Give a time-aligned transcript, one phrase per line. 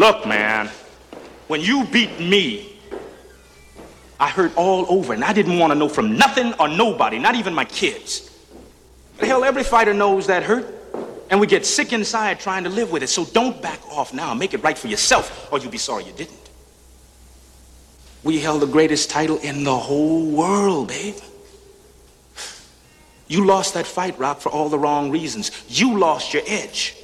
[0.00, 0.70] Look, man,
[1.46, 2.74] when you beat me,
[4.18, 7.34] I hurt all over, and I didn't want to know from nothing or nobody, not
[7.34, 8.30] even my kids.
[9.18, 10.74] But hell, every fighter knows that hurt,
[11.28, 13.08] and we get sick inside trying to live with it.
[13.08, 14.32] So don't back off now.
[14.32, 16.48] Make it right for yourself, or you'll be sorry you didn't.
[18.24, 21.16] We held the greatest title in the whole world, babe.
[23.28, 25.50] You lost that fight, Rock, for all the wrong reasons.
[25.68, 26.96] You lost your edge.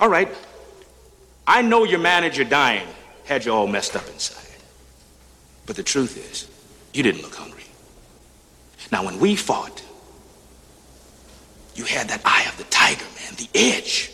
[0.00, 0.34] All right.
[1.46, 2.88] I know your manager dying
[3.24, 4.42] had you all messed up inside.
[5.64, 6.48] But the truth is,
[6.92, 7.64] you didn't look hungry.
[8.90, 9.82] Now, when we fought,
[11.74, 14.12] you had that eye of the tiger, man, the edge.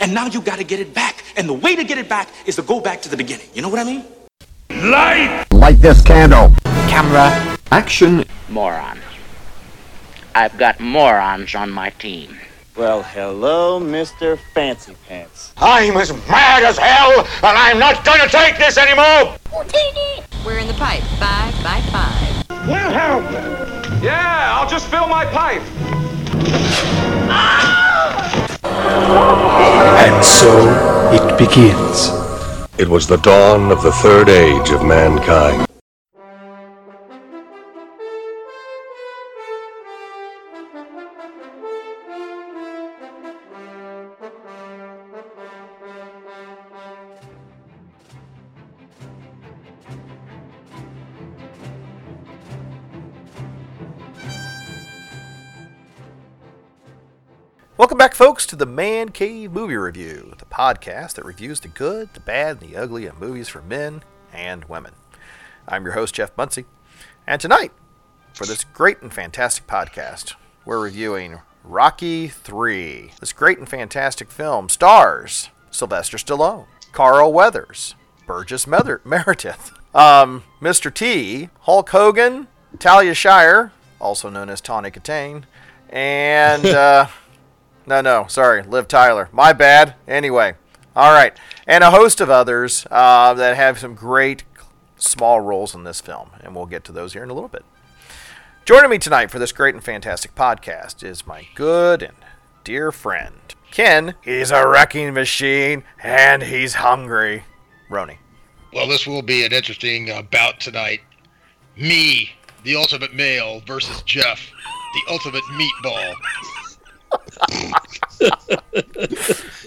[0.00, 1.24] And now you got to get it back.
[1.36, 3.48] And the way to get it back is to go back to the beginning.
[3.54, 4.04] You know what I mean?
[4.70, 5.46] Light!
[5.52, 6.52] Light this candle.
[6.88, 7.58] Camera.
[7.72, 8.24] Action.
[8.48, 9.00] Moron.
[10.34, 12.38] I've got morons on my team.
[12.78, 14.38] Well, hello, Mr.
[14.54, 15.52] Fancy Pants.
[15.56, 19.36] I'm as mad as hell, and I'm not gonna take this anymore!
[20.46, 22.68] We're in the pipe, five by five.
[22.68, 23.24] Will help!
[24.00, 25.62] Yeah, I'll just fill my pipe.
[30.06, 32.10] And so it begins.
[32.78, 35.67] It was the dawn of the third age of mankind.
[57.78, 62.12] Welcome back, folks, to the Man Cave Movie Review, the podcast that reviews the good,
[62.12, 64.94] the bad, and the ugly of movies for men and women.
[65.68, 66.64] I'm your host, Jeff Muncie,
[67.24, 67.70] and tonight,
[68.34, 70.34] for this great and fantastic podcast,
[70.64, 73.12] we're reviewing Rocky 3.
[73.20, 77.94] This great and fantastic film stars Sylvester Stallone, Carl Weathers,
[78.26, 80.92] Burgess Mer- Meredith, um, Mr.
[80.92, 82.48] T, Hulk Hogan,
[82.80, 83.70] Talia Shire,
[84.00, 85.44] also known as Tawny Kitaen,
[85.88, 86.66] and.
[86.66, 87.06] Uh,
[87.88, 89.28] no, no, sorry, Liv Tyler.
[89.32, 89.94] My bad.
[90.06, 90.54] Anyway,
[90.94, 94.44] all right, and a host of others uh, that have some great
[94.96, 97.64] small roles in this film, and we'll get to those here in a little bit.
[98.64, 102.16] Joining me tonight for this great and fantastic podcast is my good and
[102.62, 104.14] dear friend Ken.
[104.22, 107.44] He's a wrecking machine, and he's hungry.
[107.90, 108.18] Roni.
[108.72, 111.00] Well, this will be an interesting uh, bout tonight.
[111.76, 112.32] Me,
[112.64, 114.50] the ultimate male, versus Jeff,
[114.94, 116.14] the ultimate meatball.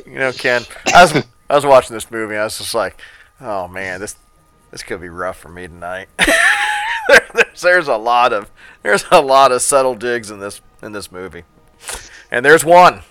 [0.06, 0.64] You know, Ken,
[0.94, 2.36] I was I was watching this movie.
[2.36, 3.00] I was just like,
[3.40, 4.16] oh man, this
[4.72, 6.08] this could be rough for me tonight.
[7.08, 8.50] there's, there's a lot of
[8.84, 11.44] there's a lot of subtle digs in this in this movie,
[12.30, 13.02] and there's one.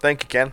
[0.00, 0.52] Thank you, Ken.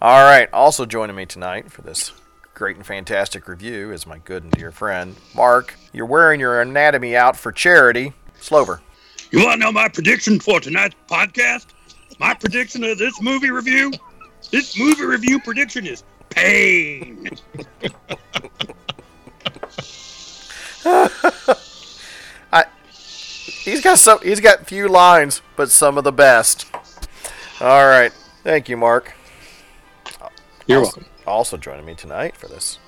[0.00, 0.48] All right.
[0.52, 2.12] Also joining me tonight for this
[2.54, 5.74] great and fantastic review is my good and dear friend Mark.
[5.92, 8.80] You're wearing your anatomy out for charity, Slover.
[9.30, 11.66] You want to know my prediction for tonight's podcast?
[12.20, 13.90] My prediction of this movie review?
[14.50, 17.30] This movie review prediction is pain.
[22.52, 22.66] I,
[23.64, 24.18] he's got some.
[24.22, 26.66] He's got few lines, but some of the best.
[27.58, 28.12] All right,
[28.44, 29.14] thank you, Mark.
[30.66, 31.12] You're also, welcome.
[31.26, 32.78] Also joining me tonight for this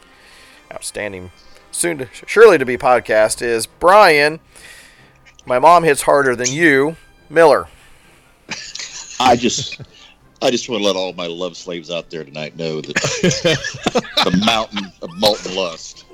[0.70, 1.30] outstanding,
[1.70, 4.40] soon to, surely to be podcast is Brian.
[5.46, 6.96] My mom hits harder than you,
[7.30, 7.68] Miller.
[9.22, 9.80] I just,
[10.40, 12.94] I just want to let all my love slaves out there tonight know that
[14.24, 16.04] the mountain of molten lust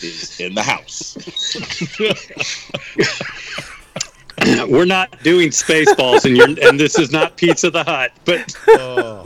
[0.00, 1.16] is in the house.
[4.68, 8.12] We're not doing Spaceballs, and you're, and this is not Pizza the Hut.
[8.24, 9.24] But oh,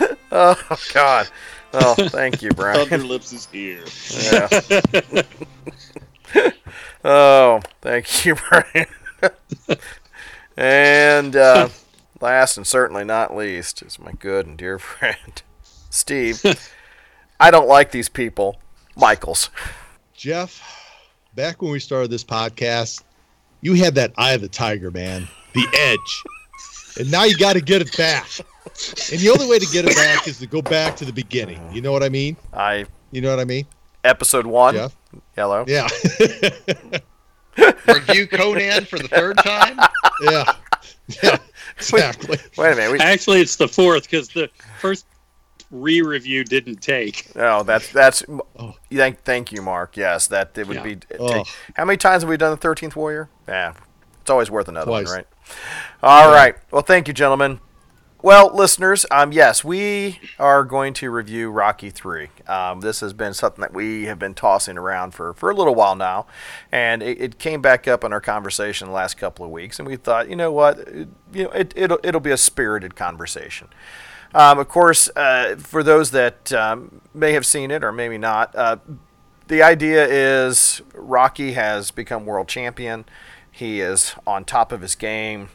[0.32, 1.28] oh God.
[1.74, 2.86] Oh, thank you, Brian.
[2.88, 3.84] Thunder Lips is here.
[4.32, 4.52] Yeah.
[7.04, 8.86] oh, thank you, Brian.
[10.56, 11.68] and uh,
[12.20, 15.42] last and certainly not least is my good and dear friend,
[15.90, 16.42] Steve.
[17.40, 18.60] I don't like these people.
[18.96, 19.50] Michaels.
[20.14, 20.62] Jeff,
[21.34, 23.02] back when we started this podcast,
[23.60, 26.22] you had that eye of the tiger, man, the edge.
[26.98, 28.26] And now you got to get it back.
[29.12, 31.60] And the only way to get it back is to go back to the beginning.
[31.72, 32.36] You know what I mean?
[32.54, 32.86] I.
[33.12, 33.66] You know what I mean?
[34.02, 34.74] Episode one.
[34.74, 34.96] Jeff?
[35.34, 35.64] Hello.
[35.68, 35.88] Yeah.
[37.86, 39.78] Review Conan for the third time?
[40.22, 40.50] Yeah.
[41.22, 41.36] Yeah.
[41.76, 42.28] Exactly.
[42.30, 42.92] Wait, wait a minute.
[42.92, 44.48] We, actually, it's the fourth because the
[44.80, 45.06] first
[45.70, 47.34] re-review didn't take.
[47.36, 48.22] no, that's that's.
[48.58, 48.74] Oh.
[48.92, 49.96] Thank, thank you, Mark.
[49.96, 50.82] Yes, that it would Yeah.
[50.82, 50.98] be.
[51.18, 51.28] Oh.
[51.28, 53.28] take- how many times have we done the Thirteenth Warrior?
[53.48, 53.74] Yeah,
[54.20, 55.06] it's always worth another Twice.
[55.06, 55.26] one, right?
[56.02, 56.54] All right.
[56.70, 57.60] Well, thank you, gentlemen.
[58.26, 62.28] Well, listeners, um, yes, we are going to review Rocky 3.
[62.48, 65.76] Um, this has been something that we have been tossing around for, for a little
[65.76, 66.26] while now,
[66.72, 69.86] and it, it came back up in our conversation the last couple of weeks, and
[69.86, 73.68] we thought, you know what, it, you know, it, it'll, it'll be a spirited conversation.
[74.34, 78.52] Um, of course, uh, for those that um, may have seen it or maybe not,
[78.56, 78.78] uh,
[79.46, 83.04] the idea is Rocky has become world champion.
[83.52, 85.50] He is on top of his game.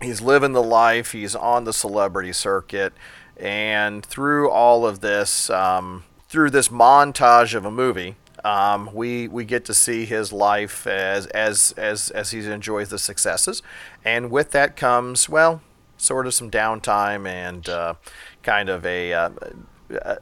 [0.00, 1.12] He's living the life.
[1.12, 2.92] He's on the celebrity circuit.
[3.36, 9.44] And through all of this, um, through this montage of a movie, um, we we
[9.44, 13.62] get to see his life as as as as he enjoys the successes,
[14.04, 15.60] and with that comes well,
[15.96, 17.94] sort of some downtime and uh,
[18.42, 19.30] kind of a uh,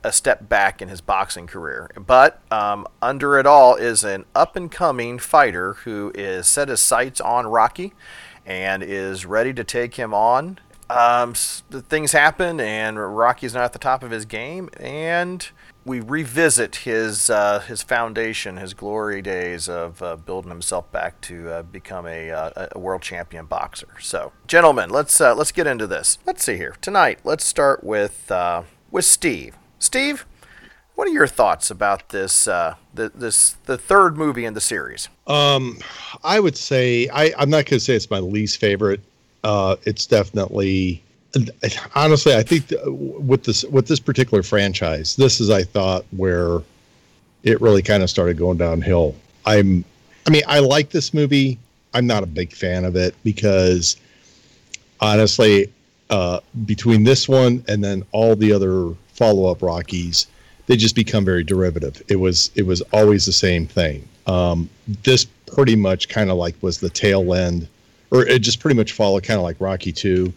[0.02, 1.90] a step back in his boxing career.
[1.94, 6.80] But um, under it all is an up and coming fighter who is set his
[6.80, 7.92] sights on Rocky
[8.46, 10.58] and is ready to take him on.
[10.88, 15.46] Um, things happen, and Rocky's not at the top of his game, and
[15.84, 21.50] we revisit his uh, his foundation, his glory days of uh, building himself back to
[21.50, 23.88] uh, become a, uh, a world champion boxer.
[24.00, 26.18] So, gentlemen, let's uh, let's get into this.
[26.24, 27.18] Let's see here tonight.
[27.24, 29.56] Let's start with uh, with Steve.
[29.80, 30.24] Steve,
[30.96, 35.08] what are your thoughts about this the, this the third movie in the series?
[35.26, 35.78] Um,
[36.24, 39.00] I would say I, I'm not going to say it's my least favorite.
[39.44, 41.02] Uh, it's definitely,
[41.94, 46.60] honestly, I think with this with this particular franchise, this is I thought where
[47.42, 49.14] it really kind of started going downhill.
[49.44, 49.84] I'm,
[50.26, 51.58] I mean, I like this movie.
[51.94, 53.96] I'm not a big fan of it because
[55.00, 55.72] honestly,
[56.10, 60.26] uh, between this one and then all the other follow up Rockies,
[60.66, 62.02] they just become very derivative.
[62.08, 64.06] It was it was always the same thing.
[64.26, 64.68] Um,
[65.02, 67.68] this pretty much kind of like was the tail end,
[68.10, 70.32] or it just pretty much followed kind of like Rocky Two,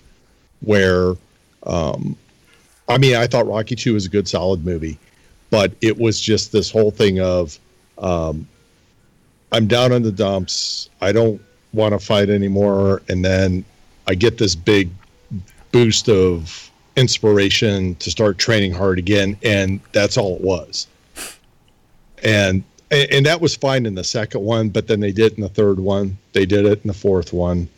[0.62, 1.16] where,
[1.64, 2.16] um,
[2.88, 5.00] I mean, I thought Rocky Two was a good solid movie,
[5.50, 7.60] but it was just this whole thing of,
[7.98, 8.48] um,
[9.52, 10.90] I'm down in the dumps.
[11.02, 11.42] I don't
[11.74, 13.66] want to fight anymore, and then
[14.08, 14.92] I get this big
[15.72, 16.69] boost of
[17.00, 20.88] inspiration to start training hard again, and that's all it was.
[22.24, 25.50] And and that was fine in the second one, but then they did in the
[25.50, 26.18] third one.
[26.34, 27.70] They did it in the fourth one.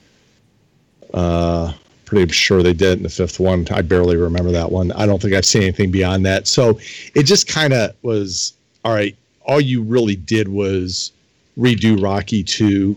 [1.14, 1.74] Uh,
[2.06, 3.68] pretty sure they did in the fifth one.
[3.72, 4.92] I barely remember that one.
[4.94, 6.48] I don't think I've seen anything beyond that.
[6.48, 6.80] So
[7.14, 8.54] it just kind of was
[8.84, 9.16] all right.
[9.46, 11.12] All you really did was
[11.58, 12.96] redo Rocky two,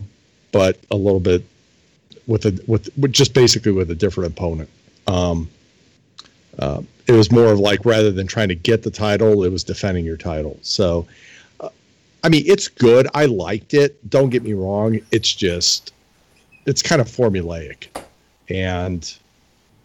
[0.51, 1.43] but a little bit
[2.27, 4.69] with a with, with just basically with a different opponent.
[5.07, 5.49] Um,
[6.59, 9.63] uh, it was more of like rather than trying to get the title, it was
[9.63, 10.57] defending your title.
[10.61, 11.07] So,
[11.59, 11.69] uh,
[12.23, 13.07] I mean, it's good.
[13.13, 14.09] I liked it.
[14.09, 14.99] Don't get me wrong.
[15.11, 15.93] It's just,
[16.65, 17.87] it's kind of formulaic,
[18.49, 19.13] and,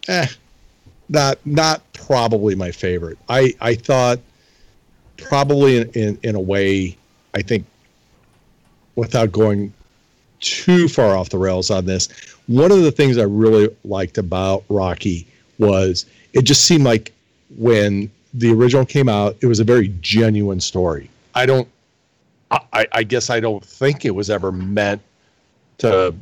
[0.07, 0.27] eh,
[1.09, 3.17] not not probably my favorite.
[3.29, 4.19] I I thought
[5.17, 6.97] probably in in, in a way,
[7.35, 7.65] I think,
[8.95, 9.73] without going
[10.39, 12.07] too far off the rails on this,
[12.47, 15.27] one of the things I really liked about Rocky
[15.59, 17.13] was it just seemed like
[17.57, 21.09] when the original came out, it was a very genuine story.
[21.35, 21.67] I don't,
[22.51, 25.01] I, I guess I don't think it was ever meant
[25.79, 26.13] to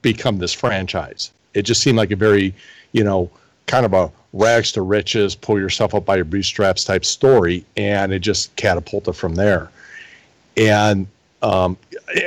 [0.00, 1.30] become this franchise.
[1.54, 2.54] It just seemed like a very,
[2.92, 3.30] you know,
[3.66, 8.12] kind of a rags to riches, pull yourself up by your bootstraps type story, and
[8.12, 9.70] it just catapulted from there.
[10.56, 11.06] And
[11.42, 11.76] um,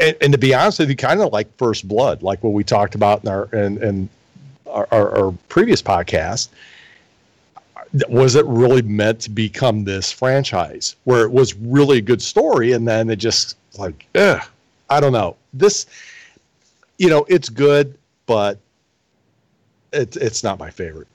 [0.01, 2.65] and, and, to be honest with you, kind of like First Blood, like what we
[2.65, 4.10] talked about in our in, in
[4.68, 6.50] our, our, our previous podcast
[8.10, 12.74] was it really meant to become this franchise where it was really a good story
[12.74, 14.42] and then it just like ugh,
[14.90, 15.36] i don't know.
[15.54, 15.86] This
[16.98, 18.60] you know it's good but
[19.94, 21.08] it, it's not my favorite.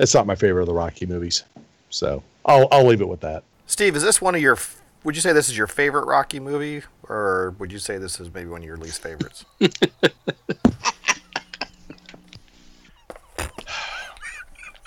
[0.00, 1.44] It's not my favorite of the rocky movies.
[1.90, 3.44] So i'll, I'll leave it with that.
[3.66, 4.58] Steve is this one of your
[5.04, 8.32] would you say this is your favorite rocky movie or would you say this is
[8.32, 9.44] maybe one of your least favorites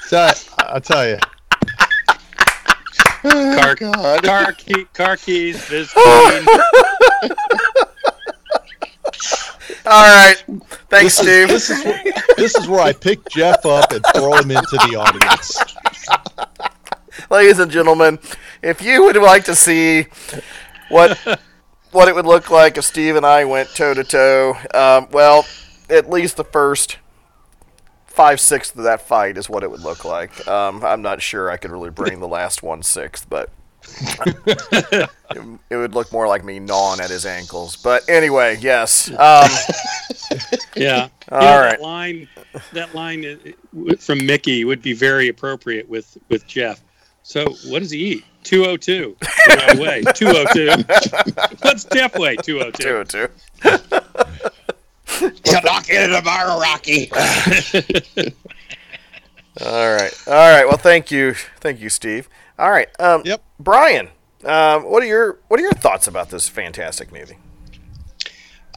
[0.08, 1.18] So, I'll tell you.
[3.24, 6.46] Car, oh, car, key, car keys, Biscoin.
[9.88, 10.36] All right.
[10.90, 11.50] Thanks, this Steve.
[11.50, 12.04] Is, this, is where,
[12.38, 15.58] this is where I pick Jeff up and throw him into the audience.
[17.32, 18.20] Ladies and gentlemen,
[18.62, 20.06] if you would like to see
[20.90, 21.18] what
[21.92, 24.56] what it would look like if Steve and I went toe to toe,
[25.12, 25.48] well,
[25.90, 26.98] at least the first
[28.16, 30.48] five sixths of that fight is what it would look like.
[30.48, 33.50] Um, I'm not sure I could really bring the last one sixth, but
[34.46, 35.10] it,
[35.70, 37.76] it, would look more like me gnawing at his ankles.
[37.76, 39.12] But anyway, yes.
[39.12, 39.50] Um,
[40.76, 41.08] Yeah.
[41.32, 41.70] All You know, right.
[41.72, 42.28] That line,
[42.74, 46.82] that line uh, from Mickey would be very appropriate with with Jeff.
[47.24, 48.24] So, what does he eat?
[48.44, 49.18] 202.
[49.48, 51.58] By the way, 202.
[51.64, 52.36] What's Jeff weigh?
[52.36, 52.84] 202.
[52.84, 53.30] 202.
[55.46, 57.10] You knock it in the bar, Rocky.
[59.62, 60.14] All right.
[60.28, 60.66] All right.
[60.66, 61.34] Well, thank you.
[61.60, 62.28] Thank you, Steve.
[62.60, 62.90] All right.
[63.00, 63.42] Um, Yep.
[63.60, 64.10] Brian,
[64.44, 67.38] um, what are your what are your thoughts about this fantastic movie?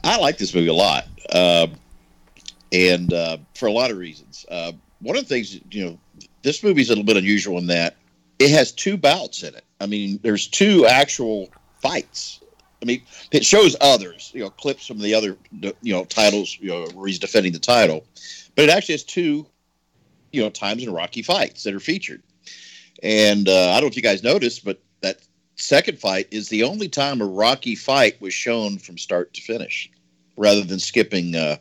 [0.03, 1.73] I like this movie a lot, um,
[2.71, 4.45] and uh, for a lot of reasons.
[4.49, 5.99] Uh, one of the things, you know,
[6.41, 7.95] this movie's a little bit unusual in that
[8.39, 9.65] it has two bouts in it.
[9.81, 11.49] I mean, there's two actual
[11.81, 12.38] fights.
[12.81, 15.37] I mean, it shows others, you know, clips from the other,
[15.81, 18.05] you know, titles, you know, where he's defending the title,
[18.55, 19.45] but it actually has two,
[20.31, 22.23] you know, times in Rocky fights that are featured.
[23.03, 25.19] And uh, I don't know if you guys noticed, but that
[25.55, 29.89] second fight is the only time a Rocky fight was shown from start to finish,
[30.37, 31.57] rather than skipping uh,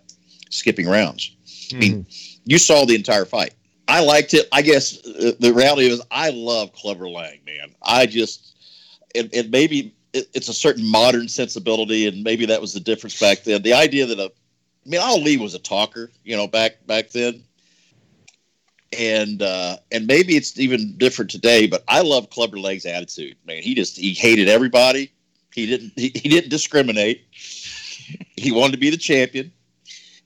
[0.51, 1.35] skipping rounds.
[1.73, 2.07] I mean,
[2.45, 3.55] you saw the entire fight.
[3.89, 4.49] I liked it.
[4.53, 7.75] I guess uh, the reality is, I love Clubber Lang, man.
[7.83, 8.57] I just,
[9.15, 13.19] and, and maybe it, it's a certain modern sensibility, and maybe that was the difference
[13.19, 13.63] back then.
[13.63, 17.43] The idea that a, I mean, Ali was a talker, you know, back back then,
[18.97, 21.67] and uh, and maybe it's even different today.
[21.67, 23.63] But I love Clubber Lang's attitude, man.
[23.63, 25.13] He just he hated everybody.
[25.55, 27.27] He didn't he, he didn't discriminate.
[28.37, 29.53] He wanted to be the champion,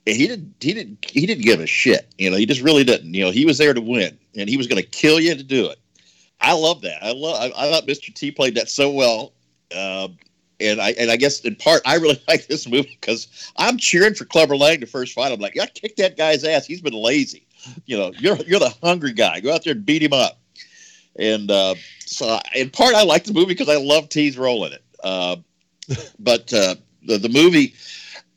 [0.07, 2.13] and he didn't he didn't he didn't give a shit.
[2.19, 3.13] You know, he just really didn't.
[3.15, 5.43] You know, he was there to win, and he was going to kill you to
[5.43, 5.79] do it.
[6.41, 7.03] I love that.
[7.03, 7.41] I love.
[7.41, 8.13] I, I thought Mr.
[8.13, 9.33] T played that so well.
[9.75, 10.09] Uh,
[10.61, 14.15] and I and I guess in part I really like this movie because I'm cheering
[14.15, 15.33] for Clubber Lang the first fight.
[15.33, 16.67] I'm like, yeah, kick that guy's ass.
[16.67, 17.47] He's been lazy.
[17.87, 19.41] You know, you're you're the hungry guy.
[19.41, 20.39] Go out there and beat him up.
[21.17, 21.75] And uh,
[22.07, 24.83] so, in part, I like the movie because I love T's role in it.
[25.05, 25.37] Uh,
[26.19, 26.77] but uh,
[27.07, 27.75] the the movie,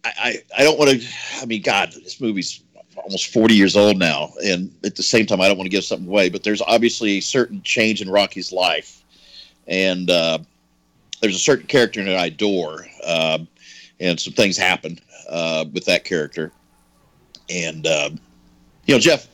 [0.03, 1.07] I I, I don't want to.
[1.41, 2.61] I mean, God, this movie's
[2.97, 5.83] almost 40 years old now, and at the same time, I don't want to give
[5.83, 6.29] something away.
[6.29, 9.03] But there's obviously a certain change in Rocky's life,
[9.67, 10.39] and uh,
[11.21, 13.47] there's a certain character that I adore, um,
[13.99, 16.51] and some things happen uh, with that character.
[17.49, 18.19] And um,
[18.85, 19.27] you know, Jeff,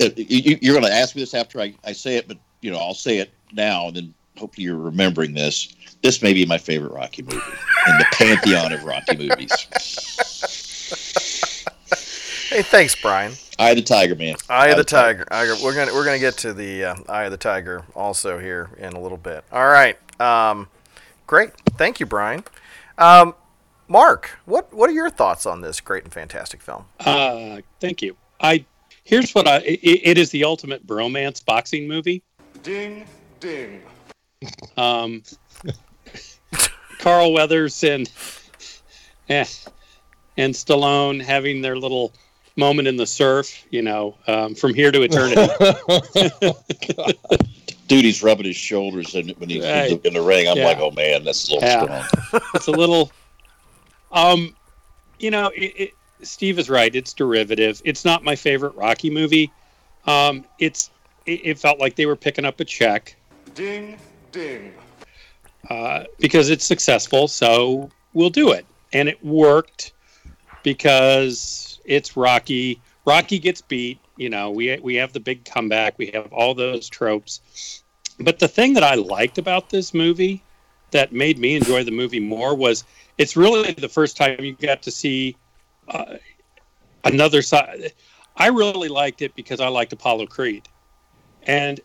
[0.00, 2.70] uh, you, you're going to ask me this after I, I say it, but you
[2.70, 5.74] know, I'll say it now, and then hopefully you're remembering this.
[6.02, 9.52] This may be my favorite Rocky movie in the pantheon of Rocky movies.
[12.48, 13.32] Hey, thanks, Brian.
[13.58, 14.34] Eye of the Tiger, man.
[14.50, 15.26] Eye of the Tiger.
[15.30, 18.70] Eye- We're gonna we're gonna get to the uh, Eye of the Tiger also here
[18.78, 19.44] in a little bit.
[19.52, 19.96] All right.
[20.20, 20.68] Um,
[21.32, 21.50] great.
[21.78, 22.44] Thank you, Brian.
[22.98, 23.34] Um,
[23.88, 26.84] Mark, what what are your thoughts on this great and fantastic film?
[27.00, 28.18] Uh, thank you.
[28.38, 28.66] I
[29.02, 29.60] here's what I.
[29.60, 32.22] It, it is the ultimate bromance boxing movie.
[32.62, 33.06] Ding,
[33.40, 33.80] ding.
[34.76, 35.22] Um,
[36.98, 38.10] Carl Weathers and
[39.30, 39.46] eh,
[40.36, 42.12] and Stallone having their little
[42.56, 43.64] moment in the surf.
[43.70, 45.48] You know, um, from here to eternity.
[47.88, 50.48] Dude, he's rubbing his shoulders in, when he's in, the, in the ring.
[50.48, 50.64] I'm Yeah.
[50.64, 51.84] like, oh man, that's a little Yeah.
[51.84, 52.42] strong.
[52.54, 53.10] it's a little
[54.12, 54.54] um
[55.18, 59.50] you know it, it, steve is right it's derivative it's not my favorite rocky movie
[60.06, 60.90] um it's
[61.24, 63.16] it, it felt like they were picking up a check
[63.54, 63.98] Ding,
[64.30, 64.72] ding.
[65.70, 69.92] uh, because it's successful so we'll do it and it worked
[70.62, 76.10] because it's rocky rocky gets beat you know we we have the big comeback we
[76.12, 77.82] have all those tropes
[78.18, 80.42] but the thing that i liked about this movie
[80.92, 82.84] that made me enjoy the movie more was
[83.18, 85.36] it's really the first time you got to see
[85.88, 86.16] uh,
[87.04, 87.92] another side.
[88.36, 90.68] I really liked it because I liked Apollo Creed,
[91.42, 91.80] and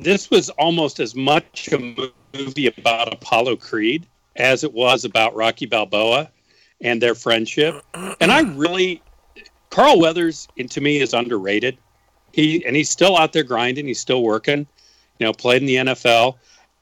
[0.00, 1.78] this was almost as much a
[2.34, 6.30] movie about Apollo Creed as it was about Rocky Balboa
[6.80, 7.82] and their friendship.
[8.20, 9.02] And I really,
[9.74, 11.76] Carl Weathers, and to me, is underrated.
[12.30, 13.88] He and he's still out there grinding.
[13.88, 14.68] He's still working.
[15.18, 16.36] You know, played in the NFL,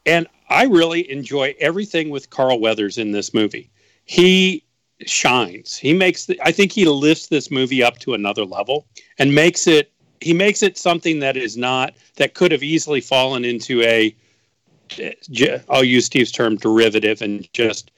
[0.04, 3.70] and I really enjoy everything with Carl Weathers in this movie.
[4.04, 4.62] He
[5.06, 5.74] shines.
[5.74, 8.86] He makes the, I think he lifts this movie up to another level
[9.18, 13.46] and makes it he makes it something that is not that could have easily fallen
[13.46, 14.14] into a.
[15.70, 17.90] I'll use Steve's term derivative and just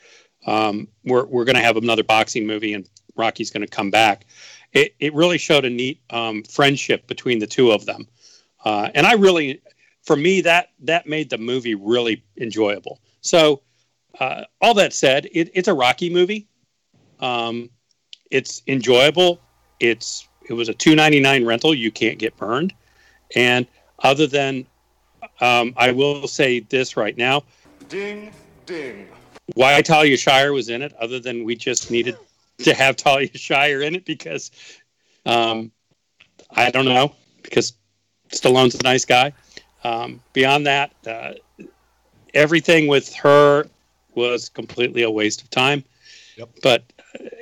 [0.46, 4.26] um, we're we're going to have another boxing movie and Rocky's going to come back.
[4.74, 8.08] It it really showed a neat um, friendship between the two of them,
[8.64, 9.62] uh, and I really,
[10.02, 13.00] for me, that that made the movie really enjoyable.
[13.20, 13.62] So,
[14.18, 16.48] uh, all that said, it, it's a Rocky movie.
[17.20, 17.70] Um,
[18.30, 19.40] it's enjoyable.
[19.78, 21.72] It's it was a two ninety nine rental.
[21.72, 22.74] You can't get burned,
[23.36, 23.66] and
[24.00, 24.66] other than
[25.40, 27.44] um, I will say this right now.
[27.88, 28.32] Ding,
[28.66, 29.08] ding.
[29.54, 32.16] Why Talia Shire was in it, other than we just needed
[32.58, 34.50] to have Talia Shire in it because
[35.26, 35.70] um,
[36.50, 37.74] I don't know because
[38.30, 39.32] Stallone's a nice guy.
[39.82, 41.32] Um, beyond that, uh,
[42.32, 43.66] everything with her
[44.14, 45.84] was completely a waste of time.
[46.36, 46.50] Yep.
[46.62, 46.84] But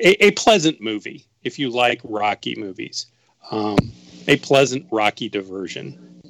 [0.00, 3.06] a, a pleasant movie if you like Rocky movies.
[3.50, 3.76] Um,
[4.28, 6.20] a pleasant Rocky diversion.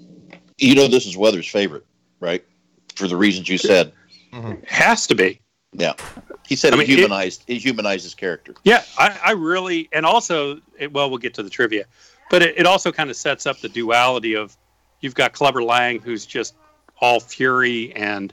[0.59, 1.87] You know, this is Weather's favorite,
[2.21, 2.45] right?
[2.95, 3.93] For the reasons you said.
[4.67, 5.42] Has to be.
[5.73, 5.95] Yeah.
[6.47, 8.55] He said I it mean, it- humanized it humanized his character.
[8.65, 11.85] Yeah, I, I really, and also, it, well, we'll get to the trivia,
[12.31, 14.57] but it, it also kind of sets up the duality of
[15.01, 16.55] you've got Clubber Lang, who's just
[17.01, 18.33] all fury and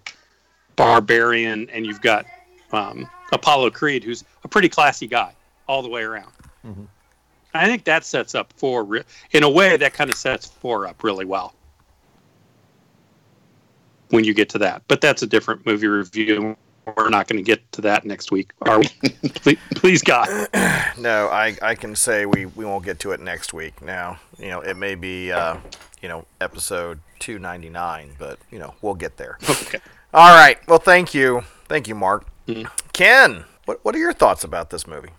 [0.75, 2.25] barbarian, and you've got
[2.72, 5.34] um, Apollo Creed, who's a pretty classy guy
[5.67, 6.31] all the way around.
[7.53, 10.86] I think that sets up four, re- in a way, that kind of sets four
[10.86, 11.55] up really well
[14.10, 14.84] when you get to that.
[14.88, 16.55] But that's a different movie review.
[16.96, 18.88] We're not going to get to that next week, are we?
[19.36, 20.48] please, please, God.
[20.98, 23.81] No, I, I can say we, we won't get to it next week.
[23.81, 25.55] Now, you know, it may be, uh,
[26.01, 29.38] you know, episode 299, but, you know, we'll get there.
[29.50, 29.79] Okay.
[30.13, 30.58] All right.
[30.67, 31.43] Well, thank you.
[31.69, 32.25] Thank you, Mark.
[32.91, 35.12] Ken, what, what are your thoughts about this movie?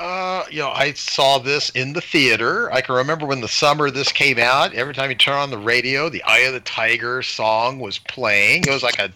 [0.00, 2.72] Uh, you know, I saw this in the theater.
[2.72, 4.72] I can remember when the summer this came out.
[4.74, 8.62] Every time you turn on the radio, the Eye of the Tiger song was playing.
[8.62, 9.10] It was like a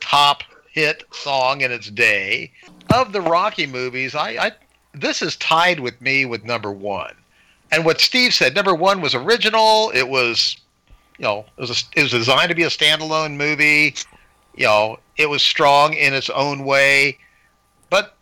[0.00, 2.52] top hit song in its day.
[2.94, 4.52] Of the Rocky movies, I, I
[4.92, 7.14] this is tied with me with number one.
[7.70, 9.92] And what Steve said, number one was original.
[9.94, 10.56] It was,
[11.18, 13.94] you know, it was a, it was designed to be a standalone movie.
[14.56, 17.18] You know, it was strong in its own way.
[17.88, 18.16] But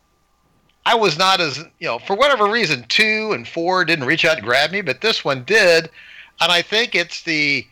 [0.85, 4.38] I was not as you know for whatever reason two and four didn't reach out
[4.38, 5.90] and grab me, but this one did,
[6.40, 7.67] and I think it's the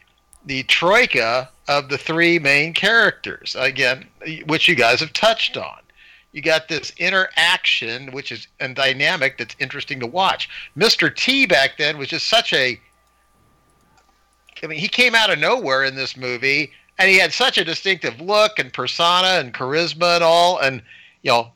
[0.45, 4.07] the troika of the three main characters again,
[4.47, 5.79] which you guys have touched on.
[6.33, 10.49] You got this interaction, which is and dynamic that's interesting to watch.
[10.77, 11.15] Mr.
[11.15, 12.79] T back then was just such a
[14.63, 17.65] I mean, he came out of nowhere in this movie, and he had such a
[17.65, 20.83] distinctive look and persona and charisma and all, and
[21.23, 21.53] you know,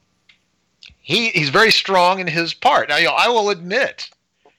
[1.00, 2.88] he he's very strong in his part.
[2.88, 4.10] Now, you know, I will admit,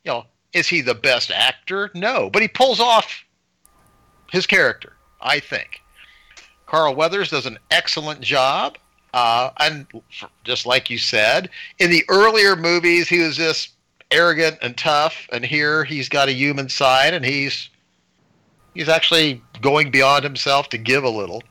[0.03, 1.91] you know, is he the best actor?
[1.93, 3.23] No, but he pulls off
[4.31, 4.93] his character.
[5.21, 5.81] I think
[6.65, 8.77] Carl Weathers does an excellent job.
[9.13, 9.86] Uh, and
[10.45, 13.71] just like you said, in the earlier movies, he was just
[14.10, 17.69] arrogant and tough, and here he's got a human side, and he's
[18.73, 21.43] he's actually going beyond himself to give a little.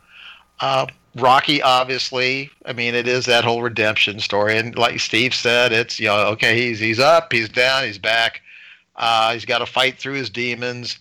[0.61, 5.72] Uh, Rocky, obviously, I mean, it is that whole redemption story, and like Steve said,
[5.72, 8.40] it's you know, okay, he's he's up, he's down, he's back.
[8.96, 10.98] Uh, he's got to fight through his demons,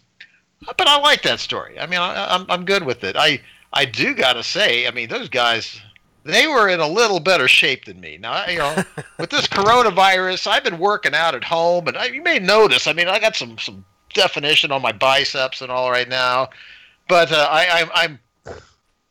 [0.66, 1.80] but I like that story.
[1.80, 3.16] I mean, I, I'm I'm good with it.
[3.16, 3.42] I
[3.74, 5.82] I do got to say, I mean, those guys.
[6.26, 8.18] They were in a little better shape than me.
[8.18, 8.84] Now, you know,
[9.18, 12.88] with this coronavirus, I've been working out at home, and I, you may notice.
[12.88, 16.50] I mean, I got some some definition on my biceps and all right now,
[17.08, 18.20] but uh, I, I'm, I'm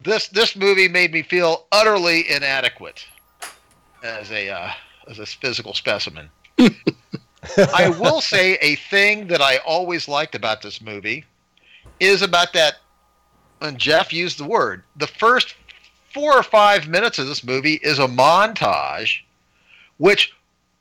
[0.01, 3.07] this this movie made me feel utterly inadequate
[4.03, 4.71] as a uh,
[5.09, 6.29] as a physical specimen.
[7.75, 11.25] I will say a thing that I always liked about this movie
[12.01, 12.77] is about that.
[13.61, 14.85] And Jeff used the word.
[14.97, 15.55] The first
[16.13, 19.21] four or five minutes of this movie is a montage,
[19.99, 20.33] which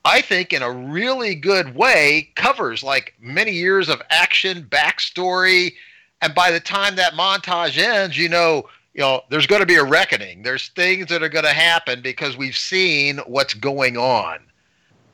[0.04, 5.74] I think in a really good way covers like many years of action, backstory,
[6.22, 9.76] and by the time that montage ends, you know, you know, there's going to be
[9.76, 10.42] a reckoning.
[10.42, 14.38] There's things that are going to happen because we've seen what's going on,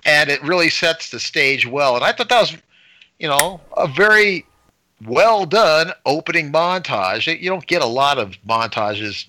[0.07, 1.97] and it really sets the stage well.
[1.97, 2.57] And I thought that was,
[3.19, 4.47] you know, a very
[5.05, 7.27] well done opening montage.
[7.41, 9.27] You don't get a lot of montages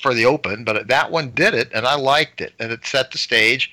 [0.00, 3.12] for the open, but that one did it, and I liked it, and it set
[3.12, 3.70] the stage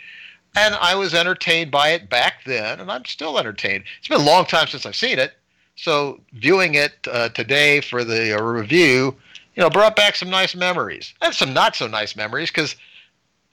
[0.56, 3.84] and I was entertained by it back then, and I'm still entertained.
[4.00, 5.34] It's been a long time since I've seen it,
[5.76, 9.16] so viewing it uh, today for the uh, review,
[9.56, 12.76] you know, brought back some nice memories and some not so nice memories because,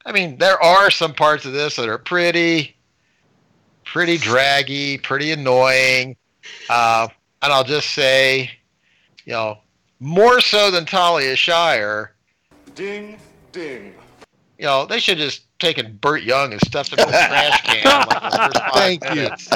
[0.05, 2.77] I mean, there are some parts of this that are pretty,
[3.85, 6.17] pretty draggy, pretty annoying,
[6.71, 7.09] uh,
[7.47, 8.51] and I'll just say,
[9.25, 9.59] you know,
[10.01, 12.13] more so than Talia Shire.
[12.75, 13.19] Ding,
[13.53, 13.95] ding.
[14.59, 17.85] You know, they should just taken Burt Young and stuffed him in a trash can.
[18.09, 19.15] Like the first five Thank you.
[19.15, 19.49] minutes.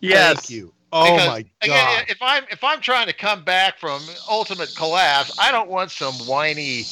[0.00, 0.34] Yes.
[0.34, 0.72] Thank you.
[0.92, 5.38] Oh Because, my again, if I'm if I'm trying to come back from ultimate collapse,
[5.40, 6.82] I don't want some whiny,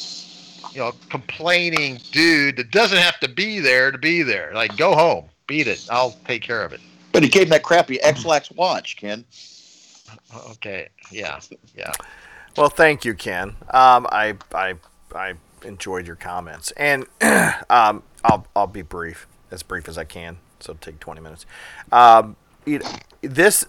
[0.72, 4.52] you know, complaining dude that doesn't have to be there to be there.
[4.54, 5.84] Like, go home, beat it.
[5.90, 6.80] I'll take care of it.
[7.12, 9.24] But he gave him that crappy Ex-Lax watch, Ken.
[10.50, 10.88] Okay.
[11.10, 11.40] Yeah.
[11.74, 11.92] Yeah.
[12.56, 13.50] Well, thank you, Ken.
[13.70, 14.74] Um, I, I,
[15.14, 17.06] I enjoyed your comments, and
[17.70, 20.38] um, I'll, I'll be brief, as brief as I can.
[20.58, 21.46] so take 20 minutes.
[21.92, 22.90] Um, you know,
[23.22, 23.66] this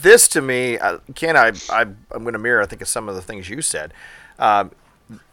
[0.00, 3.08] this to me, uh, Ken, I, I I'm going to mirror I think of some
[3.08, 3.94] of the things you said.
[4.38, 4.72] Um,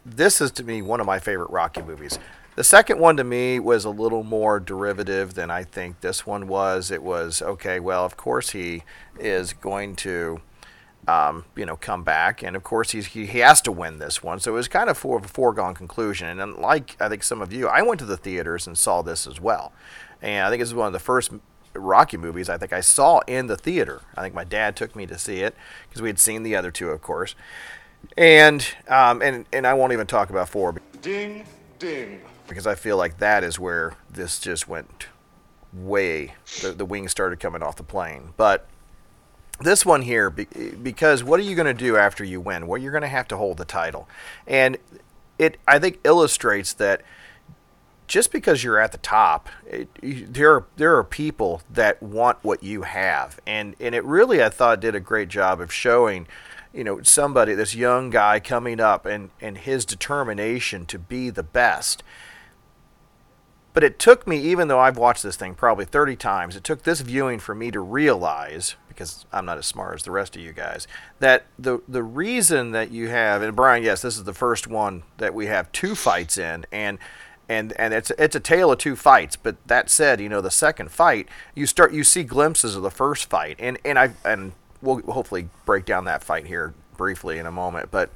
[0.06, 2.20] this is to me one of my favorite Rocky movies.
[2.56, 6.48] The second one to me was a little more derivative than I think this one
[6.48, 6.90] was.
[6.90, 7.82] It was okay.
[7.82, 8.84] Well, of course he
[9.20, 10.40] is going to,
[11.06, 14.24] um, you know, come back, and of course he's, he he has to win this
[14.24, 14.40] one.
[14.40, 16.40] So it was kind of for a foregone conclusion.
[16.40, 19.28] And like I think some of you, I went to the theaters and saw this
[19.28, 19.74] as well,
[20.22, 21.32] and I think this is one of the first
[21.74, 24.02] Rocky movies I think I saw in the theater.
[24.16, 25.56] I think my dad took me to see it
[25.90, 27.36] because we had seen the other two, of course.
[28.16, 30.74] And um, and and I won't even talk about four.
[31.02, 31.46] Ding,
[31.80, 32.22] ding.
[32.48, 35.08] Because I feel like that is where this just went
[35.74, 36.36] way.
[36.62, 38.34] The, the wings started coming off the plane.
[38.38, 38.68] But
[39.60, 42.68] this one here, because what are you going to do after you win?
[42.68, 44.08] Well, you're going to have to hold the title,
[44.46, 44.78] and
[45.40, 47.02] it I think illustrates that
[48.08, 52.64] just because you're at the top, it, there are there are people that want what
[52.64, 56.28] you have, and and it really I thought did a great job of showing,
[56.74, 61.44] you know, somebody this young guy coming up and and his determination to be the
[61.44, 62.04] best.
[63.76, 66.84] But it took me, even though I've watched this thing probably 30 times, it took
[66.84, 70.42] this viewing for me to realize, because I'm not as smart as the rest of
[70.42, 70.88] you guys,
[71.20, 75.04] that the the reason that you have, and Brian, yes, this is the first one
[75.18, 76.98] that we have two fights in, and
[77.50, 79.36] and and it's it's a tale of two fights.
[79.36, 82.90] But that said, you know, the second fight, you start you see glimpses of the
[82.90, 87.46] first fight, and and I and we'll hopefully break down that fight here briefly in
[87.46, 87.92] a moment.
[87.92, 88.10] But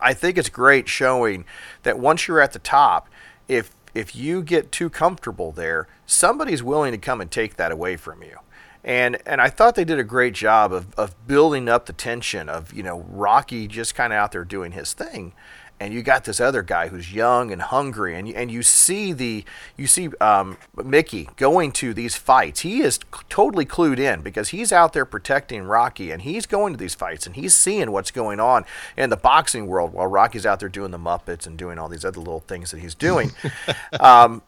[0.00, 1.44] I think it's great showing
[1.84, 3.08] that once you're at the top,
[3.46, 7.96] if if you get too comfortable there, somebody's willing to come and take that away
[7.96, 8.38] from you.
[8.84, 12.48] And and I thought they did a great job of, of building up the tension
[12.48, 15.32] of, you know, Rocky just kind of out there doing his thing
[15.78, 19.12] and you got this other guy who's young and hungry, and you, and you see
[19.12, 19.44] the
[19.76, 22.60] you see um, Mickey going to these fights.
[22.60, 26.78] He is totally clued in because he's out there protecting Rocky, and he's going to
[26.78, 28.64] these fights, and he's seeing what's going on
[28.96, 32.04] in the boxing world while Rocky's out there doing the Muppets and doing all these
[32.04, 33.32] other little things that he's doing.
[34.00, 34.42] um,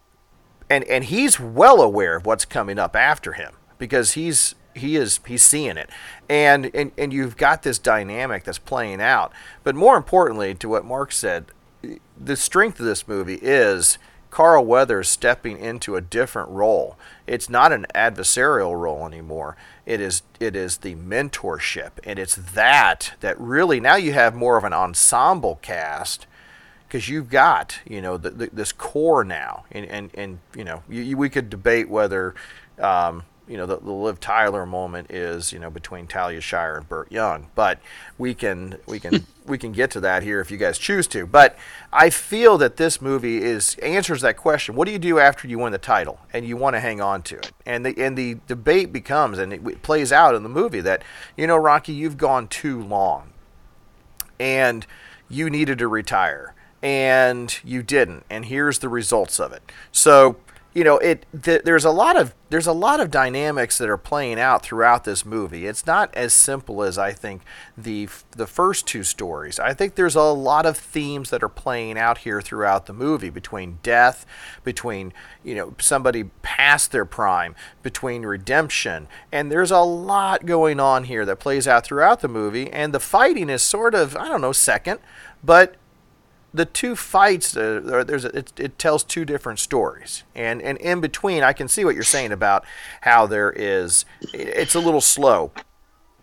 [0.70, 5.20] and and he's well aware of what's coming up after him because he's he is
[5.26, 5.90] he's seeing it.
[6.28, 9.32] And, and and you've got this dynamic that's playing out.
[9.64, 11.46] But more importantly to what mark said
[12.18, 13.98] the strength of this movie is
[14.30, 16.96] carl weathers stepping into a different role.
[17.26, 19.56] It's not an adversarial role anymore.
[19.86, 21.92] It is it is the mentorship.
[22.04, 26.26] And it's that that really now you have more of an ensemble cast
[26.86, 29.64] because you've got you know the, the, this core now.
[29.70, 32.34] And and, and you know you, you, we could debate whether
[32.78, 36.88] um, you know, the, the Liv Tyler moment is, you know, between Talia Shire and
[36.88, 37.48] Burt Young.
[37.54, 37.80] But
[38.18, 41.26] we can we can we can get to that here if you guys choose to.
[41.26, 41.56] But
[41.92, 44.74] I feel that this movie is answers that question.
[44.74, 47.22] What do you do after you win the title and you want to hang on
[47.22, 47.52] to it?
[47.64, 51.02] And the and the debate becomes and it, it plays out in the movie that
[51.36, 53.32] you know, Rocky, you've gone too long,
[54.38, 54.86] and
[55.28, 60.36] you needed to retire and you didn't and here's the results of it so
[60.78, 63.98] you know it th- there's a lot of there's a lot of dynamics that are
[63.98, 65.66] playing out throughout this movie.
[65.66, 67.42] It's not as simple as i think
[67.76, 69.58] the the first two stories.
[69.58, 73.28] I think there's a lot of themes that are playing out here throughout the movie
[73.28, 74.24] between death
[74.62, 75.12] between
[75.42, 79.08] you know somebody past their prime between redemption.
[79.32, 82.70] And there's a lot going on here that plays out throughout the movie.
[82.70, 85.00] And the fighting is sort of i don't know second
[85.42, 85.74] but
[86.52, 90.24] the two fights uh, there's a, it, it tells two different stories.
[90.34, 92.64] And and in between i can see what you're saying about
[93.02, 95.52] how there is it's a little slow.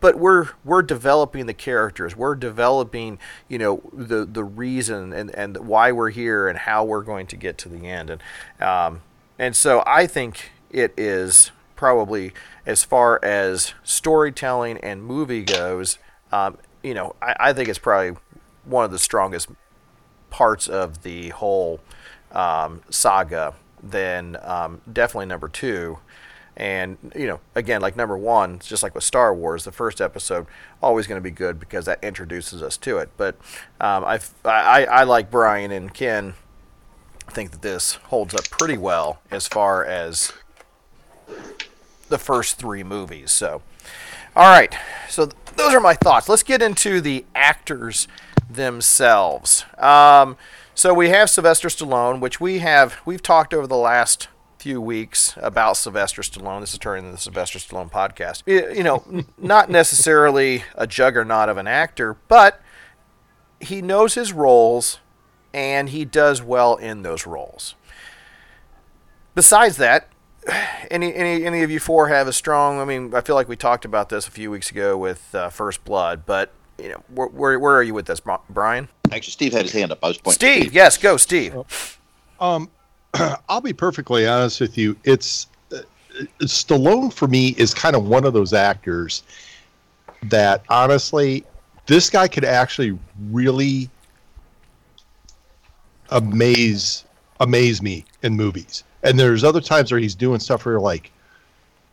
[0.02, 2.16] But we're we're developing the characters.
[2.16, 7.02] We're developing you know the the reason and and why we're here and how we're
[7.02, 8.10] going to get to the end.
[8.10, 8.22] And
[8.62, 9.02] um,
[9.38, 12.34] and so i think it is probably
[12.66, 15.98] as far as storytelling and movie goes
[16.32, 18.18] um, you know I, I think it's probably
[18.64, 19.50] one of the strongest
[20.36, 21.80] parts of the whole
[22.34, 25.98] um, saga, then um, definitely number two.
[26.58, 30.46] And you know, again, like number one, just like with Star Wars, the first episode
[30.84, 33.12] always going to be good because that introduces us to it.
[33.16, 33.36] But
[33.80, 36.34] um, I, I like Brian and Ken
[37.30, 40.34] think that this holds up pretty well as far as
[42.10, 43.32] the first three movies.
[43.32, 43.62] So,
[44.36, 44.76] all right,
[45.10, 46.28] so th- those are my thoughts.
[46.28, 48.10] Let's get into the actors
[48.50, 49.66] themselves.
[49.78, 50.38] Um,
[50.74, 54.28] so we have Sylvester Stallone, which we have we've talked over the last
[54.58, 56.62] few weeks about Sylvester Stallone.
[56.62, 58.44] This is turning into the Sylvester Stallone podcast.
[58.48, 59.04] You know,
[59.38, 62.62] not necessarily a juggernaut of an actor, but
[63.60, 65.00] he knows his roles
[65.54, 67.76] and he does well in those roles.
[69.36, 70.10] Besides that,
[70.92, 72.80] any any any of you four have a strong?
[72.80, 75.50] I mean, I feel like we talked about this a few weeks ago with uh,
[75.50, 78.88] First Blood, but you know, where, where where are you with this, Brian?
[79.12, 80.00] Actually, Steve had his hand up.
[80.04, 80.34] I was pointing.
[80.34, 81.56] Steve, yes, go, Steve.
[82.40, 82.70] Um,
[83.50, 84.96] I'll be perfectly honest with you.
[85.04, 85.80] It's uh,
[86.42, 89.24] Stallone for me is kind of one of those actors
[90.24, 91.46] that honestly,
[91.86, 92.98] this guy could actually
[93.32, 93.90] really
[96.10, 97.06] amaze
[97.40, 98.84] amaze me in movies.
[99.04, 101.12] And there's other times where he's doing stuff where you're like,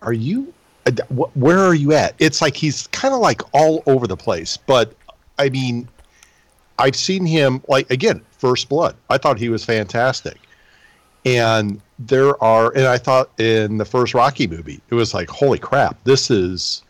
[0.00, 0.52] "Are you?
[0.86, 4.16] Uh, wh- Where are you at?" It's like he's kind of like all over the
[4.16, 4.56] place.
[4.56, 4.94] But
[5.38, 5.88] I mean,
[6.78, 8.96] I've seen him like again, First Blood.
[9.10, 10.38] I thought he was fantastic.
[11.24, 15.58] And there are, and I thought in the first Rocky movie, it was like, holy
[15.58, 16.82] crap, this is.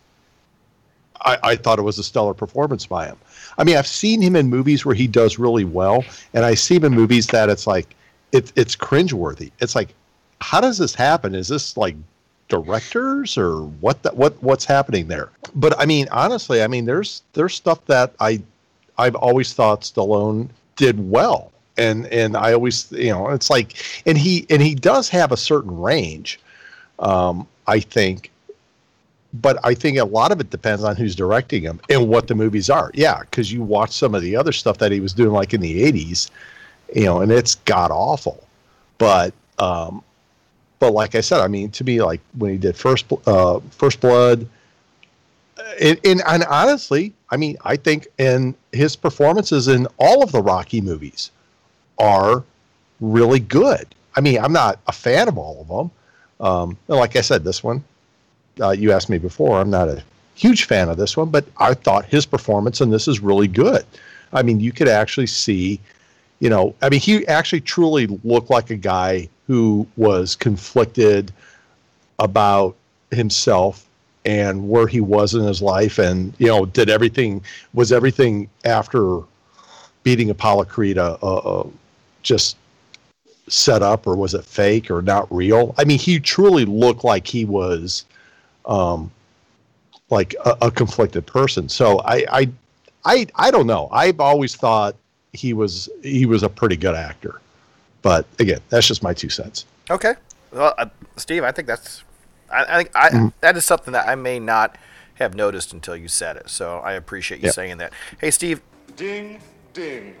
[1.21, 3.17] I, I thought it was a stellar performance by him.
[3.57, 6.03] I mean, I've seen him in movies where he does really well,
[6.33, 7.95] and I see him in movies that it's like,
[8.33, 9.51] it, it's cringeworthy.
[9.59, 9.93] It's like,
[10.41, 11.33] how does this happen?
[11.33, 11.95] Is this like
[12.49, 14.15] directors or what?
[14.15, 15.29] What what's happening there?
[15.55, 18.41] But I mean, honestly, I mean, there's there's stuff that I
[18.97, 21.51] I've always thought Stallone did well.
[21.77, 25.37] And and I always you know it's like and he and he does have a
[25.37, 26.39] certain range,
[26.99, 28.29] um, I think.
[29.33, 32.35] But I think a lot of it depends on who's directing him and what the
[32.35, 32.91] movies are.
[32.93, 35.61] Yeah, because you watch some of the other stuff that he was doing, like in
[35.61, 36.29] the '80s,
[36.95, 38.43] you know, and it's god awful.
[38.99, 40.03] But um,
[40.83, 44.01] but like I said, I mean, to me, like when he did First uh, First
[44.01, 44.45] Blood,
[45.81, 50.41] and, and, and honestly, I mean, I think in his performances in all of the
[50.41, 51.31] Rocky movies
[51.99, 52.43] are
[52.99, 53.87] really good.
[54.17, 55.91] I mean, I'm not a fan of all of them.
[56.45, 57.81] Um, like I said, this one,
[58.59, 60.03] uh, you asked me before, I'm not a
[60.35, 63.85] huge fan of this one, but I thought his performance in this is really good.
[64.33, 65.79] I mean, you could actually see,
[66.43, 71.31] you know, I mean, he actually truly looked like a guy who was conflicted
[72.19, 72.75] about
[73.11, 73.87] himself
[74.25, 79.19] and where he was in his life and you know did everything was everything after
[80.03, 81.67] beating apollo creed uh, uh, uh,
[82.21, 82.55] just
[83.49, 85.75] set up or was it fake or not real?
[85.77, 88.05] I mean he truly looked like he was
[88.65, 89.11] um
[90.09, 91.67] like a, a conflicted person.
[91.69, 92.49] So I, I
[93.05, 93.89] i i don't know.
[93.91, 94.95] I've always thought
[95.33, 97.41] he was he was a pretty good actor
[98.01, 100.13] but again that's just my two cents Okay.
[100.53, 100.85] Well, uh,
[101.17, 102.03] Steve, I think that's.
[102.49, 103.33] I, I think I, Mhm.
[103.41, 104.77] that is something that I may not
[105.15, 106.49] have noticed until you said it.
[106.49, 107.53] So I appreciate you Yep.
[107.55, 107.91] saying that.
[108.21, 108.61] Hey, Steve,
[108.95, 109.41] Ding,
[109.73, 110.15] ding.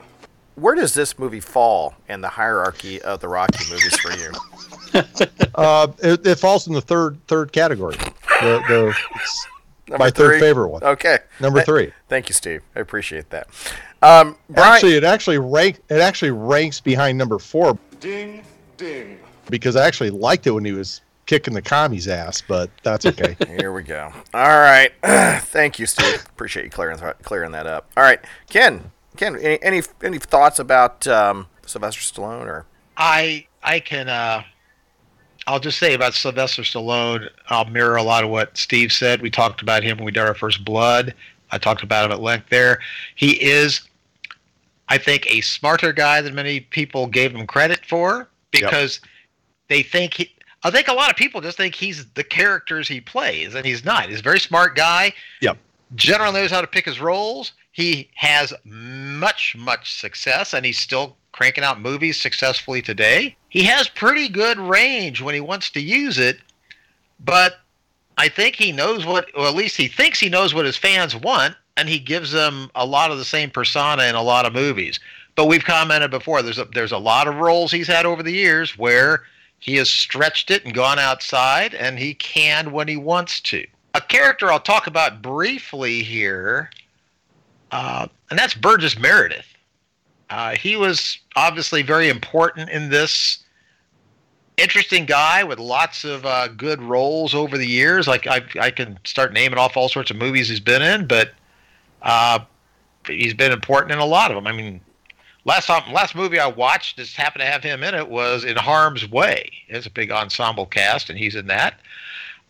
[0.55, 4.31] where does this movie fall in the hierarchy of the Rocky movies for you?
[5.55, 9.47] uh it, it falls in the third third category the, the it's
[9.87, 11.19] Number my third favorite one Okay.
[11.39, 12.63] number Th- three Thank you, Steve.
[12.75, 13.47] I appreciate that.
[14.03, 18.43] Um, Brian, actually it actually rank it actually ranks behind number four Ding,
[18.77, 19.17] ding.
[19.49, 23.37] because I actually liked it when he was kicking the commies ass, but that's okay.
[23.47, 24.11] Here we go.
[24.33, 24.91] All right.
[25.03, 26.25] Thank you, Steve.
[26.25, 27.89] Appreciate you clearing clearing that up.
[27.95, 28.91] All right, Ken.
[29.15, 32.65] Ken, any any, any thoughts about um, Sylvester Stallone or?
[32.97, 34.43] I I can uh
[35.47, 39.21] I'll just say about Sylvester Stallone, I'll mirror a lot of what Steve said.
[39.21, 41.13] We talked about him when we did our first blood.
[41.51, 42.79] I talked about him at length there.
[43.15, 43.81] He is
[44.93, 49.01] I think a smarter guy than many people gave him credit for because
[49.67, 50.31] they think he
[50.63, 53.83] I think a lot of people just think he's the characters he plays and he's
[53.83, 54.09] not.
[54.09, 55.57] He's a very smart guy Yep.
[55.95, 57.53] generally knows how to pick his roles.
[57.71, 63.35] He has much, much success, and he's still cranking out movies successfully today.
[63.49, 66.37] He has pretty good range when he wants to use it,
[67.19, 67.61] but
[68.19, 71.15] I think he knows what, or at least he thinks he knows what his fans
[71.15, 74.53] want, and he gives them a lot of the same persona in a lot of
[74.53, 74.99] movies.
[75.35, 76.41] But we've commented before.
[76.41, 79.23] There's a, there's a lot of roles he's had over the years where
[79.59, 83.65] he has stretched it and gone outside, and he can when he wants to.
[83.95, 86.69] A character I'll talk about briefly here,
[87.71, 89.47] uh, and that's Burgess Meredith.
[90.29, 93.39] Uh, he was obviously very important in this.
[94.57, 98.07] Interesting guy with lots of uh, good roles over the years.
[98.07, 101.31] Like I, I can start naming off all sorts of movies he's been in, but
[102.03, 102.39] uh,
[103.07, 104.47] he's been important in a lot of them.
[104.47, 104.79] I mean,
[105.45, 109.09] last last movie I watched just happened to have him in it was In Harm's
[109.09, 109.51] Way.
[109.67, 111.79] It's a big ensemble cast, and he's in that.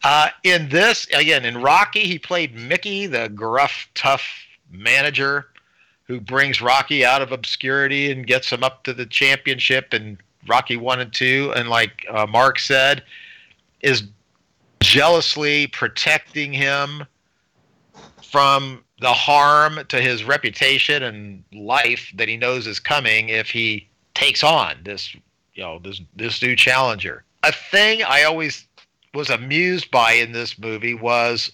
[0.03, 4.27] Uh, in this, again, in Rocky, he played Mickey, the gruff, tough
[4.69, 5.47] manager
[6.05, 10.75] who brings Rocky out of obscurity and gets him up to the championship in Rocky
[10.75, 11.53] 1 and 2.
[11.55, 13.03] And like uh, Mark said,
[13.81, 14.03] is
[14.81, 17.05] jealously protecting him
[18.21, 23.85] from the harm to his reputation and life that he knows is coming if he
[24.13, 25.13] takes on this,
[25.55, 27.25] you know, this this new challenger.
[27.43, 28.65] A thing I always
[29.13, 31.51] was amused by in this movie was,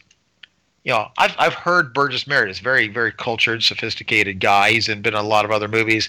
[0.83, 4.69] you know, I've I've heard Burgess Meredith, very very cultured, sophisticated guy.
[4.69, 6.07] He's been in a lot of other movies.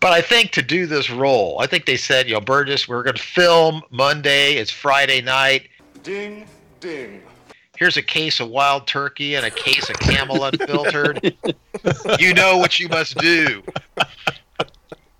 [0.00, 3.04] But I think to do this role, I think they said, you know, Burgess, we're
[3.04, 4.54] going to film Monday.
[4.54, 5.68] It's Friday night.
[6.02, 6.46] Ding,
[6.80, 7.22] ding.
[7.76, 11.34] Here's a case of wild turkey and a case of camel unfiltered.
[12.20, 13.62] you know what you must do.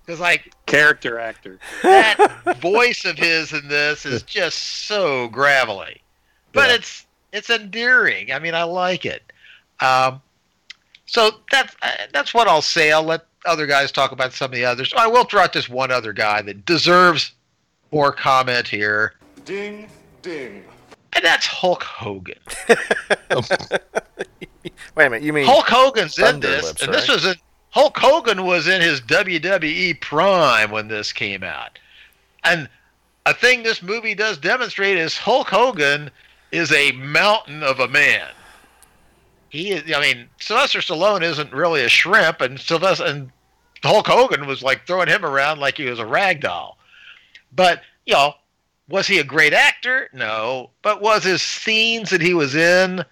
[0.06, 1.58] Because, like, Character actor.
[1.82, 6.00] that voice of his in this is just so gravelly,
[6.52, 6.74] but Yeah.
[6.76, 8.30] it's it's endearing.
[8.32, 9.22] I mean, I like it.
[9.80, 10.20] Um,
[11.06, 12.92] so that's uh, that's what I'll say.
[12.92, 14.92] I'll let other guys talk about some of the others.
[14.96, 17.32] I will throw out this one other guy that deserves
[17.92, 19.14] more comment here,
[19.44, 19.88] Ding,
[20.22, 20.64] ding.
[21.14, 22.38] And that's Hulk Hogan.
[24.96, 27.34] Wait a minute, you mean Hulk Hogan's in this, Lips, and this was in
[27.70, 31.78] Hulk Hogan was in his WWE prime when this came out.
[32.44, 32.68] And
[33.26, 36.10] a thing this movie does demonstrate is Hulk Hogan
[36.52, 38.28] is a mountain of a man.
[39.48, 43.30] He is, I mean, Sylvester Stallone isn't really a shrimp, and Sylvester and
[43.82, 46.78] Hulk Hogan was like throwing him around like he was a rag doll.
[47.52, 48.34] But you know,
[48.88, 50.08] was he a great actor?
[50.12, 50.70] No.
[50.82, 53.04] But was his scenes that he was in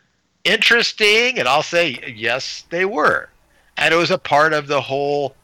[0.44, 1.38] interesting?
[1.38, 3.28] And I'll say yes, they were.
[3.76, 5.35] And it was a part of the whole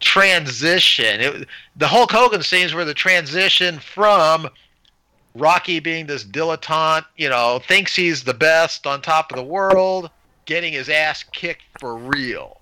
[0.00, 1.20] transition.
[1.20, 4.48] It, the Hulk Hogan scenes were the transition from
[5.34, 10.10] Rocky being this dilettante, you know, thinks he's the best on top of the world,
[10.46, 12.60] getting his ass kicked for real.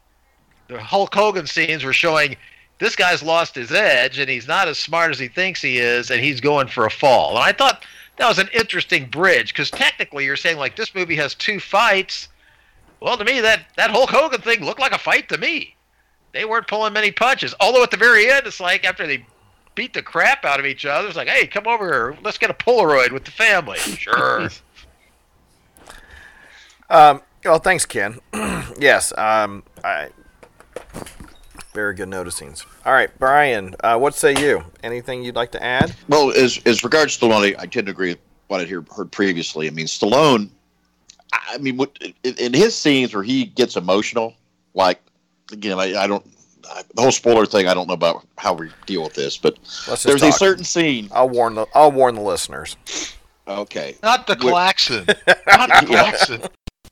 [0.67, 2.37] The Hulk Hogan scenes were showing
[2.79, 6.11] this guy's lost his edge and he's not as smart as he thinks he is
[6.11, 7.31] and he's going for a fall.
[7.31, 7.85] And I thought
[8.17, 12.29] that was an interesting bridge because technically you're saying like this movie has two fights.
[13.01, 15.75] Well, to me that that Hulk Hogan thing looked like a fight to me.
[16.33, 17.55] They weren't pulling many punches.
[17.61, 19.25] Although at the very end, it's like after they
[19.75, 22.51] beat the crap out of each other, it's like, hey, come over here, let's get
[22.51, 23.79] a Polaroid with the family.
[23.99, 24.49] Sure.
[26.91, 28.19] Um, well, thanks, Ken.
[28.79, 30.09] yes, um, I,
[31.79, 32.67] very good noticings.
[32.85, 34.65] All right, Brian, uh, what say you?
[34.83, 35.95] Anything you'd like to add?
[36.09, 39.69] Well, as as regards Stallone, I tend to agree with what I hear, heard previously.
[39.69, 40.51] I mean, Stallone.
[41.33, 44.35] I I mean, what, in, in his scenes where he gets emotional,
[44.75, 45.01] like
[45.53, 46.27] again, I, I don't.
[46.69, 49.57] I, the whole spoiler thing, I don't know about how we deal with this, but
[49.87, 51.09] Let's just there's a certain scene.
[51.13, 52.77] I'll warn the I'll warn the listeners.
[53.47, 54.51] Okay, Not the Wait.
[54.51, 55.07] klaxon.
[55.47, 56.43] Not the klaxon.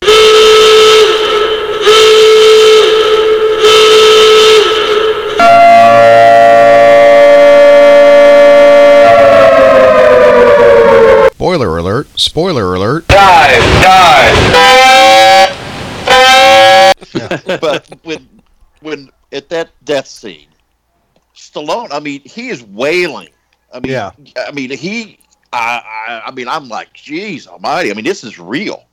[11.32, 12.08] Spoiler alert!
[12.18, 13.06] Spoiler alert!
[13.08, 14.32] Die, die,
[17.12, 18.28] die, but when
[18.80, 20.48] when at that death scene,
[21.34, 23.28] Stallone, I mean, he is wailing.
[23.72, 24.10] I mean, Yeah.
[24.36, 25.18] I mean, he,
[25.52, 27.90] I, I, I mean, I'm like, geez, Almighty!
[27.90, 28.84] I mean, this is real,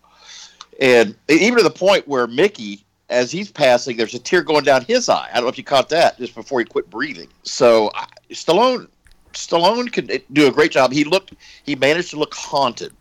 [0.79, 4.83] and even to the point where Mickey, as he's passing, there's a tear going down
[4.83, 5.29] his eye.
[5.31, 7.27] I don't know if you caught that just before he quit breathing.
[7.43, 8.87] So I, Stallone,
[9.33, 10.91] Stallone could do a great job.
[10.91, 12.91] He looked, he managed to look haunted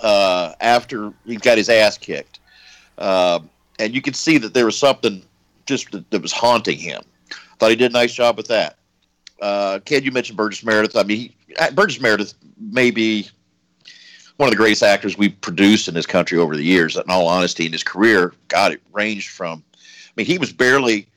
[0.00, 2.38] uh, after he got his ass kicked.
[2.98, 5.22] Um, and you could see that there was something
[5.66, 7.02] just that, that was haunting him.
[7.58, 8.76] Thought he did a nice job with that.
[9.42, 10.96] Uh, Ken, you mentioned Burgess Meredith.
[10.96, 13.28] I mean, he, uh, Burgess Meredith may be
[14.36, 16.96] one of the greatest actors we've produced in this country over the years.
[16.96, 19.62] In all honesty, in his career, God, it ranged from.
[19.74, 21.08] I mean, he was barely.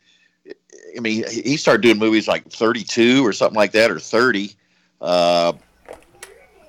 [0.96, 4.52] I mean, he started doing movies like 32 or something like that, or 30.
[5.02, 5.54] Uh,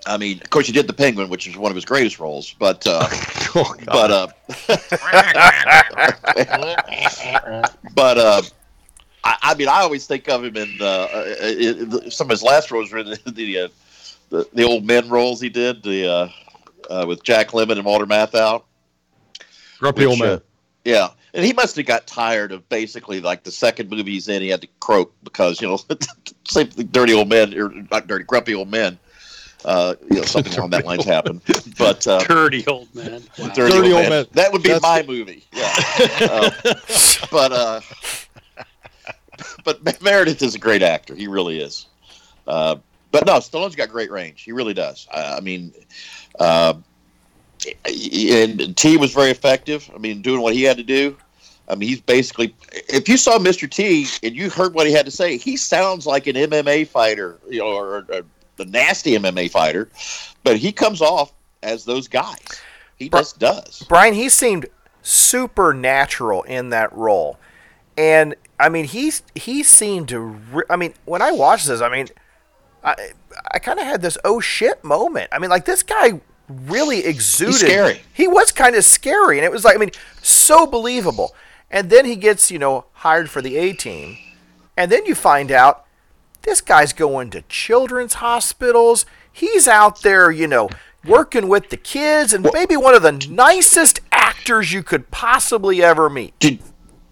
[0.06, 2.54] I mean, of course, he did The Penguin, which is one of his greatest roles.
[2.58, 3.08] But, uh,
[3.86, 4.26] but, uh,
[7.94, 8.42] but uh,
[9.24, 12.42] I, I mean, I always think of him in uh, uh, uh, some of his
[12.42, 13.68] last roles were in the the, uh,
[14.30, 16.28] the, the old men roles he did the uh,
[16.88, 18.62] uh, with Jack Lemmon and Walter Matthau.
[19.78, 20.40] Grumpy old Which, uh, man.
[20.84, 24.40] Yeah, and he must have got tired of basically like the second movie he's in,
[24.42, 25.78] he had to croak because you know,
[26.48, 28.98] same thing, dirty old men or not dirty, grumpy old men.
[29.62, 31.42] Uh, you know, something along that lines happened.
[31.76, 33.22] But uh, Dirty old man.
[33.38, 33.48] Wow.
[33.48, 34.10] dirty, Dirty old, Old man.
[34.10, 34.26] Man.
[34.32, 35.44] That would be That's my the- movie.
[35.52, 35.70] Yeah.
[36.22, 36.50] Uh,
[37.30, 37.80] but uh,
[39.64, 41.14] but Meredith is a great actor.
[41.14, 41.86] He really is.
[42.46, 42.76] Uh,
[43.12, 44.42] but no, Stallone's got great range.
[44.42, 45.08] He really does.
[45.12, 45.72] I, I mean,
[46.38, 46.74] uh,
[47.84, 49.90] and T was very effective.
[49.94, 51.16] I mean, doing what he had to do.
[51.68, 52.54] I mean, he's basically.
[52.88, 53.70] If you saw Mr.
[53.70, 57.38] T and you heard what he had to say, he sounds like an MMA fighter,
[57.48, 58.22] you know, or, or
[58.58, 59.88] a nasty MMA fighter,
[60.42, 61.32] but he comes off
[61.62, 62.38] as those guys.
[62.96, 63.84] He just does.
[63.88, 64.66] Brian, he seemed
[65.02, 67.38] supernatural in that role,
[67.96, 70.20] and I mean, he's he seemed to.
[70.20, 72.08] Re- I mean, when I watched this, I mean,
[72.84, 73.10] I
[73.50, 75.28] I kind of had this oh shit moment.
[75.32, 77.54] I mean, like this guy really exuded.
[77.56, 78.02] scary.
[78.12, 81.34] He was kind of scary, and it was like I mean, so believable.
[81.70, 84.18] And then he gets you know hired for the A team,
[84.76, 85.84] and then you find out
[86.42, 89.04] this guy's going to children's hospitals.
[89.32, 90.70] He's out there, you know,
[91.04, 96.10] working with the kids, and maybe one of the nicest actors you could possibly ever
[96.10, 96.38] meet.
[96.38, 96.60] Did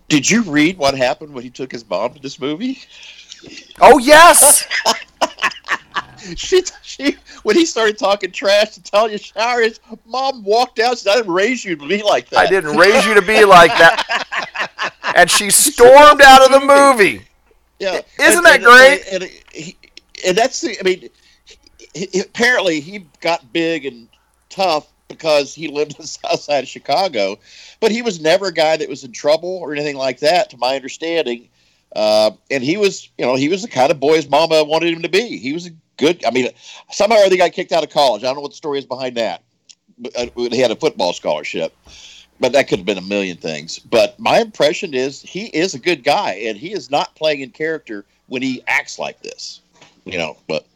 [0.08, 2.80] Did you read what happened when he took his mom to this movie?
[3.80, 4.66] Oh yes.
[6.36, 10.98] she, she, when he started talking trash to Talia Shire, his mom walked out.
[10.98, 13.44] Said, "I didn't raise you to be like that." I didn't raise you to be
[13.44, 14.24] like that.
[15.16, 17.22] And she stormed out of the movie.
[17.80, 19.02] Yeah, Isn't And- that and- great?
[19.10, 19.76] And, he,
[20.26, 20.78] and that's the.
[20.78, 21.08] I mean,
[21.94, 24.06] he, apparently he got big and
[24.50, 27.38] tough because he lived in the South Side of Chicago,
[27.80, 30.56] but he was never a guy that was in trouble or anything like that, to
[30.58, 31.48] my understanding.
[31.96, 34.92] Uh, and he was, you know, he was the kind of boy his mama wanted
[34.92, 35.38] him to be.
[35.38, 36.24] He was a good.
[36.24, 36.48] I mean,
[36.90, 38.22] somehow or other he got kicked out of college.
[38.22, 39.42] I don't know what the story is behind that.
[40.16, 41.74] Uh, he had a football scholarship
[42.40, 43.78] but that could have been a million things.
[43.78, 47.50] But my impression is he is a good guy, and he is not playing in
[47.50, 49.60] character when he acts like this.
[50.04, 50.66] You know, but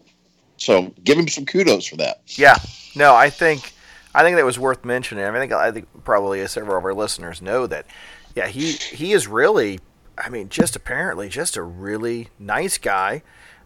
[0.56, 2.20] so give him some kudos for that.
[2.26, 2.56] Yeah.
[2.94, 3.72] No, I think
[4.14, 5.24] I think that was worth mentioning.
[5.24, 7.86] I, mean, I think I think probably several of our listeners know that.
[8.34, 9.78] Yeah, he he is really.
[10.18, 13.22] I mean, just apparently just a really nice guy.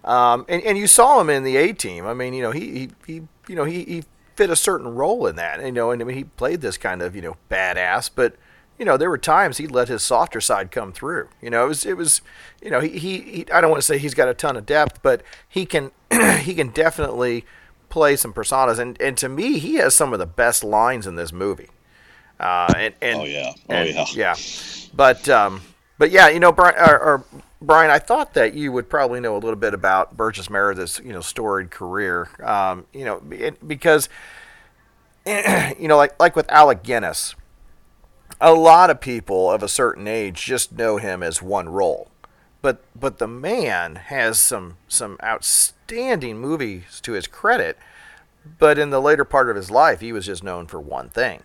[0.07, 2.07] Um, and, and you saw him in the A team.
[2.07, 3.15] I mean, you know, he, he, he
[3.49, 4.05] you know, he, he
[4.37, 5.65] fit a certain role in that.
[5.65, 8.37] You know, and I mean, he played this kind of, you know, badass, but
[8.79, 11.29] you know, there were times he let his softer side come through.
[11.41, 12.21] You know, it was, it was,
[12.63, 14.67] you know, he, he, he I don't want to say he's got a ton of
[14.67, 15.91] depth, but he can,
[16.41, 17.45] he can definitely
[17.89, 18.79] play some personas.
[18.79, 21.71] And, and to me, he has some of the best lines in this movie.
[22.39, 23.53] Uh, and, and, Oh, yeah.
[23.57, 24.07] Oh, and- yeah.
[24.15, 24.35] yeah.
[24.93, 25.63] But, um,
[25.99, 27.25] but yeah, you know, Brian, or, or
[27.61, 31.13] Brian, I thought that you would probably know a little bit about Burgess Meredith's, you
[31.13, 32.29] know, storied career.
[32.43, 33.21] Um, you know,
[33.67, 34.09] because,
[35.27, 37.35] you know, like like with Alec Guinness,
[38.41, 42.11] a lot of people of a certain age just know him as one role.
[42.61, 47.79] But but the man has some some outstanding movies to his credit.
[48.59, 51.43] But in the later part of his life, he was just known for one thing.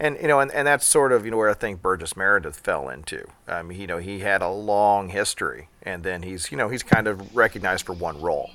[0.00, 2.60] And you know, and, and that's sort of you know where I think Burgess Meredith
[2.60, 3.26] fell into.
[3.48, 7.08] Um, you know, he had a long history, and then he's you know he's kind
[7.08, 8.50] of recognized for one role.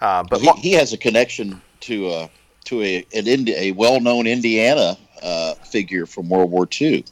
[0.00, 2.30] Uh, but But he, he has a connection to a
[2.64, 7.04] to a an Indi- a well known Indiana uh, figure from World War II,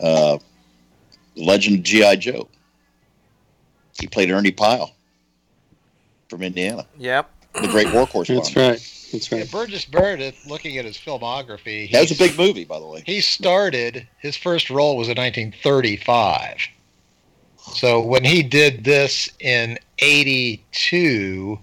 [0.00, 0.38] uh,
[1.36, 2.48] legend GI Joe.
[4.00, 4.92] He played Ernie Pyle
[6.28, 7.30] from Indiana, yep,
[7.60, 8.54] the Great War Correspondent.
[8.54, 8.97] That's right.
[9.12, 9.50] That's Yeah, right.
[9.50, 13.02] Burgess Meredith, looking at his filmography, That was a big movie, by the way.
[13.06, 16.56] He started his first role was in 1935.
[17.74, 21.58] So when he did this in 82,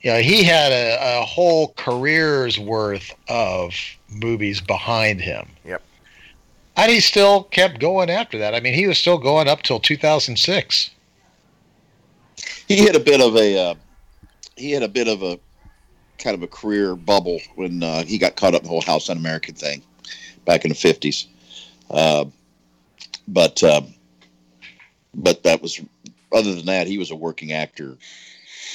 [0.00, 3.72] you know, he had a, a whole career's worth of
[4.08, 5.48] movies behind him.
[5.64, 5.82] Yep.
[6.76, 8.54] And he still kept going after that.
[8.54, 10.90] I mean, he was still going up till 2006.
[12.68, 13.74] he had a bit of a uh,
[14.56, 15.38] he had a bit of a
[16.18, 19.08] kind of a career bubble when uh, he got caught up in the whole House
[19.08, 19.82] Un-American thing
[20.44, 21.26] back in the fifties.
[21.90, 22.26] Uh,
[23.26, 23.94] but um,
[25.14, 25.80] but that was
[26.32, 27.96] other than that, he was a working actor,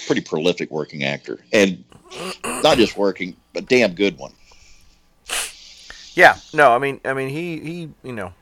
[0.07, 1.83] pretty prolific working actor, and
[2.63, 4.33] not just working, but damn good one.
[6.15, 8.33] Yeah, no, I mean, I mean, he, he, you know,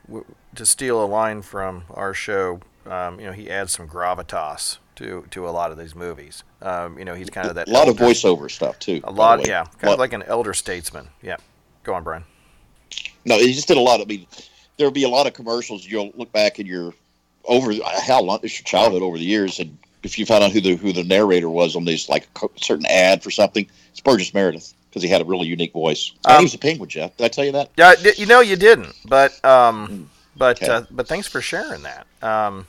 [0.55, 5.25] to steal a line from our show, um, you know, he adds some gravitas to
[5.31, 6.43] to a lot of these movies.
[6.61, 9.01] Um, you know, he's kind of that A lot of voiceover stuff too.
[9.03, 11.07] a lot, yeah, kind Lot- of like an elder statesman.
[11.21, 11.37] Yeah,
[11.83, 12.23] go on, Brian.
[13.25, 14.01] No, he just did a lot.
[14.01, 14.25] I mean,
[14.77, 15.85] there'll be a lot of commercials.
[15.85, 16.93] You'll look back in your
[17.45, 17.73] over
[18.05, 20.75] how long it's your childhood over the years, and if you found out who the
[20.75, 24.73] who the narrator was on these like a certain ad for something, it's Burgess Meredith
[24.89, 26.11] because he had a really unique voice.
[26.25, 27.15] And Um, he was a penguin, Jeff.
[27.15, 27.69] Did I tell you that?
[27.77, 30.65] Yeah, d- you know, you didn't, but um, but Hmm.
[30.65, 30.73] Okay.
[30.73, 32.05] uh, but thanks for sharing that.
[32.21, 32.67] Um,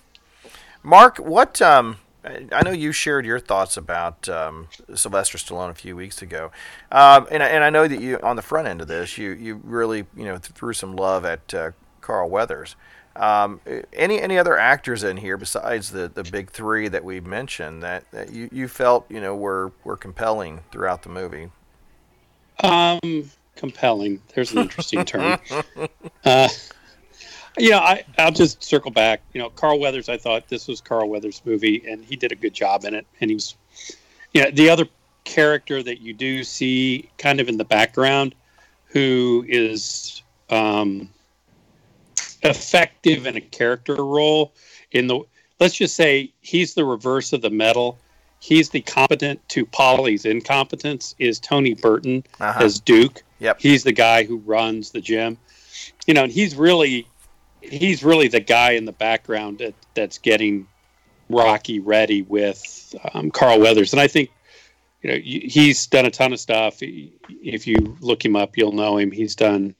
[0.84, 5.96] Mark, what um, I know you shared your thoughts about um, Sylvester Stallone a few
[5.96, 6.52] weeks ago,
[6.92, 9.30] um, and I- and I know that you on the front end of this, you
[9.32, 11.70] you really you know threw some love at uh,
[12.00, 12.76] Carl Weathers.
[13.16, 13.60] Um,
[13.92, 18.10] any any other actors in here besides the, the big three that we've mentioned that,
[18.12, 21.50] that you, you felt you know were were compelling throughout the movie?
[22.62, 23.00] Um,
[23.56, 24.22] compelling.
[24.34, 25.38] There's an interesting term.
[26.24, 26.48] Uh,
[27.58, 29.22] you know, I, I'll just circle back.
[29.32, 30.08] You know, Carl Weathers.
[30.08, 33.06] I thought this was Carl Weathers' movie, and he did a good job in it.
[33.20, 33.54] And he was,
[34.32, 34.86] you know, the other
[35.24, 38.34] character that you do see kind of in the background,
[38.86, 41.08] who is um,
[42.42, 44.52] effective in a character role.
[44.92, 45.20] In the
[45.60, 47.98] let's just say he's the reverse of the metal.
[48.40, 52.64] he's the competent to Paulie's incompetence is Tony Burton Uh-huh.
[52.64, 53.22] as Duke.
[53.38, 53.60] Yep.
[53.60, 55.38] He's the guy who runs the gym.
[56.06, 57.06] You know, and he's really
[57.62, 60.66] he's really the guy in the background that, that's getting
[61.28, 63.92] Rocky ready with um, Carl Weathers.
[63.92, 64.30] And I think
[65.02, 66.78] you know he's done a ton of stuff.
[66.80, 69.10] If you look him up, you'll know him.
[69.10, 69.74] He's done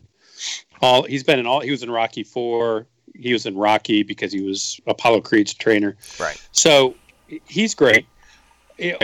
[0.80, 1.03] all.
[1.05, 1.61] He's been in all.
[1.61, 2.87] He was in Rocky Four.
[3.14, 5.97] He was in Rocky because he was Apollo Creed's trainer.
[6.18, 6.41] Right.
[6.53, 6.95] So
[7.47, 8.07] he's great.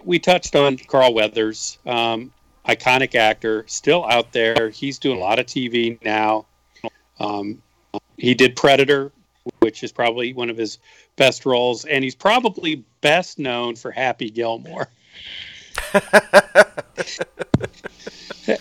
[0.05, 2.33] We touched on Carl Weathers, um,
[2.67, 4.71] iconic actor, still out there.
[4.71, 6.47] He's doing a lot of TV now.
[7.21, 7.63] Um,
[8.19, 9.13] he did Predator,
[9.61, 10.79] which is probably one of his
[11.17, 14.89] best roles, and he's probably best known for Happy Gilmore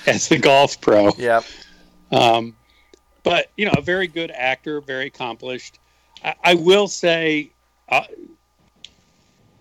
[0.06, 1.12] as the golf pro.
[1.18, 1.44] Yep.
[2.12, 2.56] Um,
[3.24, 5.80] but you know, a very good actor, very accomplished.
[6.24, 7.52] I, I will say,
[7.90, 8.04] uh,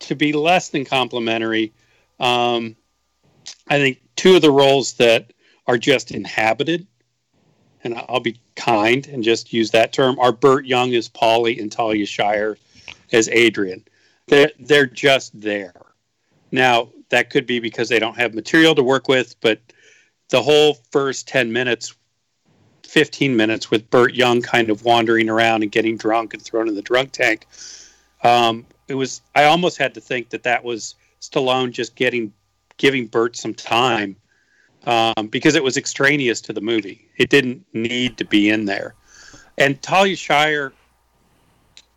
[0.00, 1.72] to be less than complimentary,
[2.20, 2.76] um,
[3.68, 5.32] I think two of the roles that
[5.66, 6.86] are just inhabited,
[7.86, 11.72] and I'll be kind and just use that term, are Burt Young as Paulie and
[11.72, 12.58] Talia Shire
[13.12, 13.82] as Adrian.
[14.26, 15.72] They're they're just there.
[16.50, 19.60] Now that could be because they don't have material to work with, but
[20.28, 21.94] the whole first ten minutes
[22.86, 26.74] 15 minutes with Burt Young kind of wandering around and getting drunk and thrown in
[26.74, 27.46] the drunk tank.
[28.22, 32.32] Um, it was I almost had to think that that was Stallone just getting
[32.76, 34.16] giving Burt some time
[34.86, 37.08] um, because it was extraneous to the movie.
[37.16, 38.94] It didn't need to be in there.
[39.58, 40.72] And Talia Shire,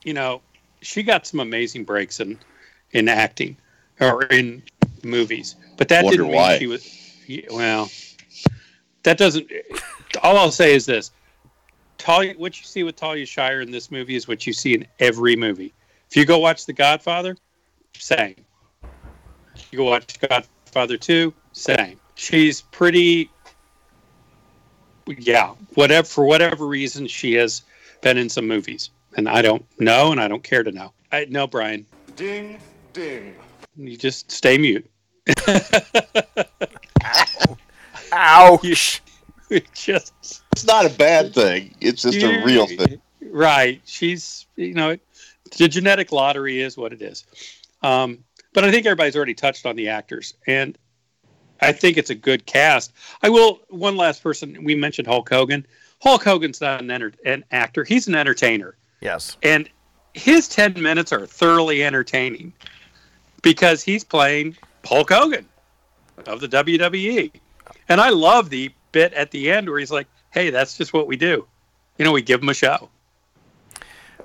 [0.03, 0.41] you know,
[0.81, 2.37] she got some amazing breaks in
[2.91, 3.55] in acting
[3.99, 4.63] or in
[5.03, 6.57] movies, but that Wonder didn't mean why.
[6.57, 6.95] she was.
[7.51, 7.89] Well,
[9.03, 9.51] that doesn't.
[10.23, 11.11] All I'll say is this:
[11.97, 14.87] Talia, what you see with Talia Shire in this movie is what you see in
[14.99, 15.73] every movie.
[16.09, 17.37] If you go watch The Godfather,
[17.93, 18.35] same.
[19.71, 21.99] You go watch Godfather Two, same.
[22.19, 23.31] She's pretty.
[25.07, 27.61] Yeah, whatever for whatever reason, she has
[28.01, 30.91] been in some movies, and I don't know, and I don't care to know.
[31.13, 31.85] I know Brian.
[32.17, 32.59] Ding,
[32.91, 33.35] ding.
[33.77, 34.85] You just stay mute.
[38.11, 39.01] Ouch.
[39.49, 41.73] You just It's not a bad thing.
[41.79, 42.99] It's just a real thing.
[43.21, 43.81] Right.
[43.85, 44.97] She's, you know,
[45.57, 47.23] the genetic lottery is what it is.
[47.81, 50.77] Um, but I think everybody's already touched on the actors, and
[51.61, 52.93] I think it's a good cast.
[53.23, 53.61] I will.
[53.69, 55.65] One last person we mentioned Hulk Hogan.
[56.01, 59.35] Hulk Hogan's not an, enter, an actor; he's an entertainer, Yes.
[59.43, 59.69] and
[60.13, 62.53] his ten minutes are thoroughly entertaining
[63.41, 64.55] because he's playing
[64.85, 65.45] Hulk Hogan
[66.25, 67.31] of the WWE,
[67.89, 71.07] and I love the bit at the end where he's like, "Hey, that's just what
[71.07, 71.45] we do."
[71.97, 72.89] You know, we give him a show.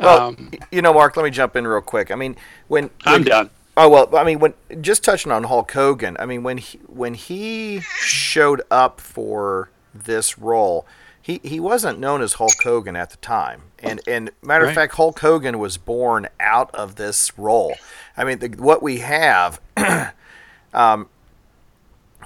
[0.01, 2.11] Well, Um, you know, Mark, let me jump in real quick.
[2.11, 2.37] I mean,
[2.69, 3.51] when I'm when- done.
[3.77, 7.15] Oh well, I mean, when just touching on Hulk Hogan, I mean, when he, when
[7.15, 10.87] he showed up for this role,
[11.21, 14.95] he, he wasn't known as Hulk Hogan at the time, and and matter of fact,
[14.95, 17.75] Hulk Hogan was born out of this role.
[18.17, 19.61] I mean, the, what we have,
[20.73, 21.09] um,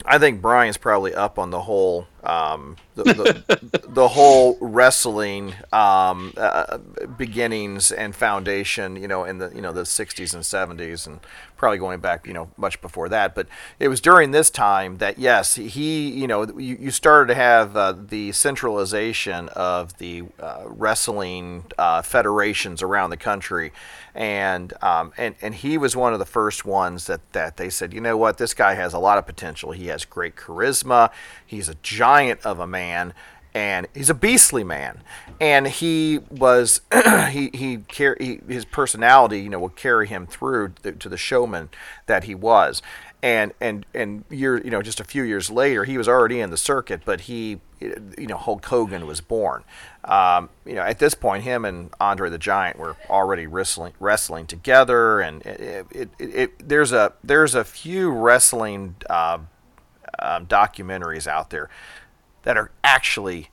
[0.05, 6.33] I think Brian's probably up on the whole um, the, the, the whole wrestling um,
[6.37, 6.79] uh,
[7.17, 11.21] beginnings and foundation, you know, in the you know the 60s and 70s, and
[11.57, 13.35] probably going back, you know, much before that.
[13.35, 13.49] But
[13.79, 17.77] it was during this time that yes, he, you know, you, you started to have
[17.77, 23.73] uh, the centralization of the uh, wrestling uh, federations around the country,
[24.15, 27.93] and um, and and he was one of the first ones that that they said,
[27.93, 29.73] you know what, this guy has a lot of potential.
[29.73, 31.11] He has great charisma.
[31.47, 32.08] He's a giant
[32.45, 33.13] of a man,
[33.55, 35.03] and he's a beastly man.
[35.41, 36.81] And he was
[37.31, 41.17] he he, car- he his personality, you know, will carry him through the, to the
[41.17, 41.69] showman
[42.07, 42.83] that he was.
[43.21, 46.51] And and and year you know just a few years later, he was already in
[46.51, 49.65] the circuit, but he you know Hulk Hogan was born.
[50.05, 54.47] Um, you know at this point, him and Andre the Giant were already wrestling wrestling
[54.47, 59.39] together, and it, it, it there's a there's a few wrestling uh,
[60.21, 61.69] um, documentaries out there
[62.43, 63.51] that are actually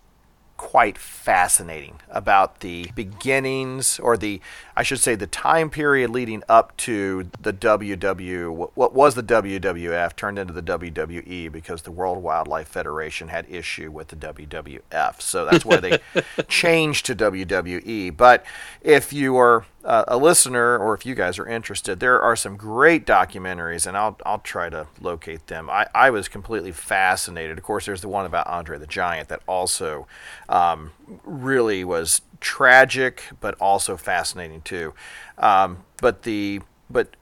[0.57, 4.39] quite fascinating about the beginnings or the
[4.77, 9.23] I should say the time period leading up to the WW what- what was the
[9.23, 15.21] WWF turned into the WWE because the World Wildlife Federation had issue with the WWF
[15.21, 15.99] so that's why they
[16.47, 18.45] changed to WWE but
[18.81, 22.57] if you are uh, a listener or if you guys are interested there are some
[22.57, 25.69] great documentaries and I'll I'll try to locate them.
[25.69, 27.57] I, I was completely fascinated.
[27.57, 30.07] Of course there's the one about Andre the Giant that also
[30.49, 30.91] um,
[31.23, 34.93] really was tragic but also fascinating too
[35.39, 37.15] um, but the but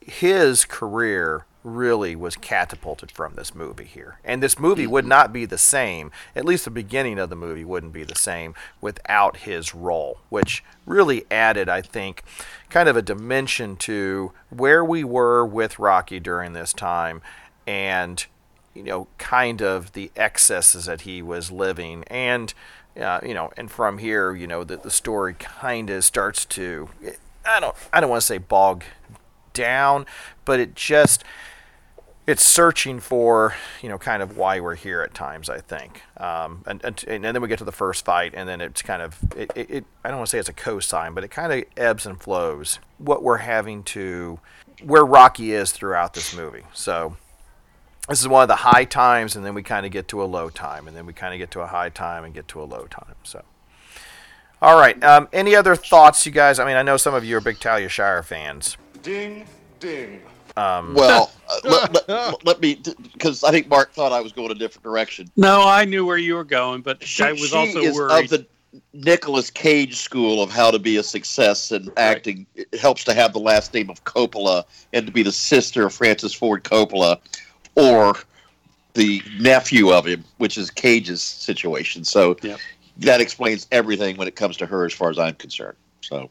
[0.00, 4.18] his career really was catapulted from this movie here.
[4.22, 7.64] And this movie would not be the same, at least the beginning of the movie
[7.64, 12.22] wouldn't be the same without his role, which really added, I think,
[12.68, 17.22] kind of a dimension to where we were with Rocky during this time
[17.66, 18.26] and
[18.74, 22.52] you know, kind of the excesses that he was living, and
[23.00, 26.88] uh, you know, and from here, you know, that the story kind of starts to,
[27.44, 28.84] I don't, I don't want to say bog
[29.52, 30.06] down,
[30.44, 31.24] but it just,
[32.26, 35.50] it's searching for, you know, kind of why we're here at times.
[35.50, 38.62] I think, um, and, and and then we get to the first fight, and then
[38.62, 41.22] it's kind of, it, it, it I don't want to say it's a cosign, but
[41.22, 42.78] it kind of ebbs and flows.
[42.96, 44.40] What we're having to,
[44.82, 47.16] where Rocky is throughout this movie, so
[48.08, 50.26] this is one of the high times, and then we kind of get to a
[50.26, 52.62] low time, and then we kind of get to a high time and get to
[52.62, 53.14] a low time.
[53.22, 53.42] So,
[54.60, 55.02] all right.
[55.02, 56.58] Um, any other thoughts, you guys?
[56.58, 58.76] I mean, I know some of you are big Talia Shire fans.
[59.02, 59.46] Ding,
[59.80, 60.20] ding.
[60.56, 62.80] Um, Well, uh, let, let, let me,
[63.12, 65.30] because I think Mark thought I was going a different direction.
[65.36, 68.24] No, I knew where you were going, but She, I was she also is worried.
[68.24, 68.46] of the
[68.92, 72.46] Nicolas Cage school of how to be a success in acting.
[72.54, 75.92] It helps to have the last name of Coppola and to be the sister of
[75.94, 77.18] Francis Ford Coppola,
[77.76, 78.14] or
[78.94, 82.04] the nephew of him, which is Cage's situation.
[82.04, 82.60] So Yep.
[82.98, 85.76] that explains everything when it comes to her, as far as I'm concerned.
[86.00, 86.30] So.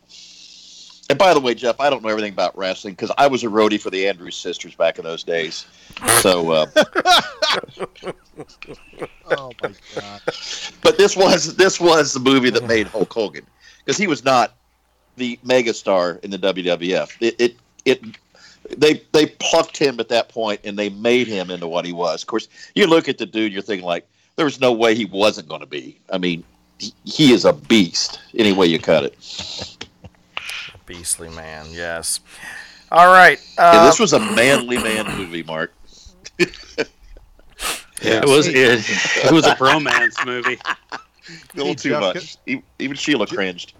[1.10, 3.48] And by the way, Jeff, I don't know everything about wrestling because I was a
[3.48, 5.66] roadie for the Andrews sisters back in those days.
[6.22, 6.66] So, uh,
[9.26, 10.22] Oh my god.
[10.82, 13.46] but this was this was the movie that made Hulk Hogan
[13.80, 14.54] because he was not
[15.18, 17.12] the megastar in the WWF.
[17.20, 18.02] It, it it
[18.74, 22.22] they they plucked him at that point and they made him into what he was.
[22.24, 25.06] Of course, you look at the dude, you're thinking like there was no way he
[25.06, 26.00] wasn't going to be.
[26.12, 26.44] I mean,
[26.80, 29.78] he, he is a beast any way you cut it.
[30.86, 32.20] Beastly man, yes.
[32.92, 33.40] All right.
[33.58, 35.74] And Uh, this was a manly man movie, Mark.
[38.06, 40.60] It was it, it was a bromance movie.
[40.66, 41.00] A
[41.56, 42.38] little Hey, too Jeff, much.
[42.78, 43.74] Even Sheila cringed.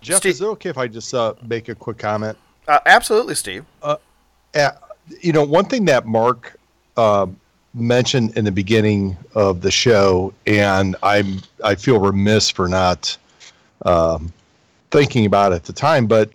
[0.00, 2.36] Jeff, Steve- is it okay if I just uh, make a quick comment?
[2.68, 3.64] Uh, absolutely, Steve.
[3.82, 3.96] Uh,
[5.20, 6.56] you know, one thing that Mark
[6.96, 7.26] uh,
[7.74, 13.16] mentioned in the beginning of the show, and I'm I feel remiss for not
[13.84, 14.32] um,
[14.90, 16.30] thinking about it at the time, but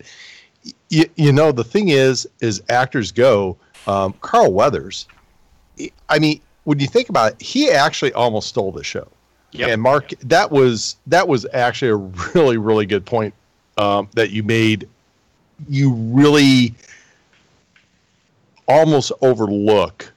[0.91, 3.57] y- you know, the thing is, is actors go.
[3.87, 5.07] Um, Carl Weathers.
[6.09, 9.07] I mean, when you think about it, he actually almost stole the show.
[9.51, 9.69] Yep.
[9.69, 11.95] And Mark, that was that was actually a
[12.35, 13.33] really really good point
[13.77, 14.87] um, that you made.
[15.67, 16.73] You really
[18.67, 20.11] almost overlook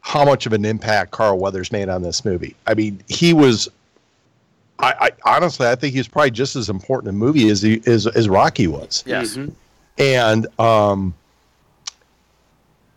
[0.00, 2.56] how much of an impact Carl Weathers made on this movie.
[2.66, 3.68] I mean, he was.
[4.78, 7.60] I, I honestly, I think he was probably just as important in the movie as
[7.62, 9.36] he as, as Rocky was Yes.
[9.36, 9.52] Mhm.
[9.98, 11.14] and um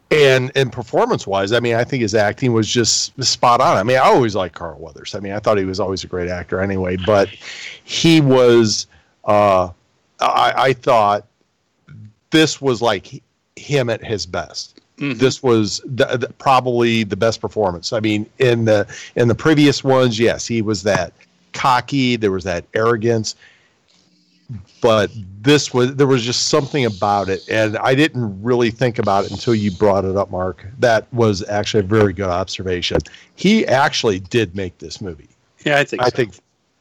[0.10, 3.82] and and performance wise i mean i think his acting was just spot on i
[3.84, 6.30] mean i always liked carl weathers i mean i thought he was always a great
[6.30, 7.28] actor anyway but
[7.84, 8.86] he was
[9.26, 9.68] uh
[10.28, 11.26] i i thought
[12.32, 13.22] this was like
[13.56, 15.18] him at his best Mhm.
[15.18, 19.84] this was the, the, probably the best performance i mean in the in the previous
[19.84, 21.12] ones yes he was that
[21.54, 23.36] cocky there was that arrogance
[24.82, 25.10] but
[25.42, 29.32] this was there was just something about it and i didn't really think about it
[29.32, 32.98] until you brought it up mark that was actually a very good observation
[33.36, 35.30] he actually did make this movie
[35.66, 36.04] Yeah, I think.
[36.04, 36.16] i so.
[36.18, 36.34] think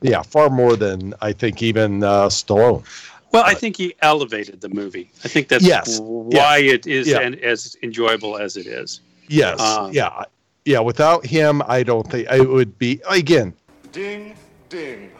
[0.02, 2.84] yeah far more than i think even uh, stallone
[3.32, 5.10] Well, I think he elevated the movie.
[5.24, 5.98] I think that's Yes.
[6.02, 7.20] why it is Yeah.
[7.20, 9.00] and as enjoyable as it is.
[9.28, 10.24] yes Uh, yeah
[10.64, 13.54] yeah without him i don't think it would be again
[13.92, 14.34] Ding,
[14.68, 15.10] ding.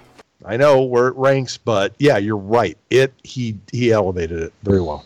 [0.45, 4.81] i know where it ranks but yeah you're right it he he elevated it very
[4.83, 5.05] well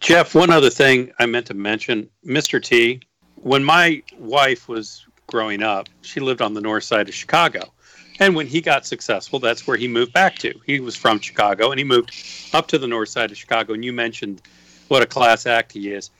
[0.00, 2.62] Jeff, one other thing I meant to mention, Mr.
[2.62, 3.00] T.
[3.34, 7.72] When my wife was growing up, she lived on the north side of Chicago.
[8.20, 10.52] And when he got successful, that's where he moved back to.
[10.66, 12.12] He was from Chicago and he moved
[12.52, 13.72] up to the north side of Chicago.
[13.72, 14.42] And you mentioned
[14.88, 16.10] what a class act he is.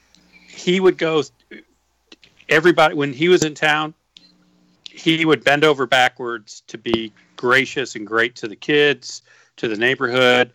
[0.48, 1.22] He would go,
[2.48, 3.94] everybody, when he was in town,
[4.84, 9.22] he would bend over backwards to be gracious and great to the kids,
[9.56, 10.52] to the neighborhood.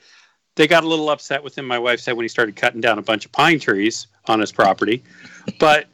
[0.56, 2.98] They got a little upset with him, my wife said, when he started cutting down
[2.98, 5.04] a bunch of pine trees on his property.
[5.60, 5.88] But,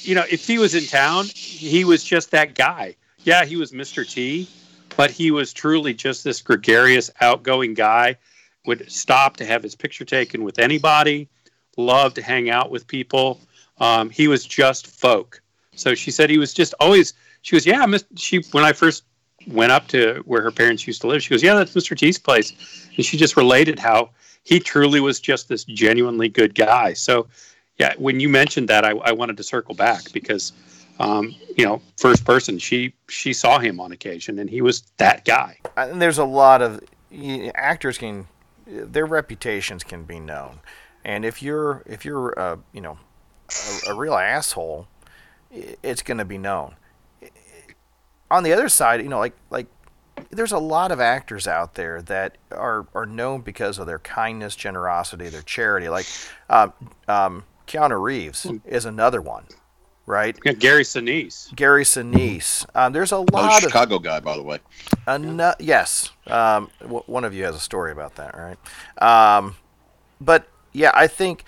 [0.00, 2.96] you know, if he was in town, he was just that guy.
[3.22, 4.08] Yeah, he was Mr.
[4.08, 4.48] T,
[5.00, 8.18] but he was truly just this gregarious, outgoing guy.
[8.66, 11.26] Would stop to have his picture taken with anybody,
[11.78, 13.40] loved to hang out with people.
[13.78, 15.40] Um, he was just folk.
[15.74, 17.14] So she said he was just always.
[17.40, 17.86] She goes, yeah.
[17.86, 19.04] Miss, she when I first
[19.46, 21.96] went up to where her parents used to live, she goes, yeah, that's Mr.
[21.96, 22.52] T's place,
[22.94, 24.10] and she just related how
[24.42, 26.92] he truly was just this genuinely good guy.
[26.92, 27.26] So,
[27.78, 30.52] yeah, when you mentioned that, I, I wanted to circle back because,
[31.00, 35.24] um, you know, first person, she she saw him on occasion, and he was that
[35.24, 35.58] guy.
[35.76, 36.80] And there's a lot of
[37.10, 38.28] y- actors can
[38.66, 40.60] their reputations can be known,
[41.04, 42.98] and if you're if you're uh, you know
[43.86, 44.88] a, a real asshole,
[45.50, 46.76] it's going to be known.
[48.30, 49.66] On the other side, you know, like like
[50.28, 54.54] there's a lot of actors out there that are are known because of their kindness,
[54.54, 55.88] generosity, their charity.
[55.88, 56.06] Like
[56.50, 56.74] um,
[57.08, 59.46] um, Keanu Reeves is another one,
[60.10, 60.36] right?
[60.44, 61.54] Yeah, Gary Sinise.
[61.54, 62.66] Gary Sinise.
[62.74, 64.58] Um, there's a Oh, lot of Chicago guy, by the way.
[65.06, 66.10] Ano- yes.
[66.26, 68.58] Um, w- one of you has a story about that, right?
[69.02, 69.56] Um,
[70.20, 71.44] but yeah, I think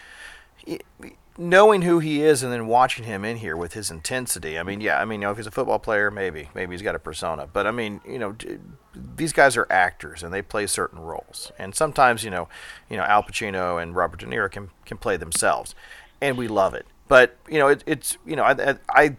[1.38, 4.58] knowing who he is and then watching him in here with his intensity.
[4.58, 6.82] I mean, yeah, I mean, you know, if he's a football player, maybe, maybe he's
[6.82, 7.48] got a persona.
[7.50, 8.58] But I mean, you know, d-
[8.94, 11.50] these guys are actors and they play certain roles.
[11.58, 12.48] And sometimes, you know,
[12.90, 15.74] you know, Al Pacino and Robert De Niro can can play themselves,
[16.20, 16.86] and we love it.
[17.12, 19.16] But you know, it, it's you know, I, I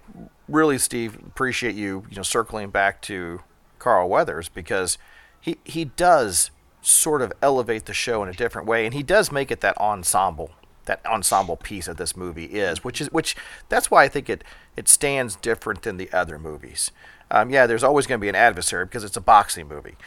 [0.47, 3.41] really, Steve, appreciate you you know circling back to
[3.77, 4.97] Carl Weathers because
[5.39, 6.49] he he does
[6.81, 9.77] sort of elevate the show in a different way, and he does make it that
[9.77, 10.49] ensemble
[10.85, 13.35] that ensemble piece that this movie is, which is which
[13.69, 14.43] that's why I think it
[14.75, 16.89] it stands different than the other movies.
[17.29, 19.97] Um, yeah, there's always going to be an adversary because it's a boxing movie,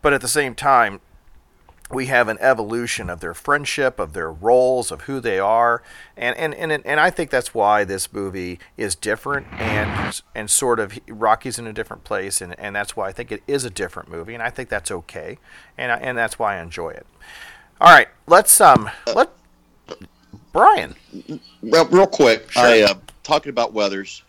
[0.00, 1.02] but at the same time,
[1.90, 5.82] we have an evolution of their friendship, of their roles, of who they are,
[6.16, 10.80] and and and, and I think that's why this movie is different and and sort
[10.80, 13.70] of Rocky's in a different place, and, and that's why I think it is a
[13.70, 15.38] different movie, and I think that's okay,
[15.78, 17.06] and I- and that's why I enjoy it.
[17.80, 19.30] All right, let's um let
[20.52, 20.94] Brian.
[21.62, 24.22] Well, real quick, I uh, talking about Weathers.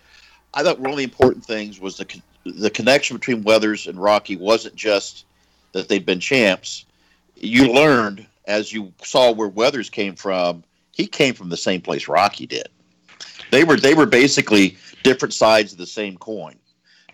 [0.54, 4.02] I thought one of the important things was the con- the connection between Weathers and
[4.02, 5.26] Rocky wasn't just
[5.74, 6.86] that they'd been champs.
[7.40, 10.64] You learned as you saw where Weathers came from.
[10.92, 12.70] He came from the same place Rocky did.
[13.52, 16.56] They were they were basically different sides of the same coin,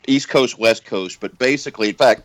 [0.07, 1.19] East Coast, West Coast.
[1.19, 2.21] But basically, in fact,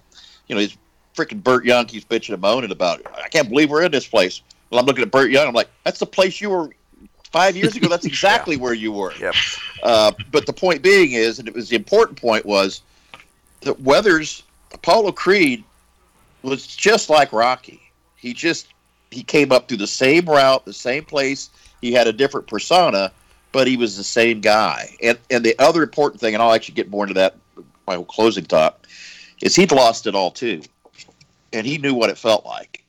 [0.46, 0.76] you know, these
[1.14, 3.00] freaking Burt Young keeps bitching and moaning about.
[3.00, 3.06] It.
[3.16, 4.40] I can't believe we're in this place.
[4.70, 5.48] Well, I'm looking at Burt Young.
[5.48, 6.70] I'm like, that's the place you were
[7.24, 7.88] five years ago.
[7.88, 9.12] That's exactly where you were.
[9.14, 9.34] Yep.
[9.82, 12.82] Uh, but the point being is, and it was the important point was
[13.62, 15.64] that Weathers, Apollo Creed,
[16.42, 17.80] was just like Rocky.
[18.18, 18.68] He just
[19.10, 21.50] he came up through the same route, the same place.
[21.80, 23.12] He had a different persona,
[23.52, 24.94] but he was the same guy.
[25.02, 27.36] And and the other important thing, and I'll actually get more into that
[27.86, 28.86] my whole closing thought,
[29.42, 30.62] is he'd lost it all too,
[31.52, 32.84] and he knew what it felt like.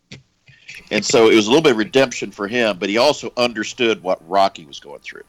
[0.92, 4.02] And so it was a little bit of redemption for him, but he also understood
[4.02, 5.24] what Rocky was going through.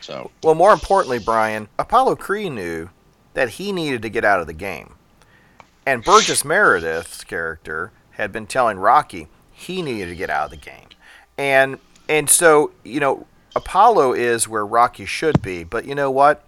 [0.00, 2.90] So Well, more importantly, Brian, Apollo Creed knew
[3.34, 4.94] that he needed to get out of the game.
[5.86, 10.56] And Burgess Meredith's character had been telling Rocky he needed to get out of the
[10.56, 10.88] game.
[11.38, 11.78] And
[12.08, 13.26] and so, you know,
[13.56, 16.44] Apollo is where Rocky should be, but you know what?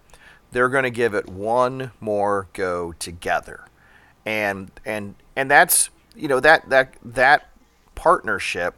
[0.51, 3.65] They're going to give it one more go together.
[4.27, 7.49] And and and that's, you know, that that that
[7.95, 8.75] partnership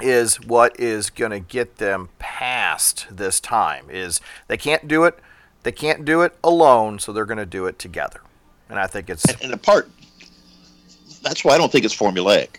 [0.00, 5.18] is what is going to get them past this time is they can't do it
[5.62, 8.20] they can't do it alone so they're going to do it together
[8.68, 9.88] and i think it's and, and the part
[11.26, 12.58] that's why I don't think it's formulaic.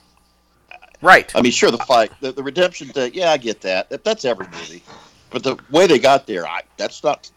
[1.02, 3.90] Right I mean, sure, the fight, the, the redemption thing, yeah, I get that.
[3.90, 4.04] that.
[4.04, 4.84] That's every movie.
[5.30, 7.30] But the way they got there, I, that's not.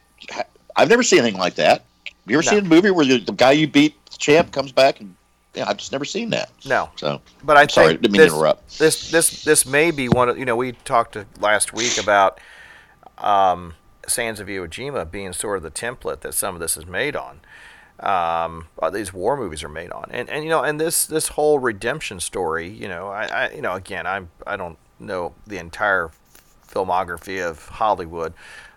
[0.77, 1.85] I've never seen anything like that.
[2.27, 2.51] You ever No.
[2.51, 5.15] seen a movie where the, the guy you beat, the champ, comes back and
[5.55, 6.51] yeah, I've just never seen that.
[6.65, 8.79] no So, but i sorry, think didn't mean this, to interrupt.
[8.79, 12.41] this this this may be one of you know we talked to, last week about
[13.19, 13.75] um
[14.07, 17.17] sands of iwo jima being sort of the template that some of this is made
[17.17, 17.41] on
[18.01, 21.59] um, these war movies are made on, and and you know, and this this whole
[21.59, 26.11] redemption story, you know, I, I you know, again, I'm I don't know the entire
[26.67, 28.33] filmography of Hollywood,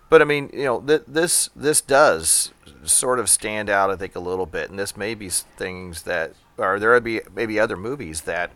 [0.10, 2.52] but I mean, you know, th- this this does
[2.84, 6.34] sort of stand out, I think, a little bit, and this may be things that,
[6.58, 8.52] or there would be maybe other movies that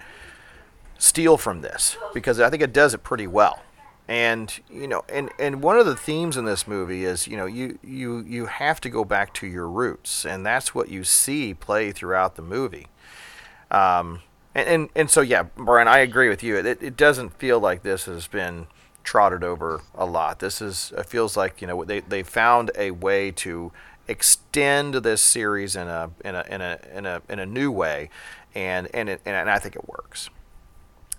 [0.97, 3.61] steal from this because I think it does it pretty well.
[4.07, 7.45] And you know, and, and one of the themes in this movie is you know
[7.45, 11.53] you you you have to go back to your roots, and that's what you see
[11.53, 12.87] play throughout the movie.
[13.69, 14.21] Um,
[14.55, 16.57] and, and and so yeah, Brian, I agree with you.
[16.57, 18.67] It it doesn't feel like this has been
[19.03, 20.39] trotted over a lot.
[20.39, 23.71] This is it feels like you know they they found a way to
[24.07, 28.09] extend this series in a in a in a in a in a new way,
[28.55, 30.29] and and it, and I think it works.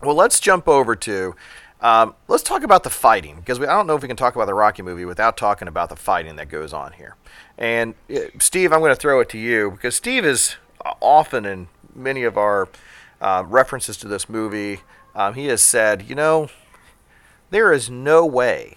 [0.03, 1.35] Well, let's jump over to.
[1.81, 4.35] Um, let's talk about the fighting because we, I don't know if we can talk
[4.35, 7.15] about the Rocky movie without talking about the fighting that goes on here.
[7.57, 10.57] And uh, Steve, I'm going to throw it to you because Steve is
[11.01, 12.69] often in many of our
[13.21, 14.81] uh, references to this movie
[15.15, 16.49] um, he has said, you know,
[17.51, 18.77] there is no way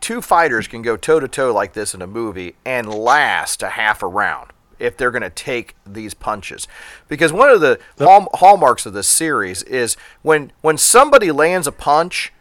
[0.00, 3.70] two fighters can go toe to toe like this in a movie and last a
[3.70, 6.66] half a round if they're going to take these punches.
[7.08, 11.72] Because one of the hall- hallmarks of this series is when when somebody lands a
[11.72, 12.32] punch,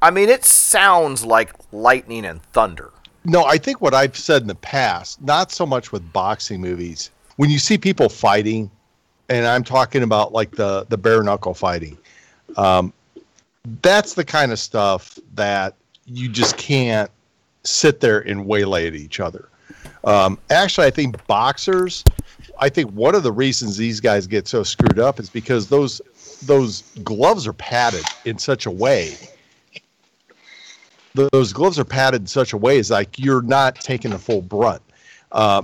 [0.00, 2.90] I mean it sounds like lightning and thunder.
[3.24, 7.10] No, I think what I've said in the past, not so much with boxing movies,
[7.36, 8.70] when you see people fighting,
[9.28, 11.96] and I'm talking about like the the bare knuckle fighting,
[12.56, 12.92] um,
[13.82, 15.74] that's the kind of stuff that
[16.04, 17.10] you just can't
[17.64, 19.48] sit there and waylay at each other.
[20.04, 22.04] Um, actually, I think boxers.
[22.58, 26.00] I think one of the reasons these guys get so screwed up is because those
[26.44, 29.16] those gloves are padded in such a way.
[31.14, 34.40] Those gloves are padded in such a way is like you're not taking the full
[34.42, 34.82] brunt.
[35.30, 35.62] Uh,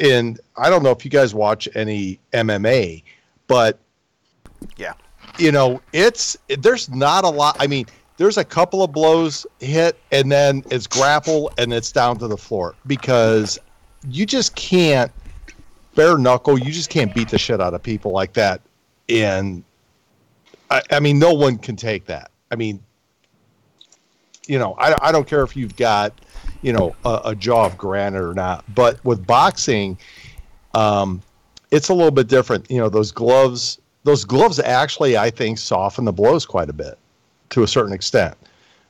[0.00, 3.02] and I don't know if you guys watch any MMA,
[3.46, 3.78] but
[4.76, 4.94] Yeah.
[5.38, 7.56] you know, it's there's not a lot.
[7.60, 12.18] I mean, there's a couple of blows hit, and then it's grapple, and it's down
[12.18, 13.58] to the floor because
[14.08, 15.10] you just can't
[15.94, 16.58] bare knuckle.
[16.58, 18.60] You just can't beat the shit out of people like that.
[19.08, 19.64] And
[20.70, 22.30] I, I mean, no one can take that.
[22.50, 22.82] I mean,
[24.46, 26.12] you know, I, I don't care if you've got,
[26.62, 28.64] you know, a, a jaw of granite or not.
[28.74, 29.98] But with boxing,
[30.74, 31.22] um,
[31.70, 32.70] it's a little bit different.
[32.70, 36.98] You know, those gloves, those gloves actually, I think, soften the blows quite a bit
[37.50, 38.36] to a certain extent.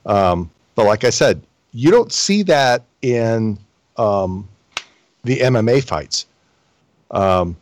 [0.06, 1.42] Um, but like I said,
[1.72, 3.58] you don't see that in
[3.96, 4.48] um,
[5.24, 6.26] the MMA fights.
[7.10, 7.56] Um,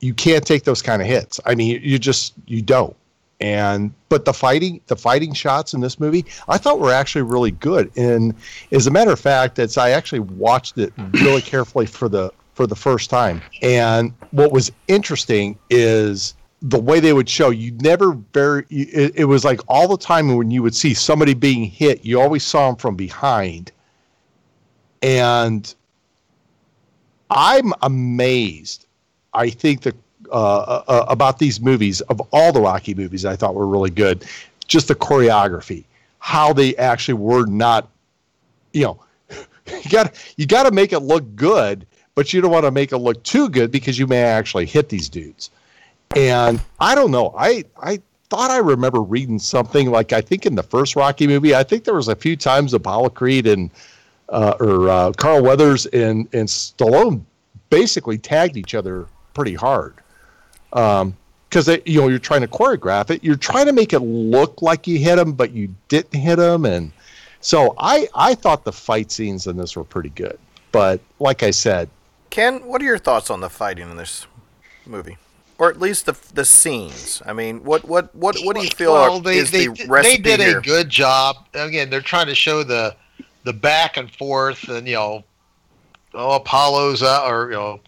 [0.00, 1.40] you can't take those kind of hits.
[1.46, 2.96] I mean, you just you don't.
[3.40, 7.50] And but the fighting, the fighting shots in this movie, I thought were actually really
[7.50, 7.90] good.
[7.96, 8.34] And
[8.70, 12.66] as a matter of fact, it's I actually watched it really carefully for the for
[12.66, 13.42] the first time.
[13.62, 19.24] And what was interesting is the way they would show you never very it, it
[19.24, 22.68] was like all the time when you would see somebody being hit you always saw
[22.68, 23.72] them from behind
[25.02, 25.74] and
[27.34, 28.86] i'm amazed
[29.34, 29.94] i think that
[30.30, 34.24] uh, uh, about these movies of all the rocky movies i thought were really good
[34.66, 35.84] just the choreography
[36.20, 37.88] how they actually were not
[38.72, 39.00] you know
[39.84, 42.92] you got you got to make it look good but you don't want to make
[42.92, 45.50] it look too good because you may actually hit these dudes
[46.16, 47.34] and I don't know.
[47.36, 51.54] I I thought I remember reading something like I think in the first Rocky movie.
[51.54, 53.70] I think there was a few times Apollo Creed and
[54.32, 57.22] uh, or uh, Carl Weathers and and Stallone
[57.70, 59.94] basically tagged each other pretty hard.
[60.72, 61.16] Um,
[61.48, 64.86] because you know you're trying to choreograph it, you're trying to make it look like
[64.86, 66.90] you hit him, but you didn't hit him, and
[67.42, 70.38] so I I thought the fight scenes in this were pretty good.
[70.72, 71.90] But like I said,
[72.30, 74.26] Ken, what are your thoughts on the fighting in this
[74.86, 75.18] movie?
[75.58, 77.20] Or at least the the scenes.
[77.26, 79.74] I mean, what what what what do you feel well, are, they, is they, the
[79.74, 80.58] did- recipe they did here?
[80.58, 81.36] a good job.
[81.52, 82.96] Again, they're trying to show the
[83.44, 85.24] the back and forth, and you know,
[86.14, 87.80] oh Apollo's up, or you know,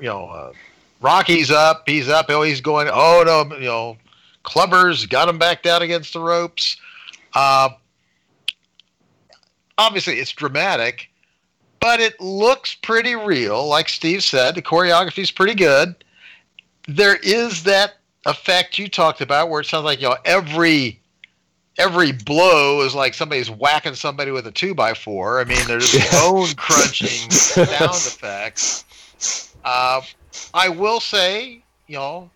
[0.00, 0.52] you know, uh,
[1.00, 3.96] Rocky's up, he's up, oh he's going, oh no, you know,
[4.42, 6.76] Clubber's got him back down against the ropes.
[7.34, 7.70] Uh,
[9.76, 11.10] obviously, it's dramatic,
[11.80, 13.66] but it looks pretty real.
[13.66, 15.94] Like Steve said, the choreography's pretty good
[16.88, 21.00] there is that effect you talked about where it sounds like you know every
[21.78, 25.40] every blow is like somebody's whacking somebody with a two by four.
[25.40, 28.84] I mean, there's bone crunching sound effects.
[29.64, 30.02] Uh,
[30.54, 32.30] I will say, you know,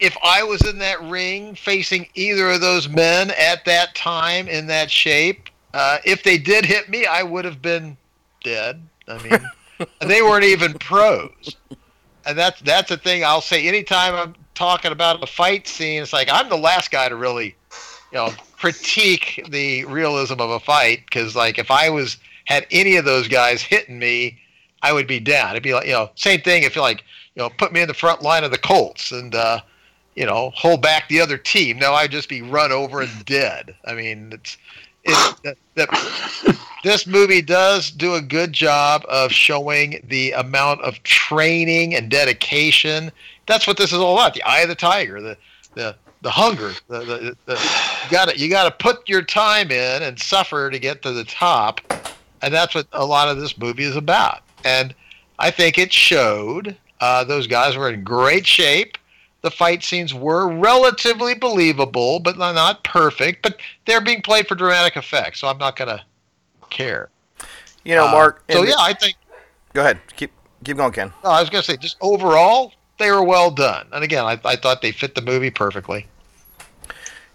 [0.00, 4.66] if I was in that ring facing either of those men at that time in
[4.66, 7.96] that shape, uh, if they did hit me, I would have been
[8.42, 8.82] dead.
[9.06, 11.56] I mean, they weren't even pros
[12.26, 13.66] and that's that's the thing I'll say.
[13.66, 17.54] Anytime I'm talking about a fight scene, it's like I'm the last guy to really,
[18.12, 22.96] you know, critique the realism of a fight because like if I was had any
[22.96, 24.38] of those guys hitting me,
[24.82, 25.50] I would be down.
[25.50, 27.02] It'd be like you know same thing if you like
[27.34, 29.60] you know put me in the front line of the Colts and uh,
[30.14, 31.78] you know hold back the other team.
[31.78, 33.74] No, I'd just be run over and dead.
[33.86, 34.58] I mean it's
[35.04, 35.40] it's
[35.74, 42.10] that, this movie does do a good job of showing the amount of training and
[42.10, 43.10] dedication.
[43.46, 44.34] That's what this is all about.
[44.34, 45.36] The eye of the tiger, the
[45.74, 46.72] the the hunger.
[46.88, 47.52] The, the, the
[48.04, 51.12] you got to you got to put your time in and suffer to get to
[51.12, 51.80] the top,
[52.40, 54.40] and that's what a lot of this movie is about.
[54.64, 54.94] And
[55.38, 56.76] I think it showed.
[57.00, 58.96] Uh, those guys were in great shape.
[59.40, 63.42] The fight scenes were relatively believable, but not perfect.
[63.42, 66.04] But they're being played for dramatic effect, so I'm not going to
[66.70, 67.08] care.
[67.84, 68.44] You know, Uh, Mark.
[68.50, 69.16] So and- yeah, I think.
[69.72, 69.98] Go ahead.
[70.16, 70.30] Keep
[70.62, 71.12] keep going, Ken.
[71.24, 73.88] No, I was going to say, just overall, they were well done.
[73.92, 76.06] And again, I, I thought they fit the movie perfectly.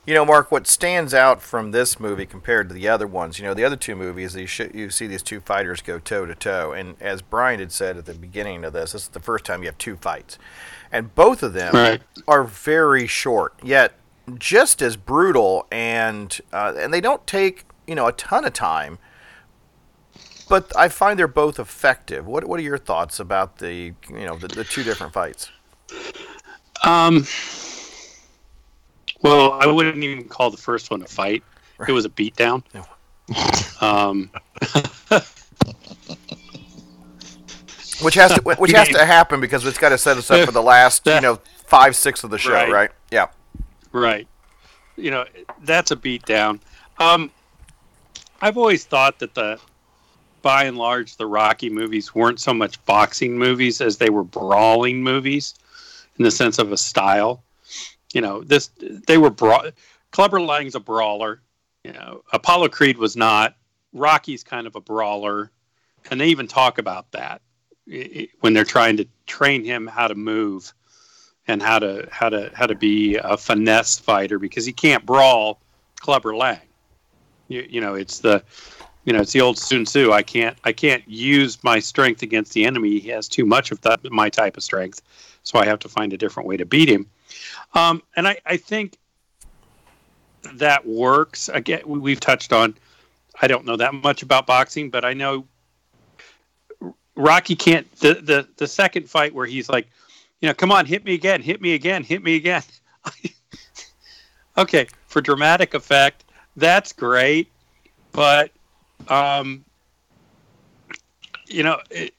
[0.07, 3.45] You know, Mark, what stands out from this movie compared to the other ones, you
[3.45, 6.33] know, the other two movies, you, sh- you see these two fighters go toe to
[6.33, 6.71] toe.
[6.71, 9.63] And as Brian had said at the beginning of this, this is the first time
[9.63, 10.39] you have two fights.
[10.93, 12.01] And both of them Right.
[12.25, 13.95] are very short, yet
[14.35, 18.99] just as brutal, and uh, and they don't take you know a ton of time.
[20.47, 22.25] But I find they're both effective.
[22.25, 25.49] What what are your thoughts about the you know the, the two different fights?
[26.85, 27.25] Um,
[29.21, 31.43] well, I wouldn't even call the first one a fight.
[31.87, 32.63] It was a beatdown.
[33.81, 34.29] Um,
[38.01, 40.51] Which has to which has to happen because it's got to set us up for
[40.51, 42.71] the last you know five six of the show, Right.
[42.71, 42.91] right?
[43.11, 43.27] Yeah.
[43.91, 44.27] right.
[44.97, 45.25] You know,
[45.63, 46.59] that's a beatdown.
[46.99, 47.31] Um,
[48.41, 49.59] I've always thought that the,
[50.43, 55.01] by and large, the Rocky movies weren't so much boxing movies as they were brawling
[55.03, 55.53] movies,
[56.17, 57.43] in the sense of a style.
[58.13, 58.69] You know, this
[59.07, 59.71] they were bra-
[60.11, 61.41] Clubber Lang's a brawler.
[61.83, 63.55] You know, Apollo Creed was not.
[63.93, 65.51] Rocky's kind of a brawler,
[66.09, 67.41] and they even talk about that
[68.41, 70.73] when they're trying to train him how to move
[71.47, 75.59] and how to how to how to be a finesse fighter because he can't brawl
[75.99, 76.59] Clubber Lang.
[77.47, 78.43] You, you know, it's the
[79.05, 80.11] you know it's the old Sun Tzu.
[80.11, 82.99] I can't I can't use my strength against the enemy.
[82.99, 85.01] He has too much of that my type of strength,
[85.43, 87.07] so I have to find a different way to beat him.
[87.73, 88.97] Um, and I, I think
[90.55, 91.49] that works.
[91.49, 92.75] Again, we- we've touched on.
[93.41, 95.45] I don't know that much about boxing, but I know
[97.15, 97.91] Rocky can't.
[97.99, 99.87] The the the second fight where he's like,
[100.41, 102.63] you know, come on, hit me again, hit me again, hit me again.
[104.57, 106.23] okay, for dramatic effect,
[106.55, 107.51] that's great,
[108.11, 108.51] but
[109.07, 109.63] um,
[111.47, 112.13] you know, it,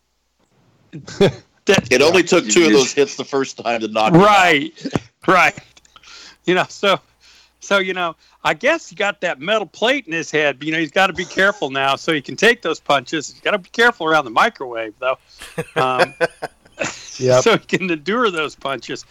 [1.90, 4.26] It only took two of those hits the first time to knock him out.
[4.26, 4.86] right,
[5.26, 5.58] right.
[6.44, 7.00] You know, so
[7.60, 10.62] so you know, I guess he got that metal plate in his head.
[10.62, 13.30] You know, he's got to be careful now, so he can take those punches.
[13.30, 15.18] He's got to be careful around the microwave, though.
[15.76, 16.14] Um,
[17.18, 17.42] Yep.
[17.42, 19.04] so he can endure those punches.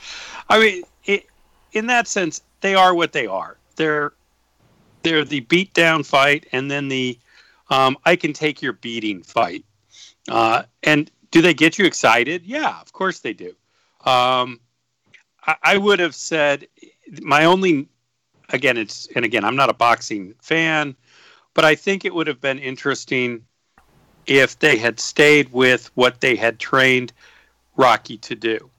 [0.50, 1.26] I mean, it,
[1.74, 3.58] in that sense, they are what they are.
[3.76, 4.14] They're
[5.04, 7.20] they're the beat down fight, and then the
[7.70, 9.66] um, I can take your beating fight.
[10.30, 12.44] Uh, and do they get you excited?
[12.48, 13.50] Yeah, of course they do.
[14.06, 14.60] Um,
[15.46, 16.68] I, I would have said
[17.22, 17.88] my only
[18.50, 20.96] again it's and again I'm not a boxing fan,
[21.54, 23.46] but I think it would have been interesting
[24.26, 27.14] if they had stayed with what they had trained
[27.76, 28.72] Rocky to do,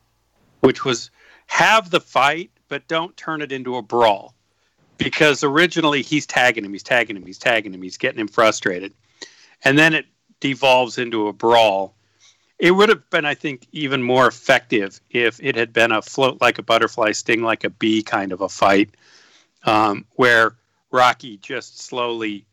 [0.59, 1.13] which was
[1.47, 4.35] have the fight, but don't turn it into a brawl.
[4.97, 8.95] Because originally he's tagging him, he's tagging him, he's tagging him, he's getting him frustrated.
[9.65, 10.07] And then it
[10.41, 11.95] devolves into a brawl.
[12.59, 16.41] It would have been, I think, even more effective if it had been a float
[16.41, 18.91] like a butterfly, sting like a bee kind of a fight,
[19.65, 20.57] um, where
[20.91, 22.45] Rocky just slowly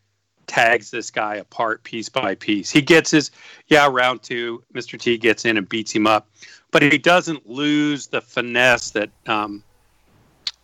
[0.47, 2.70] tags this guy apart piece by piece.
[2.70, 3.32] He gets his,
[3.68, 4.99] yeah, round two, Mr.
[4.99, 6.30] T gets in and beats him up,
[6.70, 9.64] but he doesn't lose the finesse that um,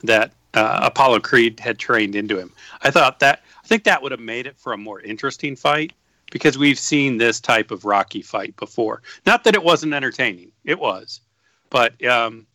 [0.03, 2.51] that uh, Apollo Creed had trained into him.
[2.81, 5.93] I thought that I think that would have made it for a more interesting fight
[6.31, 9.03] because we've seen this type of Rocky fight before.
[9.27, 11.21] Not that it wasn't entertaining, it was,
[11.69, 12.47] but um,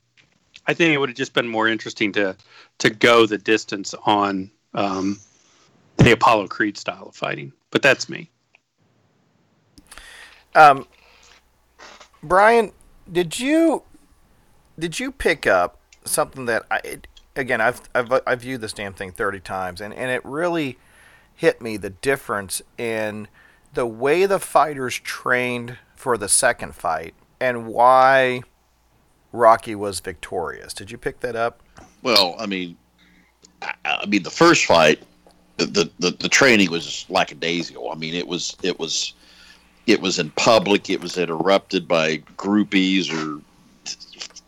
[0.66, 2.36] I think it would have just been more interesting to
[2.78, 5.20] to go the distance on um,
[5.98, 7.52] the Apollo Creed style of fighting.
[7.70, 8.30] But that's me.
[10.54, 10.86] Um,
[12.22, 12.72] Brian,
[13.10, 13.84] did you
[14.78, 17.06] did you pick up something that I it,
[17.36, 20.78] again I've, I've I've viewed this damn thing thirty times and and it really
[21.34, 23.28] hit me the difference in
[23.76, 28.42] the way the fighters trained for the second fight and why
[29.32, 30.72] Rocky was victorious.
[30.72, 31.60] Did you pick that up?
[32.02, 32.76] Well, I mean,
[33.60, 35.02] I, I mean, the first fight,
[35.58, 37.90] the, the the training was lackadaisical.
[37.90, 39.12] I mean, it was it was
[39.86, 40.88] it was in public.
[40.90, 43.42] It was interrupted by groupies or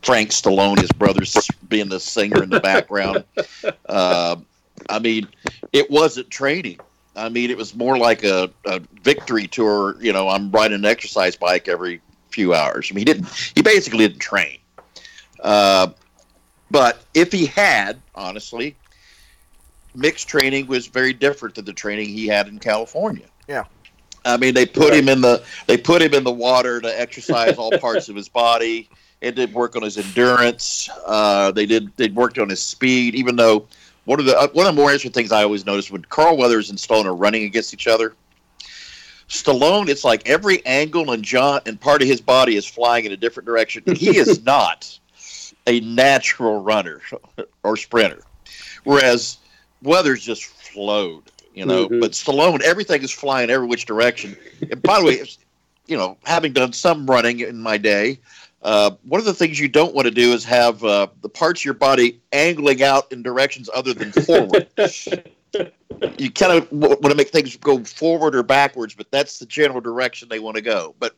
[0.02, 1.36] Frank Stallone, his brother's
[1.68, 3.24] being the singer in the background.
[3.88, 4.36] Uh,
[4.88, 5.26] I mean,
[5.72, 6.78] it wasn't training.
[7.18, 9.96] I mean, it was more like a, a victory tour.
[10.00, 12.00] You know, I'm riding an exercise bike every
[12.30, 12.88] few hours.
[12.90, 13.52] I mean, he didn't.
[13.54, 14.58] He basically didn't train.
[15.40, 15.88] Uh,
[16.70, 18.76] but if he had, honestly,
[19.94, 23.26] Mick's training was very different than the training he had in California.
[23.48, 23.64] Yeah.
[24.24, 27.56] I mean, they put him in the they put him in the water to exercise
[27.56, 28.88] all parts of his body.
[29.20, 30.88] It did work on his endurance.
[31.06, 33.14] Uh, they did they worked on his speed.
[33.14, 33.66] Even though
[34.08, 36.36] one of the uh, one of the more interesting things I always noticed when Carl
[36.38, 38.14] Weathers and Stallone are running against each other,
[39.28, 43.12] Stallone it's like every angle and jaunt and part of his body is flying in
[43.12, 43.82] a different direction.
[43.96, 44.98] He is not.
[45.66, 47.02] a natural runner
[47.62, 48.22] or sprinter,
[48.84, 49.36] whereas
[49.82, 51.24] Weathers just flowed.
[51.54, 52.00] You know, Mhm.
[52.00, 54.34] but Stallone, everything is flying every which direction.
[54.70, 55.22] And by the way,
[55.86, 58.18] you know, having done some running in my day,
[58.62, 61.60] uh, one of the things you don't want to do is have uh, the parts
[61.60, 64.68] of your body angling out in directions other than forward.
[66.18, 69.80] you kind of want to make things go forward or backwards, but that's the general
[69.80, 70.94] direction they want to go.
[70.98, 71.14] But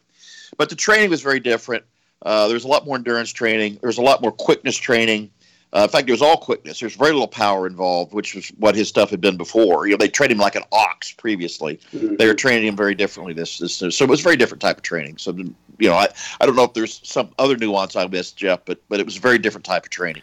[0.57, 1.85] but the training was very different.
[2.23, 3.79] Uh, there's a lot more endurance training.
[3.81, 5.31] There's a lot more quickness training.
[5.73, 6.81] Uh, in fact, it was all quickness.
[6.81, 9.87] There's very little power involved, which was what his stuff had been before.
[9.87, 11.79] You know, they trained him like an ox previously.
[11.93, 13.35] They were training him very differently.
[13.35, 15.19] This, this, so it was a very different type of training.
[15.19, 15.33] So,
[15.81, 16.09] you know, I,
[16.41, 19.17] I don't know if there's some other nuance I missed, Jeff, but but it was
[19.17, 20.23] a very different type of training.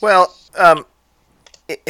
[0.00, 0.86] Well, um,
[1.68, 1.88] it,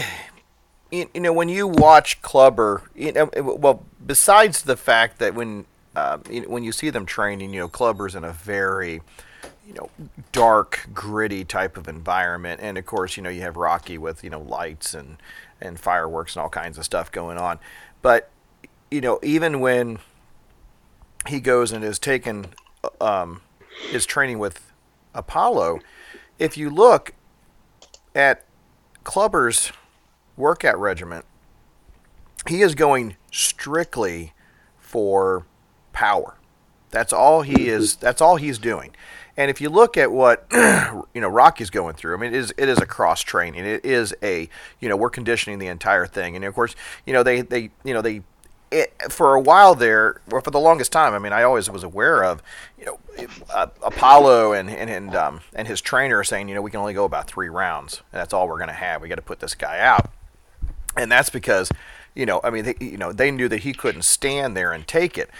[0.91, 5.65] you, you know, when you watch Clubber, you know, well, besides the fact that when
[5.97, 9.03] uh, you when you see them training, you know, Clubber's in a very
[9.67, 9.91] you know
[10.33, 14.31] dark, gritty type of environment, and of course, you know, you have Rocky with you
[14.31, 15.17] know lights and
[15.61, 17.59] and fireworks and all kinds of stuff going on,
[18.03, 18.31] but
[18.91, 19.99] you know, even when
[21.27, 22.47] he goes and is taken
[23.01, 23.43] um,
[24.07, 24.73] training with
[25.15, 25.81] Apollo,
[26.39, 27.13] if you look
[28.15, 28.45] at
[29.05, 29.73] Clubber's
[30.37, 31.25] workout regiment,
[32.49, 34.33] he is going strictly
[34.79, 35.47] for
[35.93, 36.37] power.
[36.91, 37.97] That's all he is.
[37.97, 38.95] That's all he's doing.
[39.37, 42.53] And if you look at what you know Rocky's going through, I mean, it is
[42.59, 43.65] it is a cross training.
[43.65, 44.49] It is a
[44.79, 46.37] you know we're conditioning the entire thing.
[46.37, 46.75] And of course,
[47.07, 48.23] you know they they you know they
[48.73, 51.85] it, for a while there, or for the longest time, I mean, I always was
[51.85, 52.43] aware of,
[52.79, 52.99] you know,
[53.53, 56.95] uh, Apollo and and and, um, and his trainer saying, you know, we can only
[56.95, 59.03] go about three rounds, and that's all we're going to have.
[59.03, 60.11] We got to put this guy out,
[60.97, 61.71] and that's because,
[62.15, 64.87] you know, I mean, they, you know, they knew that he couldn't stand there and
[64.87, 65.31] take it.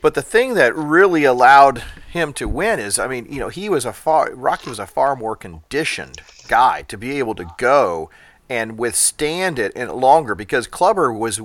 [0.00, 3.68] But the thing that really allowed him to win is, I mean, you know, he
[3.68, 8.10] was a far Rocky was a far more conditioned guy to be able to go
[8.48, 11.40] and withstand it and longer because Clubber was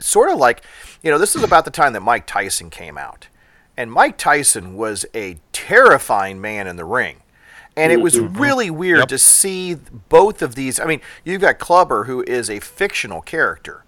[0.00, 0.62] sort of like,
[1.02, 3.28] you know, this is about the time that Mike Tyson came out.
[3.76, 7.22] And Mike Tyson was a terrifying man in the ring.
[7.76, 10.78] And it was really weird to see both of these.
[10.78, 13.84] I mean, you've got Clubber, who is a fictional character.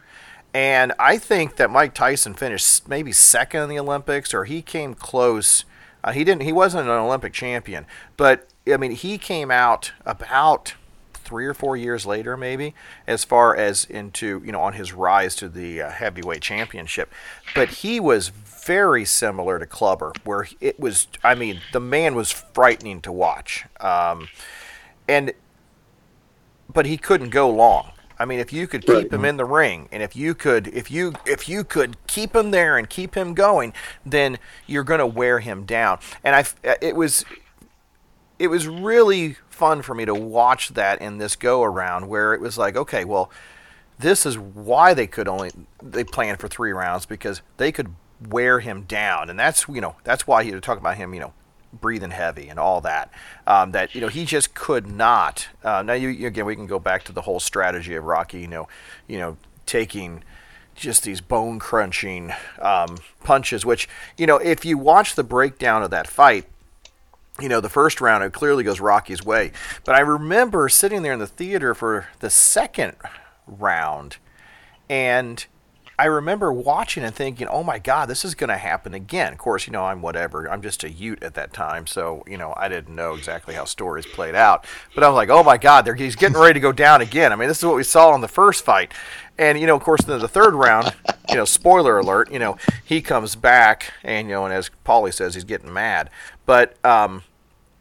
[0.54, 4.94] And I think that Mike Tyson finished maybe second in the Olympics, or he came
[4.94, 5.64] close.
[6.04, 6.42] Uh, he didn't.
[6.42, 7.86] He wasn't an Olympic champion,
[8.16, 10.74] but I mean, he came out about
[11.22, 12.74] three or four years later, maybe,
[13.06, 17.12] as far as into you know on his rise to the uh, heavyweight championship.
[17.54, 21.08] But he was very similar to Clubber, where it was.
[21.24, 24.28] I mean, the man was frightening to watch, um,
[25.08, 25.32] and
[26.72, 27.92] but he couldn't go long.
[28.18, 30.92] I mean, if you could keep him in the ring, and if you could, if
[30.92, 33.72] you if you could keep him there and keep him going,
[34.06, 35.98] then you're going to wear him down.
[36.22, 36.44] And I,
[36.80, 37.24] it was,
[38.42, 42.40] it was really fun for me to watch that in this go around, where it
[42.40, 43.30] was like, okay, well,
[44.00, 47.94] this is why they could only they planned for three rounds because they could
[48.28, 51.32] wear him down, and that's you know that's why he talk about him, you know,
[51.72, 53.12] breathing heavy and all that.
[53.46, 55.46] Um, that you know he just could not.
[55.62, 58.40] Uh, now you, you- again we can go back to the whole strategy of Rocky.
[58.40, 58.68] You know,
[59.06, 59.36] you know
[59.66, 60.24] taking
[60.74, 63.88] just these bone crunching um, punches, which
[64.18, 66.46] you know if you watch the breakdown of that fight.
[67.40, 69.52] You know, the first round, it clearly goes Rocky's way.
[69.84, 72.96] But I remember sitting there in the theater for the second
[73.46, 74.18] round,
[74.88, 75.44] and
[75.98, 79.38] I remember watching and thinking, "Oh my God, this is going to happen again." Of
[79.38, 80.50] course, you know I'm whatever.
[80.50, 83.64] I'm just a Ute at that time, so you know I didn't know exactly how
[83.64, 84.66] stories played out.
[84.94, 87.36] But I was like, "Oh my God, he's getting ready to go down again." I
[87.36, 88.92] mean, this is what we saw in the first fight,
[89.38, 90.94] and you know, of course, in the third round,
[91.28, 95.14] you know, spoiler alert, you know, he comes back, and you know, and as Paulie
[95.14, 96.10] says, he's getting mad.
[96.46, 97.22] But um,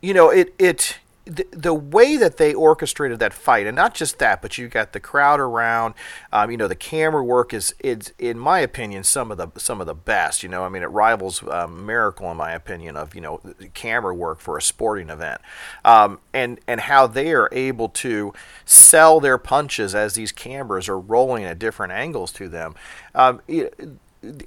[0.01, 4.17] you know, it it the, the way that they orchestrated that fight, and not just
[4.19, 5.93] that, but you got the crowd around.
[6.33, 9.79] Um, you know, the camera work is it's in my opinion some of the some
[9.79, 10.41] of the best.
[10.41, 13.39] You know, I mean, it rivals um, Miracle in my opinion of you know
[13.73, 15.41] camera work for a sporting event,
[15.85, 18.33] um, and and how they are able to
[18.65, 22.73] sell their punches as these cameras are rolling at different angles to them.
[23.13, 23.75] Um, it-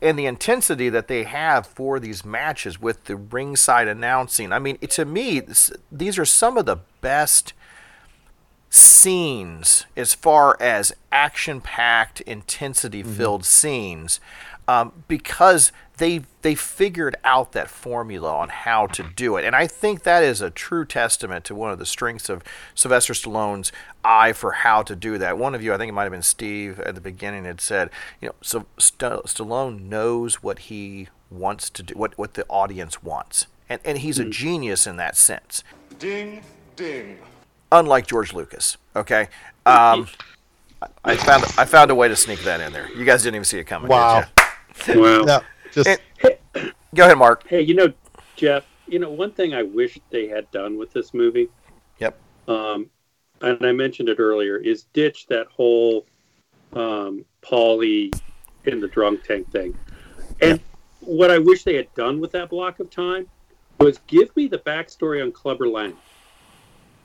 [0.01, 4.53] and the intensity that they have for these matches with the ringside announcing.
[4.53, 5.43] I mean, to me,
[5.91, 7.53] these are some of the best
[8.71, 14.21] scenes as far as action packed, intensity filled scenes
[14.67, 19.67] um, because they they figured out that formula on how to do it, and I
[19.67, 22.43] think that is a true testament to one of the strengths of
[22.75, 23.71] Sylvester Stallone's
[24.05, 25.39] eye for how to do that.
[25.39, 27.91] One of you, I think it might have been Steve at the beginning, had said,
[28.21, 33.03] you know, so St- Stallone knows what he wants to do, what what the audience
[33.03, 35.63] wants, and and he's a genius in that sense.
[35.99, 36.43] Ding,
[36.77, 37.19] ding.
[37.71, 39.29] Unlike George Lucas, okay.
[39.65, 40.09] Um,
[41.05, 42.91] I found I found a way to sneak that in there.
[42.97, 43.89] You guys didn't even see it coming.
[43.89, 44.25] Wow.
[44.85, 45.01] Did you?
[45.01, 45.41] Well, No,
[45.75, 46.01] just
[46.95, 47.47] Go ahead, Mark.
[47.49, 47.93] hey, you know,
[48.37, 51.49] Jeff, you know, one thing I wish they had done with this movie,
[51.99, 52.17] Yep.
[52.49, 52.89] um,
[53.41, 56.07] and I mentioned it earlier, is ditch that whole
[56.73, 58.13] um, Paulie
[58.65, 59.77] in the drunk tank thing.
[60.41, 60.61] And
[61.01, 63.27] what I wish they had done with that block of time
[63.81, 65.97] was give me the backstory on Clubber Lang.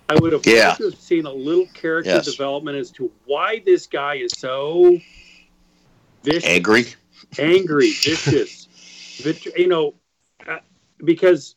[0.08, 0.70] I would have Yeah.
[0.70, 2.26] liked to have seen a little character Yes.
[2.26, 4.98] development as to why this guy is so
[6.24, 6.86] vicious Angry.
[7.38, 8.59] angry, vicious, vit-
[9.26, 9.96] you know,
[10.48, 10.60] uh,
[11.04, 11.56] because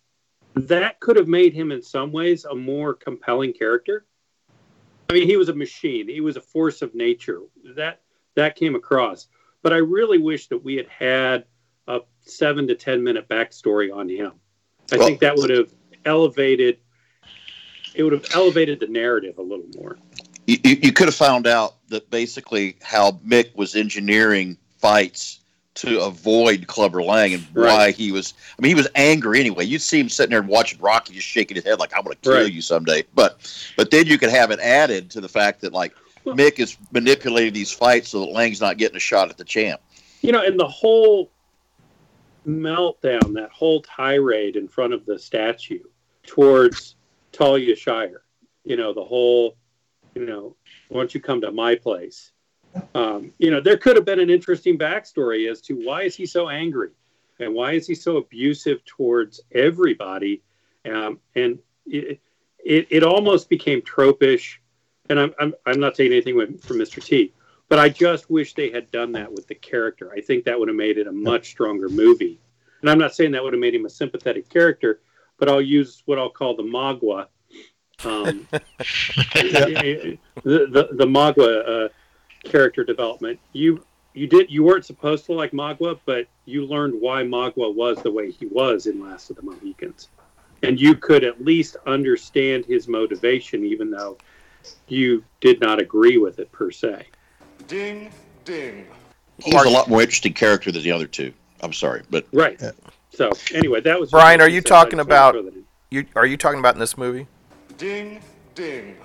[0.55, 4.05] that could have made him in some ways a more compelling character.
[5.09, 6.09] I mean, he was a machine.
[6.09, 7.41] He was a force of nature.
[7.77, 8.01] That
[8.35, 9.29] that came across.
[9.63, 11.45] But I really wish that we had had
[11.87, 14.33] a seven to ten minute backstory on him.
[14.91, 15.73] I Well- think that would have
[16.05, 16.79] elevated.
[17.95, 19.99] It would have elevated the narrative a little more.
[20.47, 25.41] You, you, you could have found out that basically how Mick was engineering fights
[25.75, 27.95] to avoid Clubber Lang and why Right.
[27.95, 28.35] he was.
[28.59, 29.65] I mean, he was angry anyway.
[29.65, 32.15] You'd see him sitting there and watching Rocky just shaking his head like, "I'm going
[32.15, 32.53] to kill Right.
[32.53, 33.39] you someday." But
[33.77, 35.95] but then you could have it added to the fact that like
[36.27, 39.81] Mick is manipulating these fights so that Lang's not getting a shot at the champ.
[40.21, 41.31] you know, and the whole
[42.47, 45.81] meltdown, that whole tirade in front of the statue
[46.27, 46.97] towards
[47.33, 48.23] Talia Shire,
[48.65, 49.57] you know, the whole,
[50.15, 50.57] you know,
[50.89, 52.32] why don't you come to my place?
[52.95, 56.27] Um, you know, there could have been an interesting backstory as to why is he
[56.27, 56.91] so angry
[57.39, 60.43] and why is he so abusive towards everybody?
[60.85, 62.21] Um, and it,
[62.65, 64.59] it, it almost became tropish.
[65.09, 67.05] And I'm, I'm, I'm not taking anything with, from Mr.
[67.05, 67.33] T,
[67.69, 70.13] but I just wish they had done that with the character.
[70.13, 72.39] I think that would have made it a much stronger movie.
[72.81, 75.01] And I'm not saying that would have made him a sympathetic character,
[75.39, 77.27] but I'll use what I'll call the Magua.
[78.05, 78.49] Um,
[78.83, 81.89] the, the the Magua uh,
[82.45, 83.39] character development.
[83.53, 88.03] You you did you weren't supposed to like Magua, but you learned why Magua was
[88.03, 90.09] the way he was in Last of the Mohicans,
[90.63, 94.19] and you could at least understand his motivation, even though
[94.89, 97.07] you did not agree with it per se.
[97.69, 98.11] Ding,
[98.45, 98.87] ding.
[99.39, 101.33] He's a lot more interesting character than the other two.
[101.63, 102.61] I'm sorry, but Right.
[103.11, 104.67] So anyway, that was Brian, are you said.
[104.67, 105.65] Talking just wanted to about throw that in.
[105.91, 106.07] you?
[106.17, 107.27] Are you talking about in this movie?
[107.79, 108.21] Ding,
[108.55, 108.97] ding.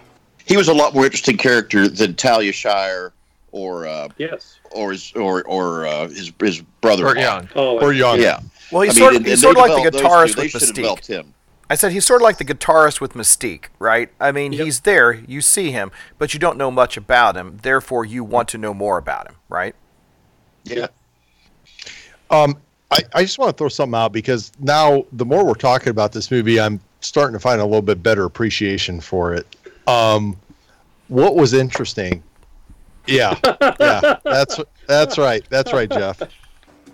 [0.45, 3.13] he was a lot more interesting character than Talia Shire
[3.57, 4.59] or uh, Yes.
[4.71, 7.49] or his or or uh, his his brother Or young.
[7.55, 8.21] Oh, or young.
[8.21, 8.39] Yeah.
[8.71, 10.41] Well, he's I mean, sort of, he's sort of like the guitarist two.
[10.41, 10.73] With should Mystique.
[10.75, 11.33] developed him.
[11.69, 14.09] I said he's sort of like the guitarist with Mystique, right?
[14.21, 14.63] I mean, Yep.
[14.65, 17.59] he's there, you see him, but you don't know much about him.
[17.61, 19.75] Therefore, you want to know more about him, right?
[20.63, 20.87] Yeah.
[22.29, 22.57] Um,
[22.91, 26.11] I, I just want to throw something out because now the more we're talking about
[26.13, 29.45] this movie, I'm starting to find a little bit better appreciation for it.
[29.87, 30.37] Um,
[31.09, 32.23] what was interesting?
[33.07, 33.37] Yeah,
[33.79, 36.21] yeah, that's that's right, that's right, Jeff.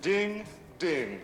[0.02, 0.44] Ding,
[0.78, 1.20] ding.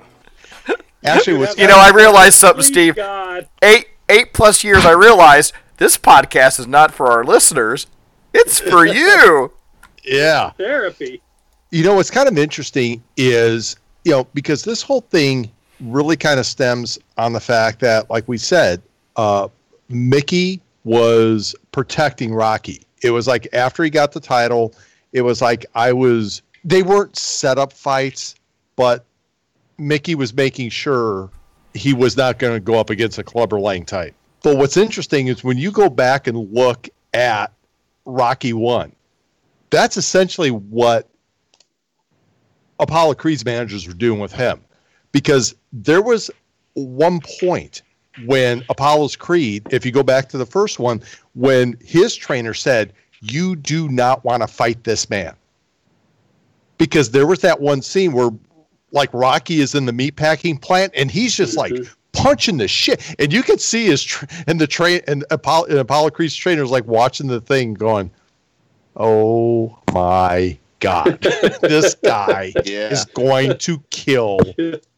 [1.05, 2.97] Actually, what's You know, I realized something, Steve.
[2.97, 3.49] God.
[3.63, 7.87] Eight eight plus years, I realized this podcast is not for our listeners;
[8.35, 9.53] it's for you.
[10.05, 11.23] yeah, Therapy.
[11.71, 15.51] you know what's kind of interesting is you know because this whole thing
[15.81, 18.83] really kind of stems on the fact that like we said
[19.17, 19.49] uh,
[19.89, 24.75] mickey was protecting rocky it was like after he got the title
[25.13, 28.35] it was like i was they weren't set up fights
[28.77, 29.05] but
[29.79, 31.31] mickey was making sure
[31.75, 34.13] he was not going to go up against a clubber lang type.
[34.43, 37.53] But what's interesting is when you go back and look at
[38.05, 38.93] rocky 1
[39.71, 41.09] that's essentially what
[42.81, 44.61] Apollo Creed's managers were doing with him.
[45.13, 46.31] Because there was
[46.75, 47.83] one point
[48.25, 51.03] when Apollo's Creed, if you go back to the first one,
[51.35, 55.35] when his trainer said, You do not want to fight this man.
[56.79, 58.31] Because there was that one scene where,
[58.91, 61.93] like, Rocky is in the meatpacking plant and he's just like mm-hmm.
[62.13, 63.15] punching the shit.
[63.19, 66.63] And you could see his, tra- and the train, and Apollo, and Apollo Creed's trainer
[66.63, 68.11] was like watching the thing going,
[68.97, 71.21] Oh my God.
[71.63, 72.89] this guy Yeah.
[72.89, 74.41] is going to kill.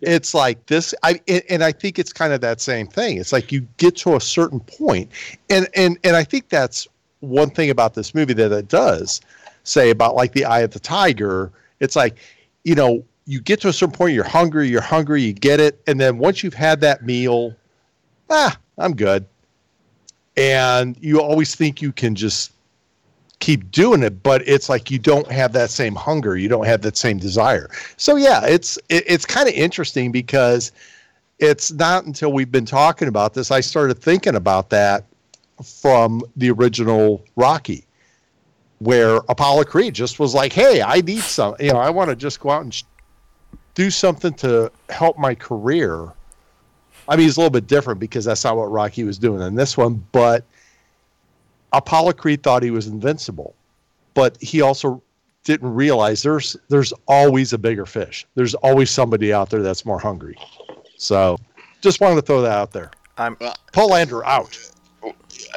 [0.00, 3.18] It's like this I and, and I think it's kind of that same thing.
[3.18, 5.10] It's like you get to a certain point
[5.48, 6.88] and and and I think that's
[7.20, 9.20] one thing about this movie that it does
[9.64, 11.52] say about like the eye of the tiger.
[11.80, 12.16] It's like,
[12.64, 15.80] you know, you get to a certain point, you're hungry, you're hungry, you get it,
[15.86, 17.54] and then once you've had that meal,
[18.28, 19.26] ah, I'm good.
[20.36, 22.52] And you always think you can just
[23.40, 26.82] keep doing it but it's like you don't have that same hunger you don't have
[26.82, 30.72] that same desire so yeah it's it, it's kind of interesting because
[31.38, 35.04] it's not until we've been talking about this i started thinking about that
[35.62, 37.84] from the original Rocky,
[38.78, 41.54] where Apollo Creed just was like, "Hey, I need some.
[41.60, 42.84] You know, I want to just go out and sh-
[43.74, 46.12] do something to help my career."
[47.08, 49.54] I mean, it's a little bit different because that's not what Rocky was doing in
[49.54, 50.44] this one, but
[51.72, 53.54] Apollo Creed thought he was invincible,
[54.14, 55.02] but he also
[55.44, 58.26] didn't realize there's there's always a bigger fish.
[58.34, 60.36] There's always somebody out there that's more hungry.
[60.96, 61.38] So,
[61.80, 62.90] just wanted to throw that out there.
[63.16, 64.58] I'm uh, Paul Andrew out.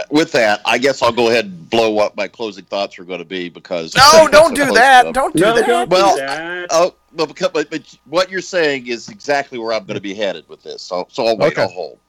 [0.09, 3.19] With that, I guess I'll go ahead and blow what my closing thoughts are going
[3.19, 5.07] to be because No, don't do that.
[5.07, 5.67] of- Don't do No, that.
[5.67, 6.67] don't do well, that.
[6.71, 10.13] oh, but, because, but but what you're saying is exactly where I'm going to be
[10.13, 10.81] headed with this.
[10.81, 11.51] So so I'll wait.
[11.51, 11.63] Okay.
[11.63, 11.99] I'll hold.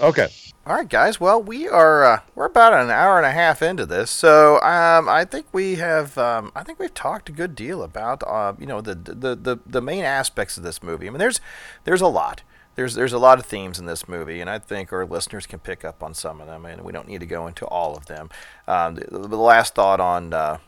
[0.00, 0.28] Okay.
[0.64, 1.18] All right, guys.
[1.18, 5.08] Well, we are uh, we're about an hour and a half into this, so um,
[5.08, 8.66] I think we have um, I think we've talked a good deal about uh, you
[8.66, 11.08] know the, the the the main aspects of this movie.
[11.08, 11.40] I mean, there's
[11.82, 12.44] there's a lot.
[12.76, 15.58] There's there's a lot of themes in this movie, and I think our listeners can
[15.58, 18.06] pick up on some of them, and we don't need to go into all of
[18.06, 18.30] them.
[18.68, 20.58] Um, the, the last thought on uh,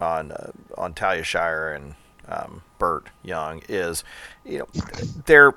[0.00, 1.94] on uh, on Talia Shire and
[2.26, 4.02] um, Burt Young is,
[4.46, 4.68] you know,
[5.26, 5.56] they're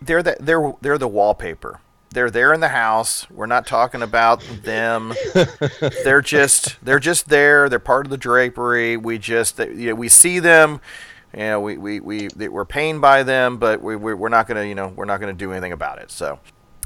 [0.00, 1.80] they're the they're they're the wallpaper.
[2.12, 3.28] They're there in the house.
[3.30, 5.14] We're not talking about them.
[6.04, 7.68] they're just they're just there.
[7.68, 8.96] They're part of the drapery.
[8.96, 10.80] We just you know, we see them.
[11.34, 14.64] You know, we we we we're pained by them, but we we- we're not gonna
[14.64, 16.10] you know we're not gonna do anything about it.
[16.10, 16.38] So,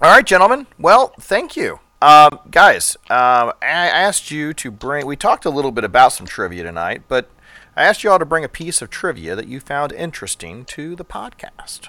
[0.02, 0.66] all right, gentlemen.
[0.78, 2.96] Well, thank you, um, guys.
[3.10, 5.04] Um, I asked you to bring.
[5.06, 7.28] We talked a little bit about some trivia tonight, but
[7.76, 10.94] I asked you all to bring a piece of trivia that you found interesting to
[10.94, 11.88] the podcast.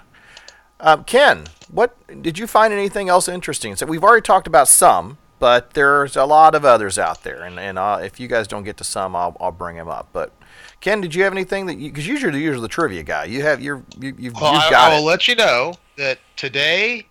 [0.80, 3.76] Um, Ken, what did you find anything else interesting?
[3.76, 7.60] So we've already talked about some, but there's a lot of others out there, and
[7.60, 10.10] and uh, if you guys don't get to some, I'll I'll bring them up.
[10.14, 10.32] But
[10.80, 13.26] Ken, did you have anything that you because usually you're the trivia guy.
[13.26, 15.00] You have your you, you've, Well, you've I, got I it.
[15.00, 17.08] will let you know that today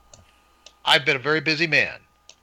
[0.85, 1.99] I've been a very busy man.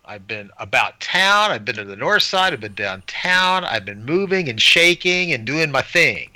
[0.05, 1.51] I've been about town.
[1.51, 2.51] I've been to the north side.
[2.51, 3.63] I've been downtown.
[3.63, 6.29] I've been moving and shaking and doing my thing.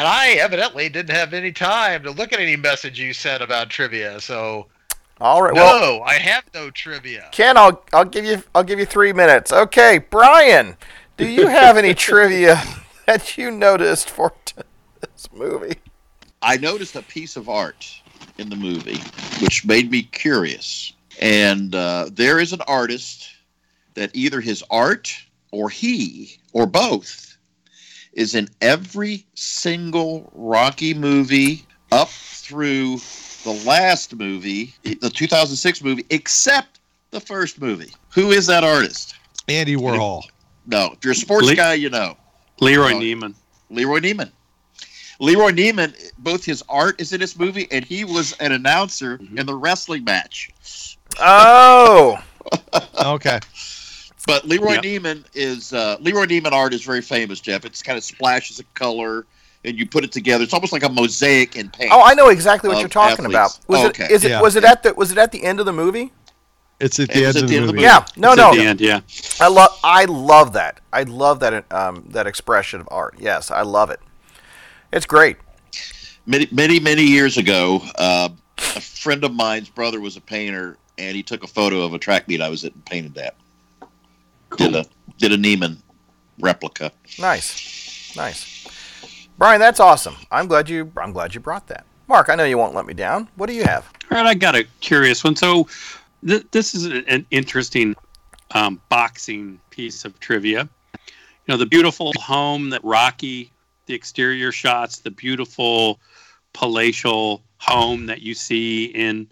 [0.00, 3.68] And I evidently didn't have any time to look at any message you sent about
[3.68, 4.18] trivia.
[4.18, 4.68] So,
[5.20, 5.52] All right.
[5.52, 7.28] no, Well, I have no trivia.
[7.32, 9.52] Ken, I'll I'll give you I'll give you three minutes.
[9.52, 10.74] Okay, Brian,
[11.18, 12.62] do you have any trivia
[13.04, 14.32] that you noticed for
[15.02, 15.76] this movie?
[16.40, 17.86] I noticed a piece of art
[18.38, 19.00] in the movie
[19.42, 20.94] which made me curious.
[21.20, 23.28] And uh, there is an artist
[23.92, 25.14] that either his art
[25.52, 27.29] or he or both
[28.20, 32.98] is in every single Rocky movie up through
[33.44, 36.80] the last movie, the 2006 movie, except
[37.12, 37.90] the first movie.
[38.10, 39.14] Who is that artist?
[39.48, 40.22] Andy Warhol.
[40.66, 42.16] No, if you're a sports Le- guy, you know.
[42.60, 42.98] Leroy No.
[43.00, 43.34] Neiman.
[43.70, 44.30] Leroy Neiman.
[45.18, 49.38] Leroy Neiman, both his art is in this movie, and he was an announcer Mm-hmm.
[49.38, 50.50] in the wrestling match.
[51.18, 52.18] Oh,
[53.02, 53.38] Okay.
[54.26, 54.82] But Leroy Yep.
[54.84, 57.64] Neiman is uh, Leroy Neiman art is very famous, Jeff.
[57.64, 59.26] It's kind of splashes of color,
[59.64, 60.44] and you put it together.
[60.44, 61.90] It's almost like a mosaic in paint.
[61.92, 63.58] oh, I know exactly what you're talking athletes.
[63.58, 63.68] about.
[63.68, 64.12] Was Oh, it okay.
[64.12, 64.40] is it Yeah.
[64.42, 66.12] was it at the was it at the end of the movie?
[66.80, 67.82] It's at the was end at of the the end of movie.
[67.82, 68.50] Yeah, no, It's no.
[68.50, 69.00] At the end, yeah.
[69.40, 70.80] I love I love that.
[70.92, 73.16] I love that um, that expression of art.
[73.18, 74.00] Yes, I love it.
[74.92, 75.36] It's great.
[76.26, 78.28] many many many years ago, uh,
[78.58, 81.98] a friend of mine's brother was a painter, and he took a photo of a
[81.98, 83.34] track meet I was at and painted that.
[84.56, 84.84] Did a
[85.18, 85.78] did a Neiman
[86.40, 86.92] replica.
[87.18, 88.66] Nice, nice.
[89.38, 90.16] Brian, that's awesome.
[90.30, 91.84] I'm glad you I'm glad you brought that.
[92.08, 93.28] Mark, I know you won't let me down.
[93.36, 93.88] What do you have?
[94.10, 95.36] All right, I got a curious one.
[95.36, 95.68] So,
[96.26, 97.94] th- this is an an interesting
[98.52, 100.68] um, boxing piece of trivia.
[100.94, 100.98] You
[101.48, 103.52] know, the beautiful home that Rocky,
[103.86, 106.00] the exterior shots, the beautiful
[106.52, 109.28] palatial home that you see in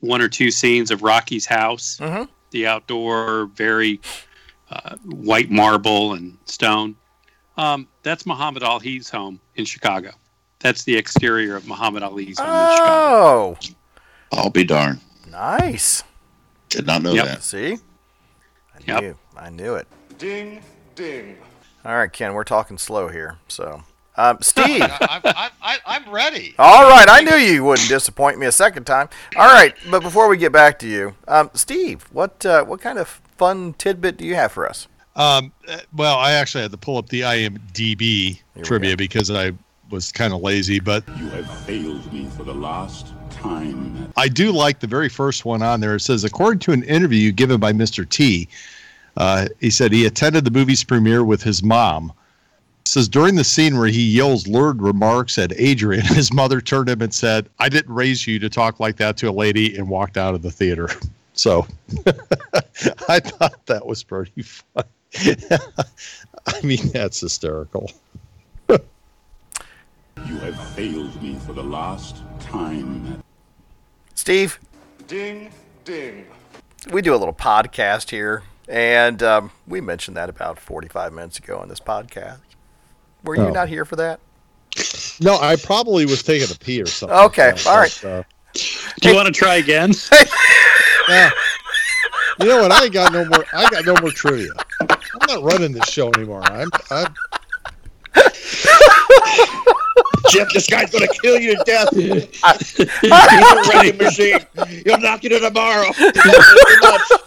[0.00, 2.28] one or two scenes of Rocky's house, Mhm.
[2.52, 4.00] the outdoor, very
[4.70, 6.96] uh, white marble and stone.
[7.56, 10.12] Um, that's Muhammad Ali's home in Chicago.
[10.60, 13.16] That's the exterior of Muhammad Ali's home in Chicago.
[13.16, 13.58] Oh,
[14.32, 15.00] I'll be darned.
[15.28, 16.02] nice.
[16.68, 17.26] Did not know Yep.
[17.26, 17.42] that.
[17.42, 17.72] See,
[18.74, 19.00] I Yep.
[19.02, 19.88] knew I knew it.
[20.18, 20.62] Ding,
[20.94, 21.36] ding.
[21.84, 23.38] All right, Ken, we're talking slow here.
[23.48, 23.82] So,
[24.16, 24.82] um, Steve.
[25.00, 26.54] I, I, I, I'm ready.
[26.58, 29.08] All right, I knew you wouldn't disappoint me a second time.
[29.34, 32.98] All right, but before we get back to you, um, Steve, what uh, what kind
[32.98, 34.86] of fun tidbit do you have for us?
[35.16, 38.96] Um, uh, well, I actually had to pull up the IMDb trivia go.
[38.96, 39.52] because I
[39.90, 44.12] was kind of lazy, but You have failed me for the last time.
[44.18, 45.94] I do like the very first one on there.
[45.94, 48.06] It says, according to an interview given by Mr.
[48.06, 48.46] T,
[49.16, 52.12] uh, he said he attended the movie's premiere with his mom.
[52.82, 56.90] It says during the scene where he yells lurid remarks at Adrian, his mother turned
[56.90, 59.88] him and said, "I didn't raise you to talk like that to a lady," and
[59.88, 60.90] walked out of the theater.
[61.40, 61.66] So
[63.08, 64.84] I thought that was pretty fun.
[66.46, 67.90] I mean, that's hysterical.
[68.68, 73.22] You have failed me for the last time.
[74.14, 74.60] Steve,
[75.08, 75.50] Ding,
[75.84, 76.26] ding.
[76.92, 81.58] we do a little podcast here, and um, we mentioned that about 45 minutes ago
[81.58, 82.40] on this podcast.
[83.24, 83.50] Were you Oh.
[83.50, 84.20] not here for that?
[85.20, 87.16] No, I probably was taking a pee or something.
[87.18, 87.98] Okay, like that, all right.
[88.02, 88.22] but, uh,
[89.00, 89.92] Do you want to try again?
[91.08, 91.30] yeah.
[92.40, 92.72] You know what?
[92.72, 93.44] I ain't got no more.
[93.52, 94.50] I got no more trivia.
[94.80, 94.88] I'm
[95.28, 96.42] not running this show anymore.
[96.44, 96.68] I'm.
[96.90, 97.14] I'm
[100.30, 101.88] Jeff, this guy's going to kill you to death.
[101.96, 104.38] He's a wrecking machine.
[104.86, 105.88] You'll knock you to tomorrow.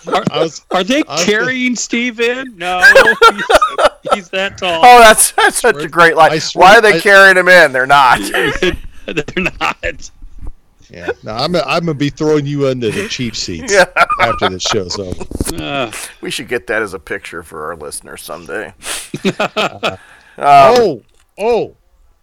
[0.08, 2.58] Are, was, are they I was- carrying Steve in?
[2.58, 2.82] No,
[3.32, 3.46] he's,
[4.14, 4.82] he's that tall.
[4.84, 6.40] Oh, that's that's such a great line.
[6.40, 7.72] Swear- Why are they I- carrying him in?
[7.72, 8.20] They're not.
[9.06, 10.12] They're not.
[10.94, 11.10] Yeah.
[11.24, 11.56] No, I'm.
[11.56, 13.86] I'm gonna be throwing you under the cheap seats Yeah.
[14.22, 15.24] after this show's over.
[15.56, 15.92] Uh,
[16.22, 18.74] we should get that as a picture for our listeners someday.
[20.38, 21.02] oh,
[21.38, 21.76] oh,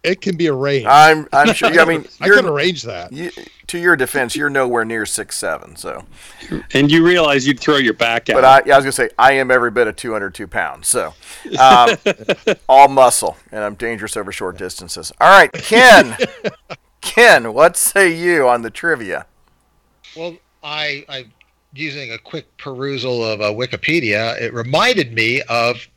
[0.03, 0.87] it can be arranged.
[0.87, 1.69] I'm I'm sure.
[1.79, 3.11] I mean, I you're, can arrange that.
[3.11, 3.31] you,
[3.67, 5.75] to your defense, you're nowhere near six seven.
[5.75, 6.05] So,
[6.73, 8.35] and you realize you'd throw your back out.
[8.35, 10.87] but I, yeah, I was gonna say I am every bit of 202 pounds.
[10.87, 11.13] So,
[11.59, 11.95] um,
[12.67, 15.11] all muscle, and I'm dangerous over short distances.
[15.21, 16.15] All right, Ken.
[17.01, 19.25] Ken, what say you on the trivia?
[20.15, 21.25] Well, I, I
[21.73, 25.87] using a quick perusal of uh, Wikipedia, it reminded me of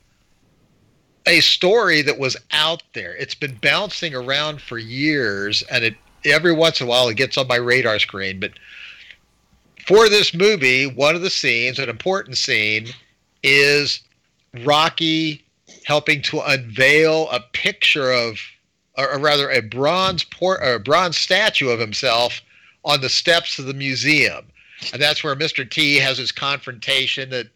[1.26, 3.16] a story that was out there.
[3.16, 5.94] It's been bouncing around for years, and it
[6.24, 8.40] every once in a while it gets on my radar screen.
[8.40, 8.52] But
[9.86, 12.89] for this movie, one of the scenes, an important scene,
[13.43, 14.01] is
[14.64, 15.44] Rocky
[15.85, 18.39] helping to unveil a picture of,
[18.97, 22.41] or, or rather, a bronze port, or a bronze statue of himself
[22.85, 24.45] on the steps of the museum,
[24.93, 25.69] and that's where Mr.
[25.69, 27.49] T has his confrontation that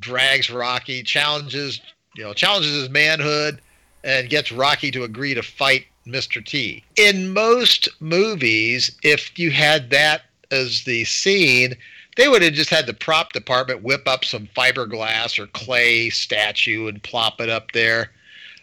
[0.00, 1.80] drags Rocky, challenges,
[2.14, 3.60] you know, challenges his manhood,
[4.04, 6.44] and gets Rocky to agree to fight Mr.
[6.44, 6.82] T.
[6.96, 11.74] In most movies, if you had that as the scene,
[12.16, 16.88] they would have just had the prop department whip up some fiberglass or clay statue
[16.88, 18.10] and plop it up there.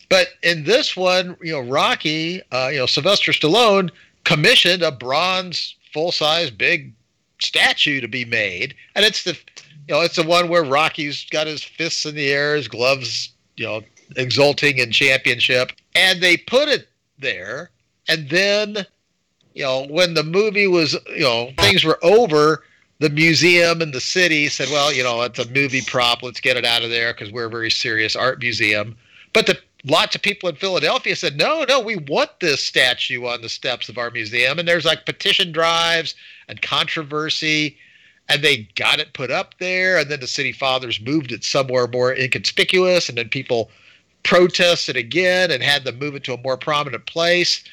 [0.09, 3.91] But in this one, you know, Rocky, uh, you know, Sylvester Stallone
[4.23, 6.91] commissioned a bronze, full-size, big
[7.39, 9.37] statue to be made, and it's the,
[9.87, 13.29] you know, it's the one where Rocky's got his fists in the air, his gloves,
[13.55, 13.81] you know,
[14.17, 17.69] exulting in championship, and they put it there,
[18.07, 18.85] and then,
[19.53, 22.63] you know, when the movie was, you know, things were over.
[23.01, 26.21] The museum and the city said, "Well, you know, it's a movie prop.
[26.21, 28.97] Let's get it out of there because we're a very serious art museum."
[29.31, 33.41] But the lots of people in Philadelphia said, "No, no, we want this statue on
[33.41, 36.15] the steps of our museum." And there's like petition drives
[36.47, 37.77] and controversy,
[38.27, 39.97] and they got it put up there.
[39.97, 43.71] And then the city fathers moved it somewhere more inconspicuous, and then people
[44.23, 47.63] protested again and had them move it to a more prominent place.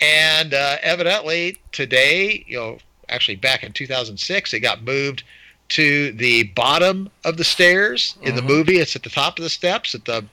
[0.00, 2.78] And uh, evidently today, you know,
[3.08, 5.24] actually back in 2006, it got moved
[5.70, 8.78] to the bottom of the stairs in the movie.
[8.78, 9.94] It's at the top of the steps.
[9.94, 10.24] At the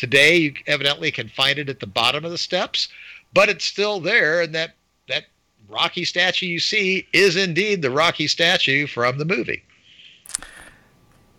[0.00, 2.88] today, you evidently can find it at the bottom of the steps,
[3.34, 4.40] but it's still there.
[4.40, 4.74] And that
[5.08, 5.26] that
[5.68, 9.62] Rocky statue you see is indeed the Rocky statue from the movie.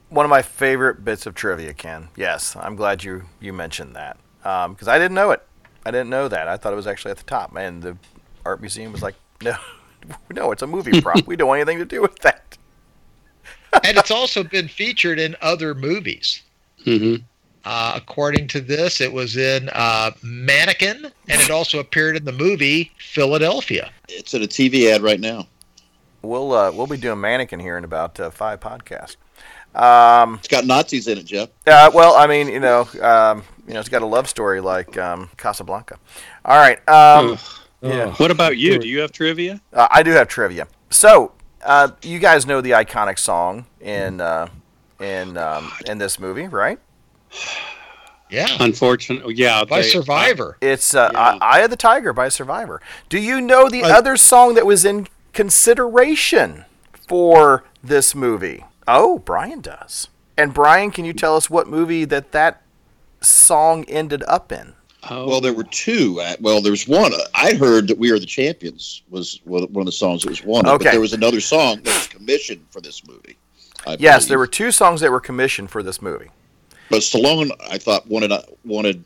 [0.10, 2.10] One of my favorite bits of trivia, Ken.
[2.16, 5.42] Yes, I'm glad you you mentioned that because I didn't know it.
[5.84, 6.48] I didn't know that.
[6.48, 7.98] I thought it was actually at the top, and the
[8.46, 9.56] art museum was like, no,
[10.36, 11.26] no, it's a movie prop.
[11.26, 12.58] we don't want anything to do with that.
[13.84, 16.44] and it's also been featured in other movies.
[16.86, 17.24] Mm-hmm.
[17.64, 22.32] Uh, according to this, it was in uh, Mannequin, and it also appeared in the
[22.32, 23.92] movie Philadelphia.
[24.10, 25.48] It's in a TV ad right now.
[26.24, 29.16] We'll uh, we'll be doing mannequin here in about uh, five podcasts.
[29.76, 31.50] Um, It's got Nazis in it, Jeff.
[31.68, 34.98] uh, well, I mean, you know, um, you know, it's got a love story like
[34.98, 35.98] um, Casablanca.
[36.44, 36.78] All right.
[36.90, 37.38] Um,
[37.82, 38.12] yeah.
[38.16, 38.78] What about you?
[38.80, 39.62] Do you have trivia?
[39.74, 40.68] Uh, I do have trivia.
[40.90, 41.32] So,
[41.64, 44.48] uh, you guys know the iconic song in uh,
[45.00, 46.80] in um, in this movie, right?
[48.30, 48.48] Yeah.
[48.60, 49.66] Unfortunately, yeah.
[49.66, 50.58] By they- Survivor.
[50.62, 51.38] It's uh, Yeah.
[51.42, 52.82] Eye of the Tiger by Survivor.
[53.10, 56.66] Do you know the I- other song that was in consideration
[57.08, 58.64] for this movie?
[58.88, 60.08] Oh, Brian does.
[60.38, 62.62] And Brian, can you tell us what movie that that
[63.20, 64.74] song ended up in?
[65.10, 66.20] Oh, Well, there were two.
[66.22, 67.12] Uh, Well, there's one.
[67.36, 70.44] I heard that "We Are the Champions" was one one of the songs that was
[70.44, 70.66] one.
[70.66, 70.86] of, Okay.
[70.86, 73.38] But there was another song that was commissioned for this movie.
[73.86, 74.30] I Yes, believe.
[74.30, 76.30] there were two songs that were commissioned for this movie.
[76.92, 78.32] But Stallone, I thought wanted
[78.66, 79.04] wanted.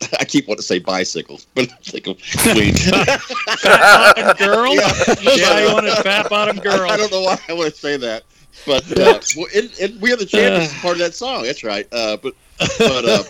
[0.20, 2.74] I keep wanting to say bicycles, but it's like a queen.
[3.58, 4.74] Fat bottom girl.
[4.74, 5.14] Yeah.
[5.20, 6.88] Yeah, you want a fat bottom girl.
[6.88, 8.22] I don't know why I want to say that.
[8.66, 11.42] but uh, well, and, and we are the champions is part of that song.
[11.42, 11.86] That's right.
[11.92, 13.22] Uh, but but uh,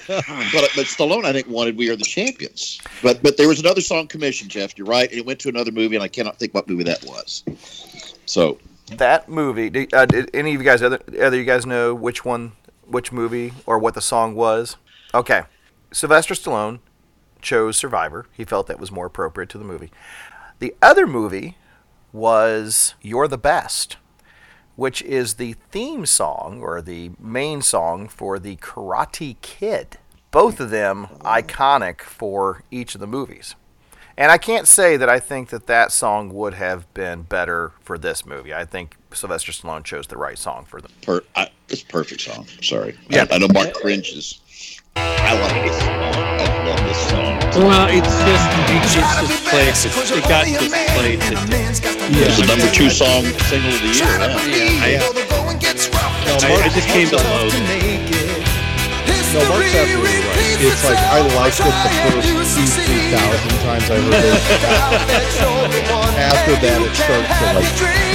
[0.53, 3.81] but but Stallone, I think, wanted "We Are the Champions." But but there was another
[3.81, 4.77] song commissioned, Jeff.
[4.77, 7.03] You're right, and it went to another movie, and I cannot think what movie that
[7.05, 7.43] was.
[8.27, 8.59] So
[8.99, 9.71] That movie.
[9.71, 12.53] Did, uh, did any of you guys other either you guys know which one,
[12.95, 14.77] which movie, or what the song was?
[15.13, 15.43] Okay,
[15.93, 16.79] Sylvester Stallone
[17.43, 18.27] chose Survivor.
[18.33, 19.91] He felt that was more appropriate to the movie.
[20.61, 21.59] The other movie
[22.13, 23.97] was You're the Best,
[24.77, 29.99] which is the theme song or the main song for the Karate Kid.
[30.31, 33.57] Both of them iconic for each of the movies.
[34.17, 37.99] And I can't say that I think that that song would have been better for
[37.99, 38.55] this movie.
[38.55, 40.93] I think Sylvester Stallone chose the right song for them.
[41.03, 42.47] per, I, it's a perfect song.
[42.63, 42.97] Sorry.
[43.09, 43.27] Yeah.
[43.31, 44.41] I, I know Mark cringes.
[44.97, 45.91] I like this song.
[45.91, 47.41] I love this song.
[47.67, 49.75] Well, it's just it's just played.
[49.75, 49.89] To,
[50.19, 51.21] it got just played.
[51.21, 51.35] To,
[52.15, 54.05] It's the number two song single of the year.
[54.07, 54.31] Yeah.
[54.83, 55.03] I,
[56.47, 57.94] I, I just came to loathe it.
[59.35, 60.63] No, Mark's absolutely right.
[60.63, 64.39] It's like I liked it the first two, three thousand times I heard it.
[66.15, 68.15] After that, it starts to like.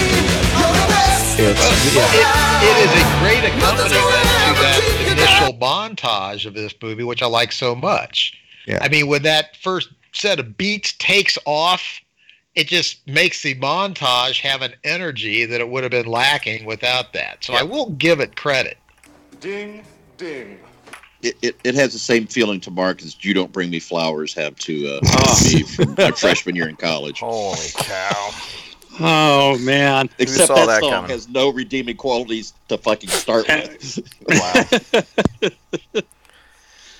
[1.41, 2.07] It's, yeah.
[2.15, 2.27] It,
[2.67, 4.79] it is a great accompaniment to that
[5.11, 8.33] initial montage of this movie, which I like so much.
[8.65, 8.79] Yeah.
[8.81, 12.01] I mean, when that first set of beats takes off,
[12.55, 17.13] it just makes the montage have an energy that it would have been lacking without
[17.13, 17.43] that.
[17.43, 18.77] So I will give it credit.
[19.39, 19.83] Ding,
[20.17, 20.59] ding.
[21.21, 24.33] It, it, it has the same feeling to Mark as "You Don't Bring Me Flowers"
[24.35, 27.19] have to uh, me from my freshman year in college.
[27.19, 28.29] Holy cow!
[29.01, 30.09] Oh man!
[30.17, 31.11] Except that, that song coming?
[31.11, 33.99] has no redeeming qualities to fucking start with.
[34.27, 36.01] Wow.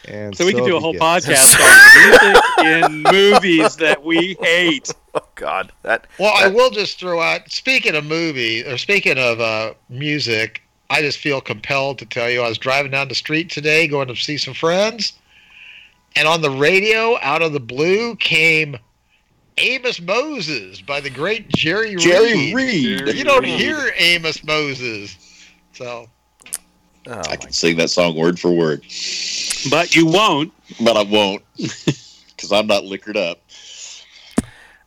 [0.07, 1.23] And So we can do a whole begins.
[1.23, 4.89] podcast on music in movies that we hate.
[5.13, 6.07] Oh God, that.
[6.17, 7.51] Well, I will just throw out.
[7.51, 12.41] Speaking of movie, or speaking of uh, music, I just feel compelled to tell you.
[12.41, 15.13] I was driving down the street today, going to see some friends,
[16.15, 18.77] and on the radio, out of the blue, came
[19.57, 21.99] Amos Moses by the great Jerry Reed.
[21.99, 23.15] Jerry Reed.
[23.15, 25.17] You don't hear Amos Moses,
[25.73, 26.07] so
[27.07, 28.81] Oh, I can sing that song word for word,
[29.71, 30.53] But you won't.
[30.79, 33.39] but I won't because I'm not liquored up.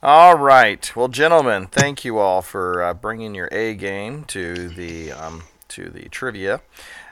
[0.03, 0.95] All right.
[0.97, 5.43] Well, gentlemen, thank you all for uh, bringing your A game to the um,
[5.73, 6.61] to the trivia.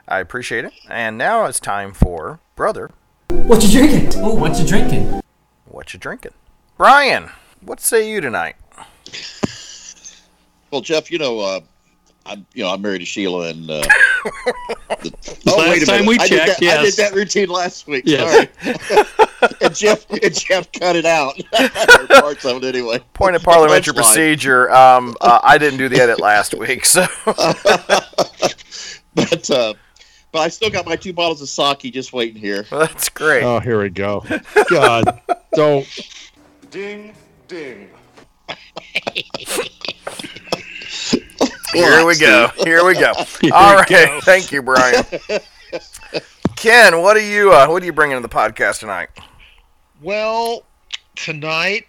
[0.06, 0.72] I appreciate it.
[0.88, 2.90] And now it's time for brother.
[3.28, 4.22] What you drinking?
[4.22, 5.22] Oh, what you drinking?
[5.66, 6.32] What you drinking?
[6.76, 7.30] Brian,
[7.60, 8.56] what say you tonight?
[10.70, 11.60] Well, Jeff, you know, uh,
[12.26, 13.82] I'm you know I'm married to Sheila, and uh,
[14.98, 18.04] the, Last time we I did checked, that, I did that routine last week.
[18.06, 18.48] Yes.
[18.60, 19.06] Sorry.
[19.60, 21.40] and Jeff and Jeff cut it out,
[22.20, 23.00] parts of it anyway.
[23.14, 24.70] Point of parliamentary procedure.
[24.72, 27.06] Um, uh, I didn't do the edit last week, so
[29.14, 29.74] But uh,
[30.32, 32.64] but I still got my two bottles of sake just waiting here.
[32.70, 33.42] that's great.
[33.42, 34.24] Oh, here we go.
[34.70, 35.20] God,
[35.54, 35.86] don't.
[36.70, 37.14] Ding,
[37.48, 37.90] ding.
[41.72, 42.48] Here we go.
[42.64, 43.12] Here we go.
[43.52, 44.22] All right.
[44.24, 45.04] Thank you, Brian.
[46.56, 49.08] Ken, what are you uh, what are you bringing to the podcast tonight?
[50.02, 50.64] Well,
[51.16, 51.86] tonight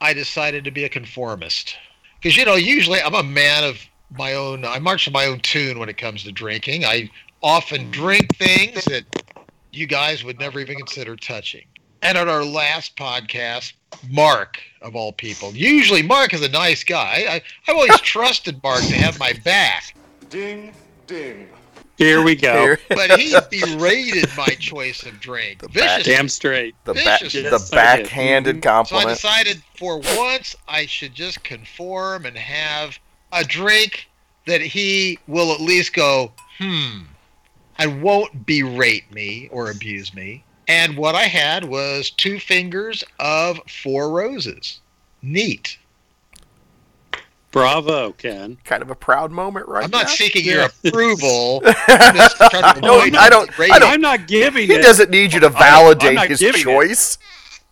[0.00, 1.76] I decided to be a conformist.
[2.16, 3.78] Because, you know, usually I'm a man of
[4.10, 6.84] my own, I march to my own tune when it comes to drinking.
[6.84, 7.10] I
[7.42, 9.04] often drink things that
[9.72, 11.64] you guys would never even consider touching.
[12.02, 13.72] And at our last podcast,
[14.10, 17.24] Mark, of all people, usually Mark is a nice guy.
[17.28, 19.94] I, I've always trusted Mark to have my back.
[20.30, 20.72] Ding,
[21.06, 21.48] ding.
[21.98, 22.60] Here we go.
[22.60, 25.60] Here- But he berated my choice of drink.
[25.72, 26.74] back- Damn straight.
[26.84, 27.32] The back Vicious.
[27.44, 28.02] the Yes, I did.
[28.04, 32.98] backhanded So I decided for once I should just conform and have
[33.32, 34.08] a drink
[34.46, 37.00] that he will at least go, hmm,
[37.78, 40.44] and won't berate me or abuse me.
[40.68, 44.80] And what I had was two fingers of four roses.
[45.22, 45.78] Neat.
[47.52, 48.58] Bravo, Ken.
[48.64, 50.12] Kind of a proud moment right I'm not now.
[50.12, 51.62] seeking your approval.
[51.88, 54.82] I'm just trying to No, I don't- I don't- I'm not giving He it.
[54.82, 56.64] doesn't need you to validate his giving it.
[56.64, 57.16] choice.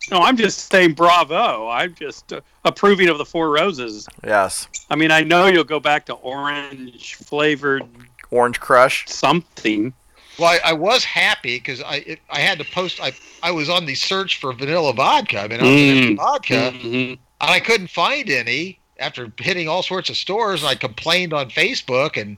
[0.09, 1.67] No, I'm just saying bravo.
[1.67, 4.07] I'm just uh, approving of the four roses.
[4.23, 4.67] Yes.
[4.89, 7.83] I mean, I know you'll go back to orange flavored
[8.31, 9.05] Orange Crush.
[9.07, 9.93] something.
[10.37, 12.99] Well, I, I was happy because I it, I had to post.
[13.01, 13.13] I
[13.43, 15.39] I was on the search for vanilla vodka.
[15.41, 16.15] I mean, I was Mm.
[16.17, 17.11] vodka, Mhm.
[17.11, 20.63] and I couldn't find any after hitting all sorts of stores.
[20.63, 22.37] I complained on Facebook and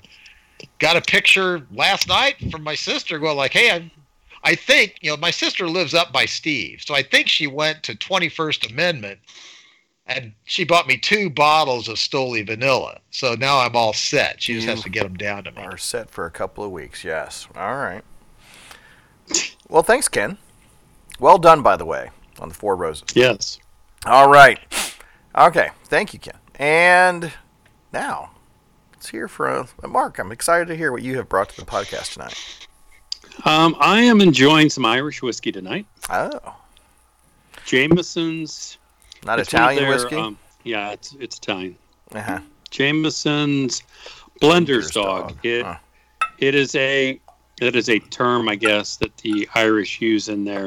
[0.80, 3.92] got a picture last night from my sister going like, "Hey, I,
[4.44, 7.84] I think you know my sister lives up by Steve, so I think she went
[7.84, 9.20] to Twenty First Amendment
[10.08, 13.00] and she bought me two bottles of Stoli Vanilla.
[13.12, 14.42] So now I'm all set.
[14.42, 15.62] She just You has to get them down to me.
[15.62, 17.04] Are set for a couple of weeks.
[17.04, 17.48] Yes.
[17.56, 18.04] All right.
[19.68, 20.38] Well, thanks, Ken.
[21.20, 22.10] Well done, by the way,
[22.40, 23.08] on the four roses.
[23.14, 23.60] Yes.
[24.06, 24.60] All right.
[25.38, 25.70] Okay.
[25.86, 26.38] Thank you, Ken.
[26.56, 27.34] And
[27.92, 28.32] now,
[28.94, 30.20] let's hear from uh, Mark.
[30.20, 32.68] I'm excited to hear what you have brought to the podcast tonight.
[33.46, 35.86] Um, I am enjoying some Irish whiskey tonight.
[36.10, 36.56] Oh.
[37.66, 38.78] Jameson's.
[39.26, 40.16] Not it's Italian their, whiskey?
[40.16, 41.76] Um, yeah, it's it's Italian.
[42.14, 42.40] Uh-huh.
[42.70, 43.84] Jameson's
[44.42, 45.38] Blender's Dog.
[45.44, 45.66] It
[46.38, 47.20] it is a
[47.62, 50.66] it is a term, I guess, that the Irish use in their.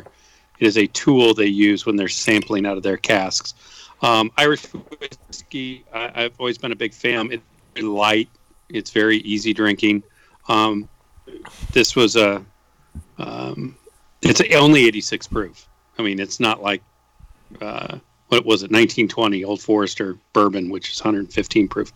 [0.58, 3.54] It is a tool they use when they're sampling out of their casks.
[4.02, 4.64] Um, Irish
[5.00, 7.32] whiskey, I, I've always been a big fan.
[7.32, 7.42] It's
[7.74, 8.28] very light.
[8.68, 10.02] It's very easy drinking.
[10.48, 10.88] Um,
[11.72, 12.44] this was a.
[13.18, 13.76] Um,
[14.22, 15.68] it's only 86 proof.
[15.98, 16.82] I mean, it's not like
[17.60, 17.98] uh,
[18.30, 21.92] what was it 1920 Old Forester bourbon, which is 115 proof.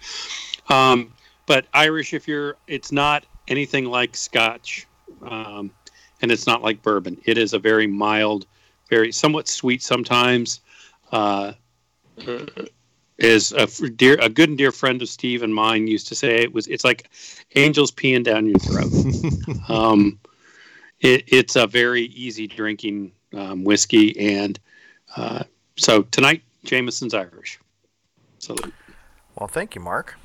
[0.69, 1.13] Um,
[1.47, 4.87] but Irish, if you're, it's not anything like Scotch,
[5.23, 5.71] um,
[6.23, 7.21] and it's not like bourbon.
[7.25, 8.47] It is a very mild,
[8.91, 10.61] very somewhat sweet sometimes.
[11.13, 11.53] Uh,
[13.19, 16.39] is a dear, a good and dear friend of Steve and mine used to say
[16.39, 16.67] it was.
[16.67, 17.11] It's like
[17.55, 19.69] angels peeing down your throat.
[19.69, 20.19] um,
[21.01, 24.59] it, it's a very easy drinking um, whiskey, and
[25.17, 25.45] uh,
[25.77, 27.59] so tonight Jameson's Irish.
[28.39, 28.73] Salute.
[29.37, 30.17] Well, thank you, Mark.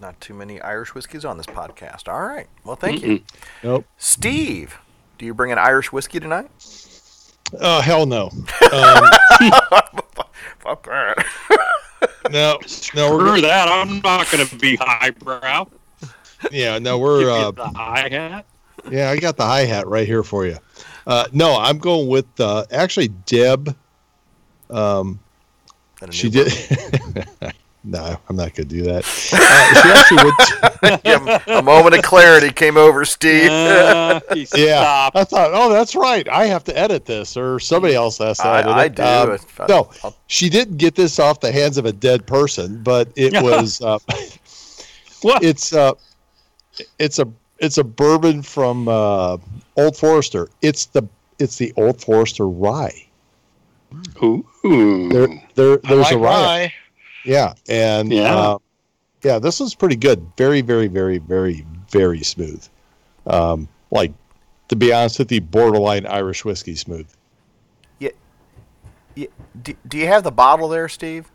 [0.00, 2.08] Not too many Irish whiskeys on this podcast.
[2.10, 2.46] All right.
[2.64, 3.18] Well, thank you.
[3.18, 3.22] Mm-mm.
[3.62, 3.84] Nope.
[3.98, 4.78] Steve,
[5.18, 6.50] do you bring an Irish whiskey tonight?
[7.60, 8.30] Oh hell no.
[8.72, 9.10] Um,
[10.60, 11.26] Fuck that.
[12.30, 13.68] no, no, Screw we're that.
[13.68, 15.66] I'm not going to be highbrow.
[16.52, 18.46] yeah, no, we're Give uh, the hi hat.
[18.90, 20.56] yeah, I got the hi hat right here for you.
[21.06, 23.74] Uh, no, I'm going with uh, actually Deb.
[24.70, 25.18] Um,
[26.10, 26.52] she did.
[27.84, 29.04] no, I'm not going to do that.
[29.04, 30.36] Uh, she actually went.
[31.04, 33.50] Yeah, a moment of clarity came over Steve.
[33.50, 35.16] Uh, yeah, stopped.
[35.16, 36.26] I thought, oh, that's right.
[36.28, 38.94] I have to edit this, or somebody else has to I- edit I it.
[38.94, 39.02] do.
[39.02, 42.82] Um, I- no, I'll- she didn't get this off the hands of a dead person,
[42.82, 43.80] but it was.
[43.82, 43.98] Uh,
[45.22, 45.42] What?
[45.44, 45.92] It's uh,
[46.98, 47.28] it's a
[47.58, 49.36] it's a bourbon from uh,
[49.76, 50.48] Old Forester.
[50.62, 51.02] It's the
[51.38, 53.06] it's the Old Forester rye.
[54.22, 54.46] Ooh.
[54.62, 56.30] There, there there's like a rye.
[56.42, 56.74] rye.
[57.24, 58.34] Yeah, and Yeah.
[58.34, 58.58] uh,
[59.22, 60.26] yeah, this was pretty good.
[60.36, 62.66] Very, very, very, very, very smooth.
[63.26, 64.12] Um, like
[64.68, 67.08] to be honest with you, borderline Irish whiskey smooth.
[67.98, 68.10] Yeah,
[69.14, 69.26] yeah.
[69.62, 71.30] Do, do you have the bottle there, Steve?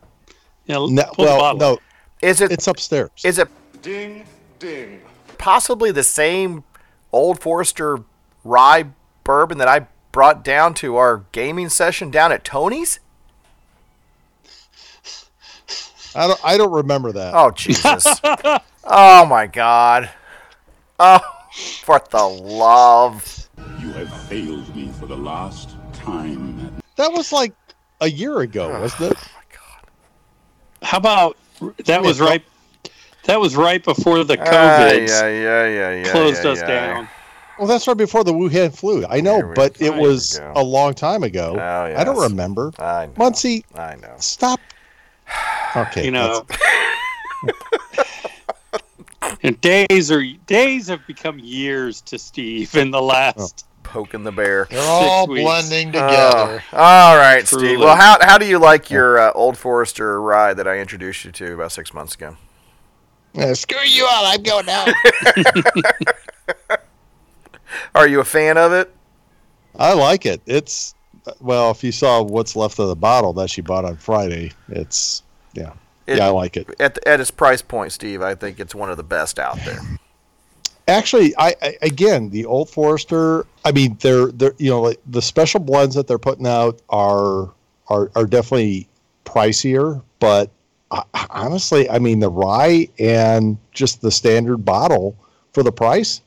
[0.65, 1.80] Yeah, No, pull the well, no,
[2.22, 3.11] Is it it's upstairs.
[3.23, 3.47] is it
[3.84, 4.26] Ding,
[4.57, 4.99] ding.
[5.38, 6.64] possibly the same
[7.11, 7.99] Old Forester
[8.43, 8.85] rye
[9.23, 12.99] bourbon that I brought down to our gaming session down at Tony's?
[16.16, 17.34] I don't I don't remember that.
[17.36, 18.06] Oh Jesus!
[18.84, 20.10] oh my God!
[21.00, 21.20] Oh,
[21.84, 23.50] for the love!
[23.80, 26.82] You have failed me for the last time.
[26.96, 27.54] That was like
[28.02, 29.18] a year ago, oh, wasn't it?
[29.18, 30.88] Oh my God!
[30.88, 31.38] How about
[31.86, 32.44] that was right?
[33.24, 36.68] That was right before the Ay, COVID ay, ay, ay, ay, closed ay, us ay.
[36.68, 37.10] down.
[37.58, 39.06] Well, that's right before the Wuhan flu.
[39.10, 41.56] I know, we- but there it was a long time ago.
[41.58, 42.72] Oh, I don't remember.
[42.78, 43.14] I know.
[43.18, 44.14] Muncie, I know.
[44.20, 44.60] stop.
[45.76, 46.45] Okay, You know,
[49.43, 53.65] and days are days have become years to Steve in the last.
[53.84, 54.68] Poking the bear.
[54.72, 55.43] They're all weeks.
[55.43, 56.64] blending Oh, together.
[56.73, 57.68] all right, Truly.
[57.68, 57.80] Steve.
[57.80, 61.31] Well, how, how do you like your uh, Old Forester ride that I introduced you
[61.34, 62.35] to about six months ago?
[63.34, 64.26] Yeah, screw you all.
[64.26, 64.89] I'm going out.
[67.95, 68.91] Are you a fan of it?
[69.77, 70.41] I like it.
[70.45, 70.95] It's
[71.39, 75.23] well, if you saw what's left of the bottle that she bought on Friday, it's
[75.53, 75.73] yeah,
[76.07, 76.68] It- yeah, I like it.
[76.80, 79.80] At, at its price point, Steve, I think it's one of the best out there.
[80.88, 83.47] Actually, I, I again the Old Forester.
[83.64, 87.52] I mean, they're they're you know like the special blends that they're putting out are
[87.89, 88.88] are are definitely
[89.26, 90.52] pricier, but
[90.91, 95.15] uh, honestly, I mean the rye and just the standard bottle
[95.53, 96.22] for the price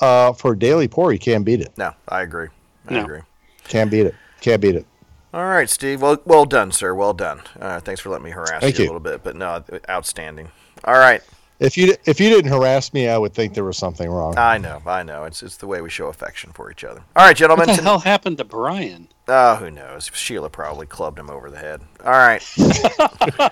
[0.00, 1.72] uh, for a daily pour, you can't beat it.
[1.76, 2.48] No, I agree.
[2.88, 3.02] I No.
[3.04, 3.20] agree.
[3.68, 4.14] Can't beat it.
[4.40, 4.86] Can't beat it.
[5.34, 6.00] All right, Steve.
[6.02, 6.94] Well, well done, sir.
[6.94, 7.42] Well done.
[7.60, 8.84] Uh, thanks for letting me harass you, you.
[8.84, 10.48] a little bit, but no, outstanding.
[10.84, 11.22] All right.
[11.58, 14.36] If you if you didn't harass me, I would think there was something wrong.
[14.36, 14.82] I know.
[14.86, 15.24] I know.
[15.24, 17.02] It's it's the way we show affection for each other.
[17.16, 17.66] All right, gentlemen.
[17.68, 19.08] What the hell happened to Brian?
[19.26, 20.10] Oh, who knows?
[20.12, 21.80] Sheila probably clubbed him over the head.
[22.04, 22.42] All right.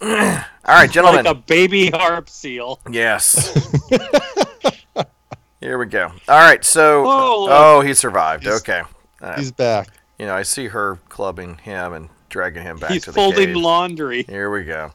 [0.00, 1.24] All right, gentlemen.
[1.24, 2.80] Like a baby harp seal.
[2.90, 3.50] Yes.
[5.60, 6.12] Here we go.
[6.28, 8.46] All right, so Oh, oh, he survived.
[8.46, 8.82] okay.
[9.22, 9.38] All right.
[9.38, 9.88] He's back.
[10.18, 13.48] You know, I see her clubbing him and dragging him back He's to the folding
[13.48, 13.56] cave.
[13.56, 14.22] laundry.
[14.24, 14.92] Here we go.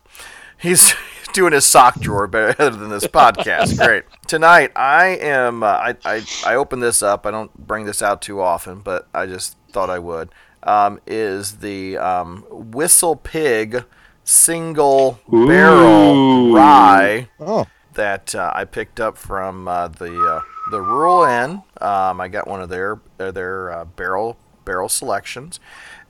[0.57, 0.93] He's
[1.33, 3.77] doing his sock drawer better than this podcast.
[3.83, 4.03] Great.
[4.27, 5.63] Tonight, I am.
[5.63, 7.25] Uh, I, I I open this up.
[7.25, 10.29] I don't bring this out too often, but I just thought I would.
[10.63, 13.83] Um, is the um, Whistle Pig
[14.23, 17.65] single barrel rye Oh.
[17.93, 20.41] that uh, I picked up from uh, the uh,
[20.71, 21.61] the Rural Inn.
[21.79, 25.59] Um, I got one of their their, their uh, barrel barrel selections,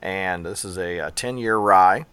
[0.00, 2.06] and this is a, 10 year rye,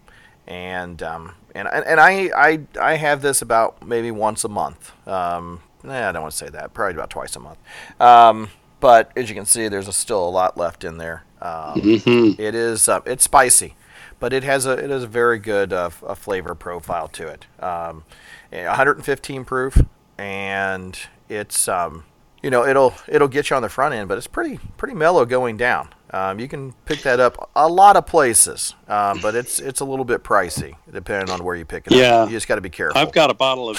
[0.48, 4.92] and um, and and I, I I have this about maybe once a month.
[5.08, 6.74] Um, nah, I don't want to say that.
[6.74, 7.60] Probably about twice a month.
[8.00, 8.50] Um,
[8.80, 11.24] but as you can see, there's a, still a lot left in there.
[11.42, 12.40] Um, Mhm.
[12.40, 13.76] it is uh, it's spicy,
[14.20, 17.46] but it has a it has a very good uh, a flavor profile to it.
[17.62, 18.04] Um,
[18.52, 19.82] eh, 115 proof,
[20.18, 20.98] and
[21.28, 22.04] it's um,
[22.44, 25.26] you know it'll it'll get you on the front end, but it's pretty pretty mellow
[25.26, 25.90] going down.
[26.12, 29.86] Um, you can pick that up a lot of places, um, but it's it's a
[29.86, 32.22] little bit pricey depending on where you pick it Yeah.
[32.24, 32.30] up.
[32.30, 33.00] You just got to be careful.
[33.00, 33.78] I've got a bottle of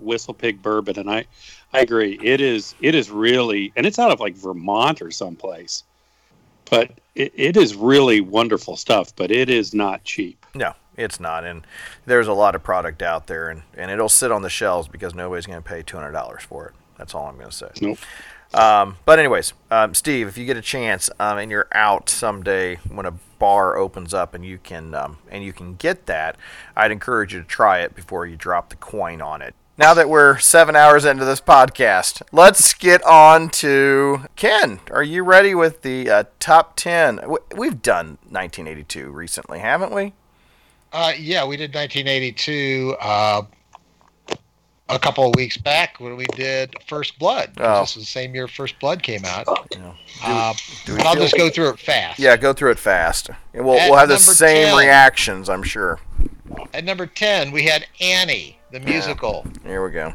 [0.00, 1.26] Whistle Pig bourbon, and I,
[1.72, 2.18] I agree.
[2.20, 5.84] It is, it is really, and it's out of like Vermont or someplace,
[6.68, 9.14] but it, it is really wonderful stuff.
[9.14, 10.44] But it is not cheap.
[10.56, 11.44] No, it's not.
[11.44, 11.64] And
[12.06, 15.14] there's a lot of product out there, and, and it'll sit on the shelves because
[15.14, 16.74] nobody's going to pay $200 for it.
[16.98, 17.70] That's all I'm going to say.
[17.80, 17.98] Nope.
[18.54, 22.76] Um, but, anyways, um, Steve, if you get a chance um, and you're out someday
[22.88, 26.36] when a bar opens up and you can um, and you can get that,
[26.76, 29.54] I'd encourage you to try it before you drop the coin on it.
[29.76, 34.80] Now that we're seven hours into this podcast, let's get on to Ken.
[34.90, 37.20] Are you ready with the uh, top ten?
[37.54, 40.14] We've done 1982 recently, haven't we?
[40.92, 43.42] Uh, yeah, we did 1982 uh,
[44.88, 47.52] a couple of weeks back when we did First Blood.
[47.58, 47.80] Oh.
[47.80, 49.46] This was the same year First Blood came out.
[49.72, 49.92] Yeah.
[50.22, 50.54] Uh,
[50.84, 52.18] do we but I'll just go through it fast.
[52.18, 53.30] Yeah, go through it fast.
[53.54, 54.78] And we'll, At we'll have the same 10.
[54.78, 56.00] reactions, I'm sure.
[56.72, 59.46] At number 10, we had Annie, the musical.
[59.64, 60.12] Here we go.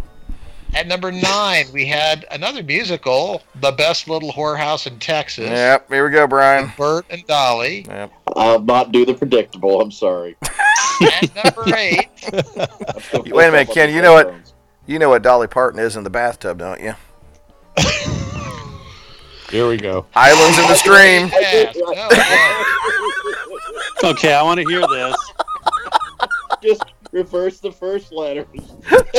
[0.73, 5.49] At number 9, we had another musical, The Best Little Whorehouse in Texas.
[5.49, 6.71] Yep, here we go, Brian.
[6.75, 7.85] Bert and Dolly.
[7.87, 8.11] Yep.
[8.35, 9.79] I'll not do the predictable.
[9.81, 10.35] I'm sorry.
[10.41, 12.07] At number 8,
[13.31, 13.93] Wait a minute, Ken.
[13.93, 14.33] You know what?
[14.85, 16.93] You know what Dolly Parton is in the bathtub, don't you?
[19.49, 20.05] Here we go.
[20.15, 21.27] Islands in the stream.
[21.31, 22.09] yes, no, no.
[24.11, 25.15] Okay, I want to hear this.
[26.61, 28.47] Just reverse the first letters.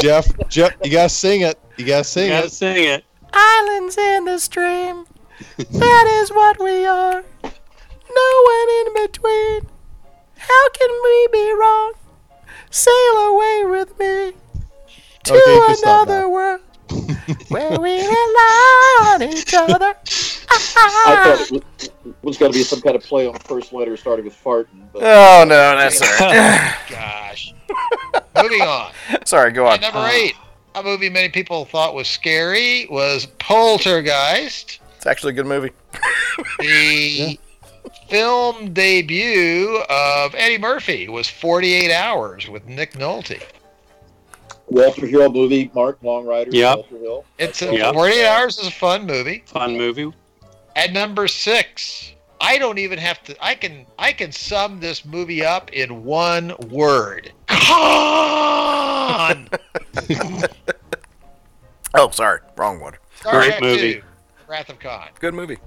[0.02, 1.58] Jeff, Jeff, you gotta sing it.
[1.76, 2.52] You gotta sing You gotta it.
[2.52, 3.04] sing it.
[3.32, 5.06] Islands in the stream.
[5.56, 7.22] That is what we are.
[7.42, 9.60] No one in between.
[10.36, 11.92] How can we be wrong?
[12.70, 14.34] Sail away with me to
[15.30, 16.28] Okay, oh, you another now.
[16.28, 16.60] world
[17.48, 19.94] where we rely on each other.
[20.50, 21.90] I thought it was,
[22.22, 24.86] was going to be some kind of play on first letter starting with farting.
[24.92, 26.76] But Oh no, that's all right.
[26.90, 27.54] Gosh.
[28.36, 28.92] Moving on.
[29.24, 29.82] Sorry, go on.
[29.82, 30.34] At number 8,
[30.74, 34.80] a movie many people thought was scary was Poltergeist.
[34.96, 35.70] It's actually a good movie.
[36.58, 37.38] The
[38.08, 43.42] film debut of Eddie Murphy was 48 Hours with Nick Nolte.
[44.68, 46.76] Walter Hill movie, Mark Long Rider, Yep.
[46.76, 47.24] Walter Hill.
[47.38, 47.94] It's a, Yep.
[47.94, 49.42] 48 Hours is a fun movie.
[49.46, 50.12] Fun movie.
[50.76, 53.44] At number six, I don't even have to.
[53.44, 57.32] I can I can sum this movie up in one word.
[57.46, 59.48] Con.
[61.96, 62.94] Oh, sorry, wrong one.
[63.20, 63.86] Star Great Trek movie.
[63.90, 64.02] II,
[64.48, 65.10] Wrath of Khan.
[65.20, 65.58] Good movie.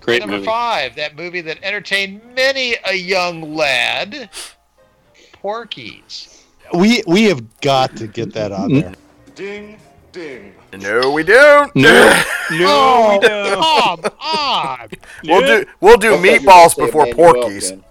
[0.00, 0.46] Great number movie.
[0.46, 4.30] five, that movie that entertained many a young lad.
[5.32, 6.29] Porky's.
[6.74, 8.94] We we have got to get that on there.
[9.34, 9.78] Ding,
[10.12, 10.54] ding.
[10.78, 11.74] No, we don't.
[11.74, 11.90] No,
[12.52, 13.54] no, Oh, we don't.
[14.02, 14.88] come on!
[15.24, 16.38] We'll do we'll do I thought you were gonna
[16.68, 17.14] meatballs before porkies.
[17.42, 17.70] Porky's.
[17.70, 17.84] Ken.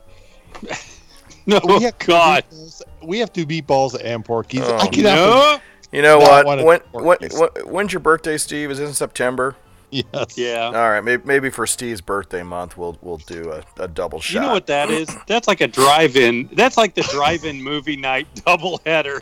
[1.46, 2.44] No, oh, We have to God.
[2.52, 4.62] meatballs- We have to do meatballs and Porky's.
[4.64, 5.16] Oh, I cannot.
[5.16, 5.60] No.
[5.92, 6.46] You know what?
[6.46, 8.70] When, when, when when's your birthday, Steve?
[8.72, 9.56] Is it in September?
[10.14, 10.38] Yes.
[10.38, 10.66] Yeah.
[10.66, 14.34] All right, maybe, maybe for Steve's birthday month, we'll we'll do a, a double shot.
[14.42, 15.10] You know what that is?
[15.26, 16.50] That's like a drive-in.
[16.54, 19.22] That's like the drive-in movie night double header.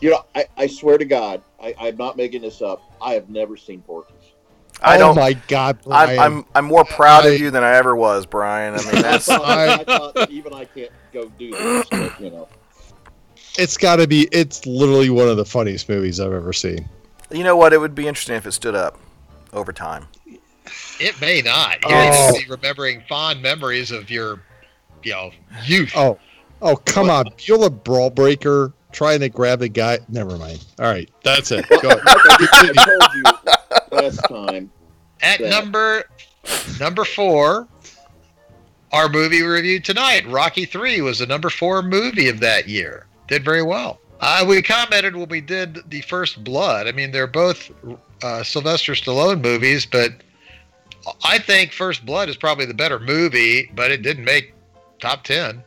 [0.00, 2.82] You know, I, I swear to God, I, I'm not making this up.
[3.02, 4.14] I have never seen Porky's.
[4.82, 5.16] I oh don't.
[5.16, 6.18] my God, I'm, Brian.
[6.20, 8.74] I'm I'm more proud I- of you than I ever was, Brian.
[8.74, 12.48] I mean, that's thought, I thought even I can't go do this, but, you know.
[13.58, 14.28] It's got to be.
[14.30, 16.88] It's literally one of the funniest movies I've ever seen.
[17.32, 17.72] you know what?
[17.72, 18.98] It would be interesting if it stood up
[19.54, 20.06] over time.
[21.00, 21.76] It may not.
[21.82, 22.32] You Oh.
[22.32, 24.40] may be remembering fond memories of your,
[25.02, 25.30] you know,
[25.64, 25.92] youth.
[25.96, 26.18] Oh,
[26.62, 29.98] oh, come on, You're a Brawl Breaker trying to grab the guy.
[30.08, 30.64] Never mind.
[30.78, 31.66] All right, that's it.
[31.68, 31.88] Go.
[31.88, 34.70] Like I, I told you last time,
[35.22, 36.04] At that- number
[36.80, 37.68] number four,
[38.92, 40.26] our movie review tonight.
[40.28, 43.06] Rocky 3 was the number four movie of that year.
[43.28, 43.98] Did very well.
[44.20, 46.86] Uh, we commented when we did the First Blood.
[46.86, 47.70] I mean, they're both
[48.22, 50.12] uh, Sylvester Stallone movies, but
[51.24, 54.54] I think First Blood is probably the better movie, but it didn't make
[55.00, 55.62] top 10.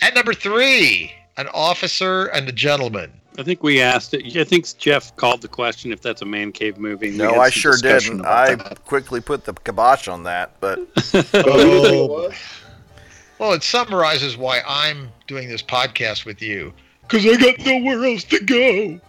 [0.00, 3.12] At number three, An Officer and a Gentleman.
[3.38, 4.36] I think we asked it.
[4.36, 7.10] I think Jeff called the question if that's a man cave movie.
[7.10, 8.24] No, I sure didn't.
[8.24, 8.84] I that.
[8.84, 10.80] quickly put the kibosh on that, but
[11.34, 12.32] Oh.
[13.38, 16.72] Well, it summarizes why I'm doing this podcast with you.
[17.08, 19.00] Because I got nowhere else to go.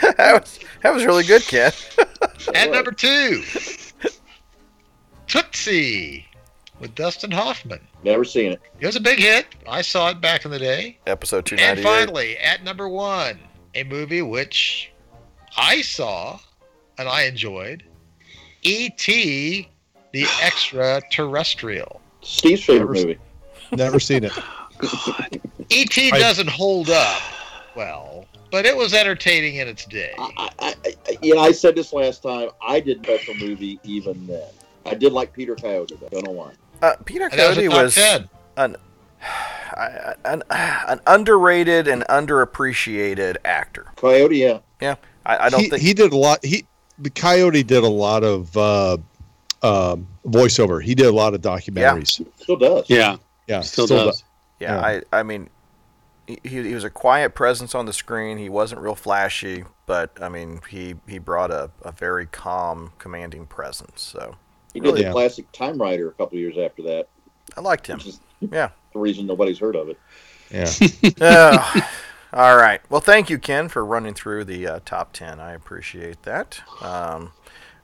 [0.00, 1.72] that was that was really good, Ken.
[2.54, 3.42] At number two,
[5.26, 6.26] Tootsie
[6.78, 7.80] with Dustin Hoffman.
[8.02, 8.60] Never seen it.
[8.80, 9.46] It was a big hit.
[9.68, 10.98] I saw it back in the day.
[11.06, 13.38] Episode two And finally, at number one,
[13.74, 14.90] a movie which
[15.56, 16.38] I saw
[16.96, 17.84] and I enjoyed
[18.62, 19.68] E.T.
[20.12, 22.00] the Extraterrestrial.
[22.22, 23.18] Steve's favorite Never- movie.
[23.72, 24.32] Never seen it.
[25.68, 26.10] E.T.
[26.10, 27.22] Doesn't hold up
[27.76, 30.12] well, but it was entertaining in its day.
[30.18, 32.48] I, I, I, you know, I said this last time.
[32.60, 34.48] I did special movie even then.
[34.86, 35.96] I did like Peter Coyote.
[36.00, 36.08] Though.
[36.08, 36.52] Don't know why.
[36.82, 37.98] Uh, Peter And that was Coyote was
[38.56, 38.76] an,
[40.24, 43.86] an an underrated and underappreciated actor.
[43.96, 44.58] Coyote, yeah.
[44.80, 46.44] Yeah, I, I don't he, think he did a lot.
[46.44, 46.66] He
[46.98, 48.96] the Coyote did a lot of uh,
[49.62, 50.82] um, voiceover.
[50.82, 52.20] He did a lot of documentaries.
[52.20, 52.26] Yeah.
[52.36, 52.90] Still does.
[52.90, 53.16] Yeah,
[53.46, 54.24] Yeah, still, still does.
[54.58, 55.00] Yeah, Yeah.
[55.12, 55.48] I I mean,
[56.26, 58.38] he, he was a quiet presence on the screen.
[58.38, 63.46] He wasn't real flashy, but I mean, he he brought a, a very calm, commanding
[63.46, 64.02] presence.
[64.02, 64.36] So
[64.74, 65.12] He did the Yeah.
[65.12, 67.08] classic Time Rider a couple years after that.
[67.56, 68.00] I liked him.
[68.40, 68.70] Yeah.
[68.92, 69.98] the reason nobody's heard of it.
[70.50, 70.70] Yeah.
[71.20, 71.80] Uh,
[72.32, 72.80] all right.
[72.88, 75.40] Well, thank you, Ken, for running through the uh, top 10.
[75.40, 76.60] I appreciate that.
[76.80, 77.32] Um,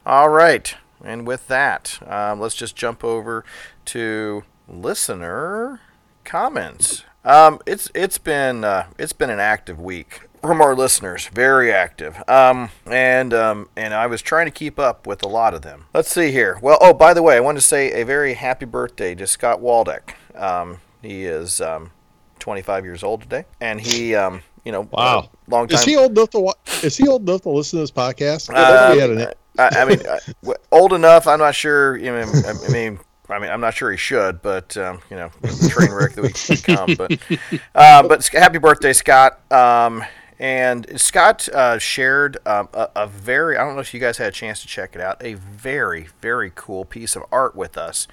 [0.05, 0.75] all right.
[1.07, 3.45] And with that, um, let's just jump over
[3.87, 5.81] to listener
[6.25, 7.05] comments.
[7.25, 12.23] Um, it's it's been uh, it's been an active week from our listeners, very active.
[12.29, 15.87] Um, and um, and I was trying to keep up with a lot of them.
[15.95, 16.59] Let's see here.
[16.63, 19.61] Well, oh, by the way, I want to say a very happy birthday to Scott
[19.61, 20.15] Waldeck.
[20.35, 21.91] Um, he is um,
[22.39, 25.19] 25 years old today, and he, um, you know, Wow.
[25.19, 25.77] uh, long time.
[25.79, 28.51] Is he old enough to wa- Is he old enough to listen to this podcast?
[28.55, 30.01] Uh, We had an- I, I mean,
[30.73, 31.27] old enough.
[31.27, 31.97] I'm not sure.
[31.97, 35.31] You know, I mean, I mean, I'm not sure he should, but um, you know,
[35.69, 36.95] train wreck that we become.
[36.97, 37.19] But,
[37.75, 39.41] uh, but happy birthday, Scott.
[39.51, 40.05] Um,
[40.39, 43.57] and Scott uh, shared um, a, a very.
[43.57, 45.23] I don't know if you guys had a chance to check it out.
[45.25, 48.07] A very, very cool piece of art with us.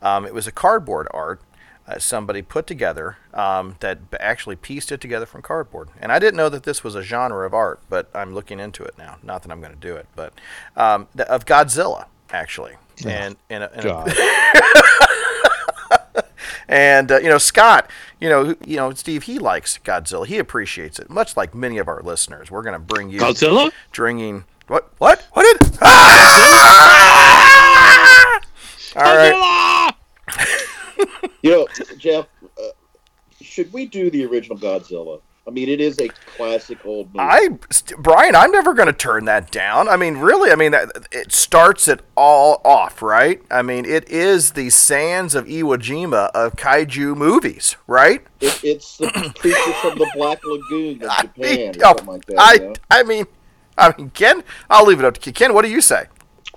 [0.00, 1.40] Um, it was a cardboard art
[1.86, 5.88] uh, somebody put together um, that actually pieced it together from cardboard.
[6.00, 8.82] And I didn't know that this was a genre of art, but I'm looking into
[8.84, 9.16] it now.
[9.22, 10.32] Not that I'm going to do it, but
[10.76, 12.74] um, of Godzilla actually.
[13.06, 14.12] And and, and a- God.
[16.68, 17.90] and uh, you know Scott,
[18.20, 20.26] you know you know Steve, he likes Godzilla.
[20.26, 22.50] He appreciates it, much like many of our listeners.
[22.50, 23.70] We're going to bring you Godzilla?
[23.90, 24.44] drinking.
[24.68, 24.90] What?
[24.98, 25.26] What?
[25.32, 25.78] What did?
[26.94, 27.20] Ah!
[28.94, 29.32] All right.
[31.42, 31.66] You know,
[31.98, 32.26] Jeff,
[32.56, 32.68] uh,
[33.40, 35.20] should we do the original Godzilla?
[35.44, 36.06] I mean, it is a
[36.36, 37.18] classic old movie.
[37.18, 39.88] I, St- Brian, I'm never going to turn that down.
[39.88, 43.42] I mean, really, I mean, that, it starts it all off, right?
[43.50, 48.24] I mean, it is the sands of Iwo Jima of kaiju movies, right?
[48.40, 52.38] It, it's the creature from the Black Lagoon of Japan, or Oh, something like that.
[52.38, 52.74] I, you know?
[52.88, 53.26] I mean,
[53.76, 55.34] I mean, Ken, I'll leave it up to Ken.
[55.34, 56.04] Ken, what do you say?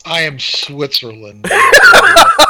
[0.05, 1.49] I am Switzerland.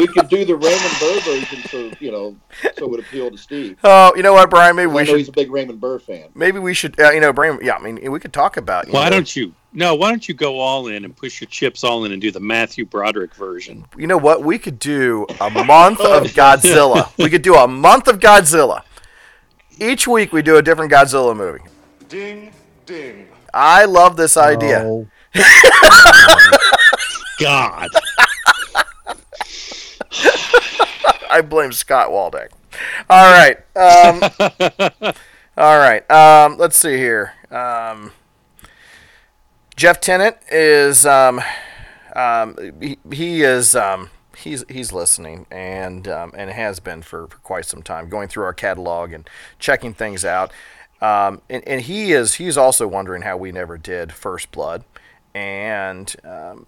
[0.00, 2.36] we could do the Raymond Burr version, so you know,
[2.76, 3.78] so it would appeal to Steve.
[3.84, 4.76] Oh, you know what, Brian?
[4.76, 5.18] Maybe I we know should.
[5.18, 6.28] he's a big Raymond Burr fan.
[6.34, 6.98] Maybe we should.
[6.98, 7.58] Uh, you know, Brian.
[7.62, 8.86] Yeah, I mean, we could talk about.
[8.86, 9.54] You Why know, don't you?
[9.72, 12.30] No, why don't you go all in and push your chips all in and do
[12.30, 13.84] the Matthew Broderick version?
[13.96, 14.42] You know what?
[14.42, 17.10] We could do a month of Godzilla.
[17.18, 18.82] We could do a month of Godzilla.
[19.78, 21.60] Each week we do a different Godzilla movie.
[22.08, 22.52] Ding,
[22.86, 23.28] ding.
[23.52, 24.84] I love this idea.
[24.84, 25.06] Oh.
[27.40, 27.88] God.
[31.30, 32.50] I blame Scott Waldeck.
[33.08, 33.58] All right.
[33.76, 35.14] Um,
[35.56, 36.08] all right.
[36.10, 37.32] Um, let's see here.
[37.50, 38.12] Um,
[39.76, 41.40] Jeff Tennant is um,
[42.16, 47.38] um, he, he is um, he's he's listening and um, and has been for, for
[47.38, 49.28] quite some time, going through our catalog and
[49.58, 50.52] checking things out.
[51.00, 54.84] Um, and, and he is he's also wondering how we never did First Blood,
[55.34, 56.66] and um,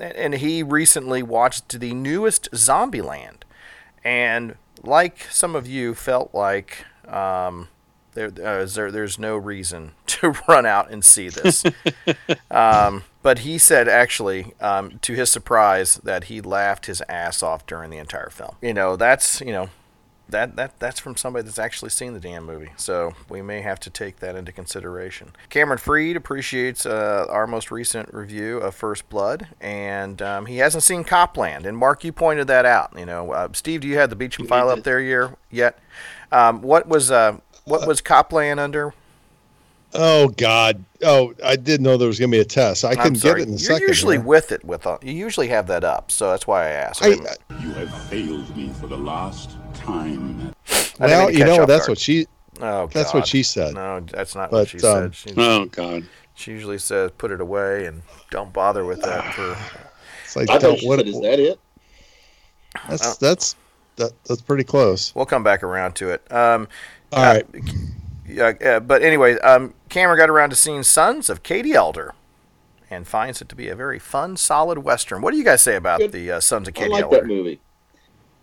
[0.00, 3.42] and he recently watched the newest Zombieland,
[4.04, 7.68] and like some of you felt like um,
[8.14, 11.64] there, uh, there there's no reason to run out and see this.
[12.50, 17.66] um, but he said, actually, um, to his surprise, that he laughed his ass off
[17.66, 18.56] during the entire film.
[18.62, 19.70] You know, that's you know,
[20.30, 22.70] that that that's from somebody that's actually seen the damn movie.
[22.76, 25.32] So we may have to take that into consideration.
[25.48, 30.82] Cameron Freed appreciates uh, our most recent review of First Blood, and um, he hasn't
[30.82, 31.66] seen Copland.
[31.66, 32.92] And Mark, you pointed that out.
[32.98, 35.78] You know, uh, Steve, do you have the Beecham file up there year yet?
[36.32, 38.94] Um, what was uh, what was Copland under?
[39.92, 40.84] Oh God!
[41.02, 42.84] Oh, I didn't know there was going to be a test.
[42.84, 43.42] I I'm can get sorry.
[43.42, 43.88] it in a You're second.
[43.88, 44.24] usually here.
[44.24, 47.02] with it with uh, you usually have that up, so that's why I asked.
[47.02, 50.54] I I- You have failed me for the last time.
[50.98, 51.88] Well, you know that's guard.
[51.90, 52.26] what she.
[52.62, 53.74] Oh, That's what she said.
[53.74, 55.14] No, that's not But, what she um, said.
[55.14, 56.04] She, Oh God.
[56.34, 59.56] she usually says, "Put it away and don't bother with that." For
[60.24, 61.58] It's like, I don't- thought she what- said, "Is that it?"
[62.88, 63.56] That's that's
[63.96, 65.14] that, that's pretty close.
[65.14, 66.30] we'll come back around to it.
[66.32, 66.68] Um,
[67.12, 67.46] All right.
[68.28, 72.14] yeah, uh, but anyway, um, Cameron got around to seeing Sons of Katie Elder,
[72.90, 75.20] and finds it to be a very fun, solid western.
[75.22, 76.12] What do you guys say about Good.
[76.12, 77.16] the uh, Sons of I Katie like Elder?
[77.20, 77.60] that movie.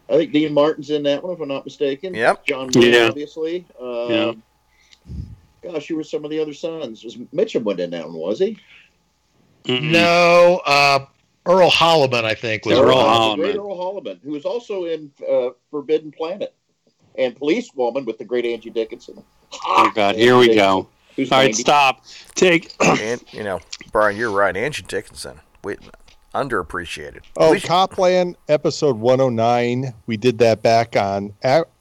[0.10, 2.14] I think Dean Martin's in that one, if I'm not mistaken.
[2.14, 2.46] Yep.
[2.46, 3.08] John Wayne, Yeah.
[3.10, 3.66] obviously.
[3.82, 4.34] Uh, Yeah.
[5.62, 7.04] Gosh, who were some of the other sons?
[7.04, 8.58] Was Mitchum went in that one, was he?
[9.66, 9.92] Mm-mm.
[9.92, 11.06] No, uh,
[11.46, 13.36] Earl Holliman, I think, was Earl the Holliman.
[13.38, 16.54] Great Earl Holliman, who was also in uh, Forbidden Planet,
[17.18, 19.22] and Policewoman with the great Angie Dickinson.
[19.66, 20.16] Oh God.
[20.16, 20.88] Here we go.
[21.16, 21.62] Who's All right, 90.
[21.62, 22.06] stop.
[22.36, 22.74] Take.
[22.80, 23.60] and you know,
[23.92, 24.56] Brian, you're right.
[24.56, 25.76] Angie Dickinson, we,
[26.44, 27.22] underappreciated.
[27.38, 29.94] Oh, We should- Copland episode 109.
[30.06, 31.34] We did that back on.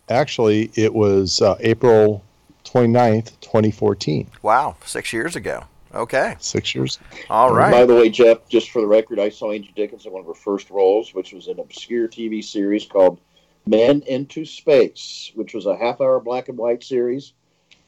[0.08, 2.22] Actually, it was uh, April
[2.64, 4.28] 29th, 2014.
[4.42, 5.64] wow, six years ago.
[5.94, 6.98] Okay, Six years.
[7.30, 10.26] all By the way, Jeff, just for the record, I saw Angie Dickinson one of
[10.26, 13.18] her first roles, which was an obscure TV series called
[13.66, 17.32] Men into Space, which was a half-hour black and white series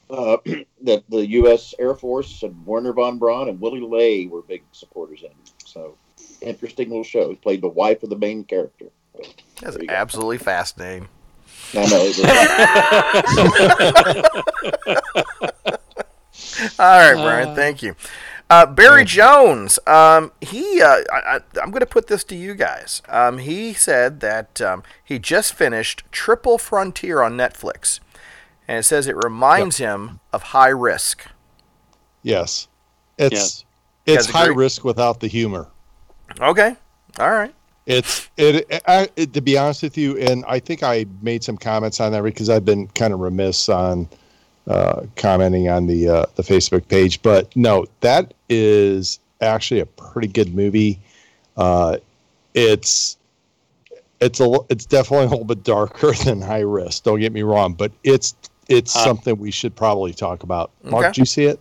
[0.09, 0.37] uh,
[0.81, 1.75] that the U.S.
[1.77, 5.29] Air Force and Wernher von Braun and Willy Ley were big supporters in.
[5.65, 5.95] So,
[6.41, 7.29] interesting little show.
[7.29, 8.85] He played the wife of the main character.
[9.61, 9.93] That's There you go.
[9.95, 11.07] absolutely fascinating.
[11.73, 12.01] I know.
[12.01, 12.25] It was,
[16.79, 17.55] All right, Brian.
[17.55, 17.95] thank you.
[18.49, 19.77] Uh, Barry Jones.
[19.85, 20.81] Um, he.
[20.81, 23.01] Uh, I, I, I'm going to put this to you guys.
[23.07, 27.99] Um, he said that um, he just finished Triple Frontier on Netflix,
[28.67, 31.25] and it says it reminds him of High Risk.
[32.23, 32.67] Yes.
[33.17, 33.65] It's Yes.
[34.05, 34.55] it's high agree?
[34.63, 35.67] risk without the humor.
[36.39, 36.75] Okay.
[37.19, 37.53] All right.
[37.85, 41.57] It's it, I, it to be honest with you, and I think I made some
[41.57, 44.07] comments on that because I've been kind of remiss on
[44.67, 47.21] uh, commenting on the uh, the Facebook page.
[47.23, 50.99] But no, that is actually a pretty good movie.
[51.57, 51.97] Uh,
[52.53, 53.17] it's
[54.21, 57.03] it's a it's definitely a little bit darker than High Risk.
[57.05, 58.35] Don't get me wrong, but it's
[58.67, 60.69] it's Uh, something we should probably talk about.
[60.83, 61.07] Mark, Okay.
[61.13, 61.59] did you see it?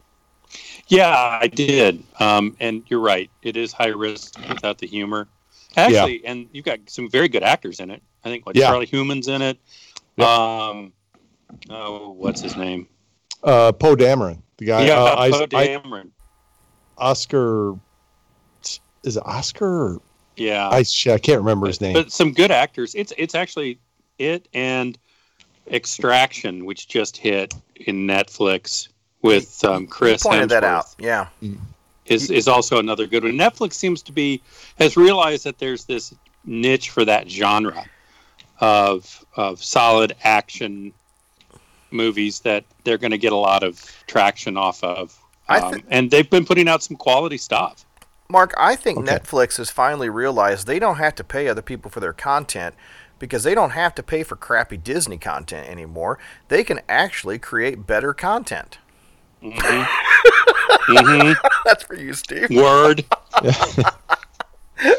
[0.89, 2.03] Yeah, I did.
[2.19, 3.31] Um, and you're right.
[3.43, 5.29] It is high risk without the humor.
[5.77, 8.03] Actually, and you've got some very good actors in it.
[8.25, 8.69] I think like Yeah.
[8.69, 9.59] Charlie Hunnam's in it.
[10.17, 10.27] Yep.
[10.27, 10.93] Um,
[11.71, 12.89] oh, what's his name?
[13.45, 14.87] Uh, Poe Dameron, the guy.
[14.87, 16.11] yeah, uh, I- Poe I- Dameron.
[16.97, 17.75] Oscar.
[19.05, 19.99] Is it Oscar?
[20.37, 21.93] Yeah, I I can't remember his name.
[21.95, 22.95] but some good actors.
[22.95, 23.79] It's it's actually
[24.19, 24.99] it and
[25.71, 28.89] Extraction, which just hit in Netflix
[29.23, 30.25] with um, Chris.
[30.25, 30.67] You pointed that Hemsworth.
[30.69, 30.95] out.
[30.99, 31.27] Yeah.
[32.07, 33.33] is is also another good one.
[33.33, 34.43] Netflix seems to be
[34.79, 36.15] has realized that there's this
[36.45, 37.85] niche for that genre
[38.61, 40.93] of of solid action
[41.91, 45.19] movies that they're going to get a lot of traction off of.
[45.49, 47.85] I Um, thi- and they've been putting out some quality stuff.
[48.31, 49.19] Mark, I think Okay.
[49.19, 52.75] Netflix has finally realized they don't have to pay other people for their content
[53.19, 56.19] because they don't have to pay for crappy Disney content anymore.
[56.49, 58.79] They can actually create better content.
[59.41, 59.83] Hmm
[60.89, 61.37] Mhm.
[61.65, 62.51] That's for you, Steve.
[62.51, 63.05] Word,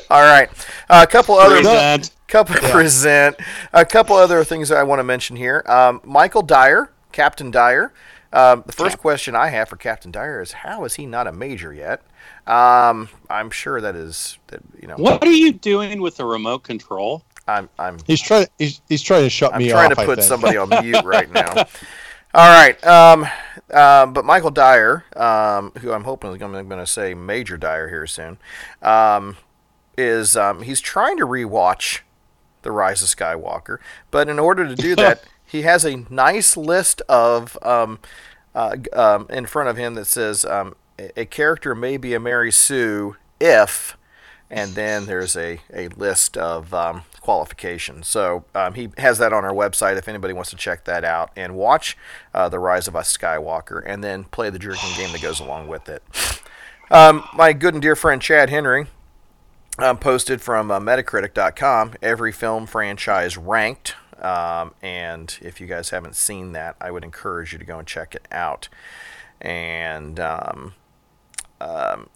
[0.10, 0.50] All right,
[0.90, 2.12] a couple other present.
[2.28, 3.36] couple present
[3.74, 5.64] a couple other things that I want to mention here.
[5.68, 7.94] Um, Michael Dyer, Captain Dyer.
[8.32, 11.32] Um, the first question I have for Captain Dyer is how is he not a
[11.32, 12.04] major yet?
[12.46, 14.96] Um, I'm sure that is that you know.
[14.98, 17.24] What are you doing with the remote control?
[17.48, 18.48] I'm I'm he's trying.
[18.60, 19.78] He's, he's trying to shut me out.
[19.80, 20.28] I'm trying to I put think.
[20.28, 21.66] somebody on mute right now.
[22.40, 22.82] All right.
[22.88, 23.28] Um,
[23.70, 28.08] uh, but Michael Dyer, um, who I'm hoping is going to say Major Dyer here
[28.08, 28.38] soon,
[28.82, 29.36] um,
[29.98, 32.00] is um, he's trying to rewatch
[32.62, 33.80] The Rise of Skywalker,
[34.10, 38.00] but in order to do that, he has a nice list of um,
[38.56, 42.54] uh, um, in front of him that says um, a character may be a Mary
[42.54, 43.98] Sue if
[44.50, 48.08] and then there's a, a list of um, qualifications.
[48.08, 51.32] So um, he has that on our website if anybody wants to check that out
[51.36, 51.98] and watch
[52.34, 55.68] uh, The Rise of a Skywalker and then play the drinking game that goes along
[55.68, 56.04] with it.
[56.90, 58.88] Um, my good and dear friend Chad Henry
[59.78, 63.96] um, posted from uh, Metacritic.com every film franchise ranked.
[64.20, 67.88] Um, and if you guys haven't seen that, I would encourage you to go and
[67.88, 68.68] check it out.
[69.40, 70.74] And um,
[71.62, 72.10] um,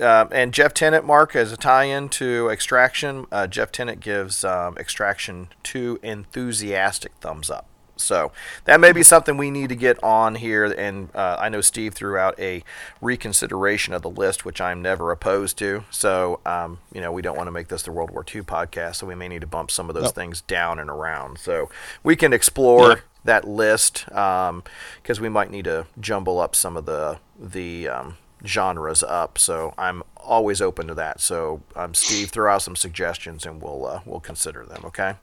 [0.00, 4.76] uh, and Jeff Tennant, Mark, as a tie-in to Extraction, uh, Jeff Tennant gives um,
[4.78, 7.66] Extraction two enthusiastic thumbs up.
[7.96, 8.32] So
[8.64, 10.64] that may be something we need to get on here.
[10.64, 12.64] And uh, I know Steve threw out a
[13.00, 15.84] reconsideration of the list, which I'm never opposed to.
[15.92, 18.96] So um, you know we don't want to make this the World War II podcast,
[18.96, 20.14] so we may need to bump some of those Nope.
[20.16, 21.38] things down and around.
[21.38, 21.70] So
[22.02, 23.00] we can explore Yep.
[23.26, 29.02] that list because we might need to jumble up some of the the um, genres
[29.02, 29.38] up.
[29.38, 31.20] So I'm always open to that.
[31.20, 34.82] So um, Steve, throw out some suggestions and we'll uh, we'll consider them.
[34.84, 35.14] Okay.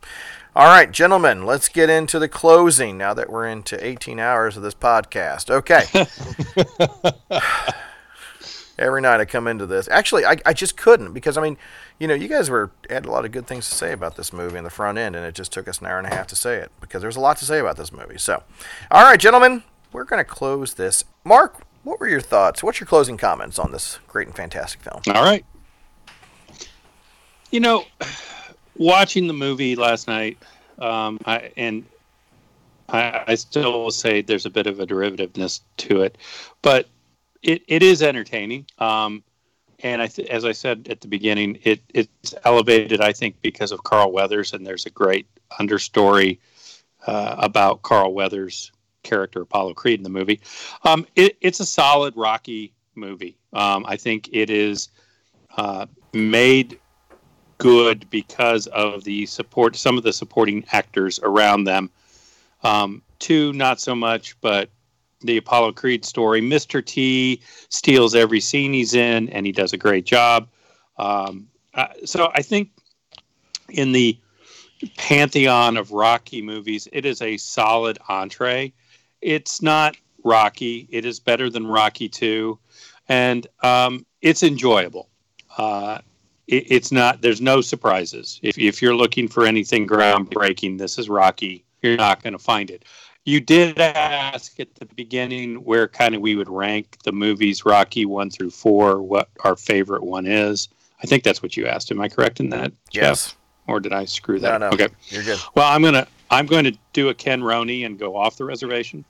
[0.55, 4.63] All right, gentlemen, let's get into the closing now that we're into 18 hours of
[4.63, 5.49] this podcast.
[5.49, 5.85] Okay.
[8.77, 9.87] Every night I come into this.
[9.89, 11.57] Actually, I, I just couldn't because I mean,
[11.99, 14.33] you know, you guys were had a lot of good things to say about this
[14.33, 16.27] movie in the front end, and it just took us an hour and a half
[16.27, 18.17] to say it because there's a lot to say about this movie.
[18.17, 18.43] So,
[18.89, 21.03] all right, gentlemen, we're going to close this.
[21.23, 22.63] Mark, what were your thoughts?
[22.63, 25.01] What's your closing comments on this great and fantastic film?
[25.15, 25.45] All right.
[27.51, 27.85] You know,
[28.75, 30.37] watching the movie last night,
[30.79, 31.85] um, I, and
[32.89, 36.17] I, I still will say there's a bit of a derivativeness to it,
[36.61, 36.87] but
[37.41, 38.65] it, it is entertaining.
[38.77, 39.23] Um,
[39.83, 43.71] and I th- as I said at the beginning, it, it's elevated, I think, because
[43.71, 45.25] of Carl Weathers, and there's a great
[45.59, 46.37] understory
[47.07, 48.71] uh, about Carl Weathers'
[49.03, 50.39] character Apollo Creed in the movie.
[50.83, 53.37] Um, it, it's a solid Rocky movie.
[53.53, 54.89] Um, I think it is
[55.57, 56.79] uh, made
[57.57, 61.89] good because of the support, some of the supporting actors around them.
[62.63, 64.69] Um, two, not so much, but
[65.21, 66.41] the Apollo Creed story.
[66.41, 66.83] Mr.
[66.83, 70.47] T steals every scene he's in, and he does a great job.
[70.97, 72.71] Um, uh, so I think
[73.69, 74.17] in the
[74.97, 78.73] pantheon of Rocky movies, it is a solid entree.
[79.21, 80.87] It's not Rocky.
[80.91, 82.57] It is better than Rocky 2,
[83.09, 85.09] and um, it's enjoyable.
[85.57, 85.99] Uh,
[86.47, 87.21] it, it's not.
[87.21, 88.39] There's no surprises.
[88.43, 91.63] If if you're looking for anything groundbreaking, this is Rocky.
[91.81, 92.85] You're not going to find it.
[93.25, 98.05] You did ask at the beginning where kind of we would rank the movies Rocky
[98.05, 100.69] one through four, what our favorite one is.
[101.03, 101.91] I think that's what you asked.
[101.91, 103.27] Am I correct in that, Yes.
[103.27, 103.37] Jeff?
[103.67, 104.59] Or did I screw that?
[104.59, 104.77] No, up?
[104.79, 104.93] no, Okay.
[105.09, 105.39] you're good.
[105.55, 109.03] Well, I'm gonna I'm going to do a Ken Roney and go off the reservation.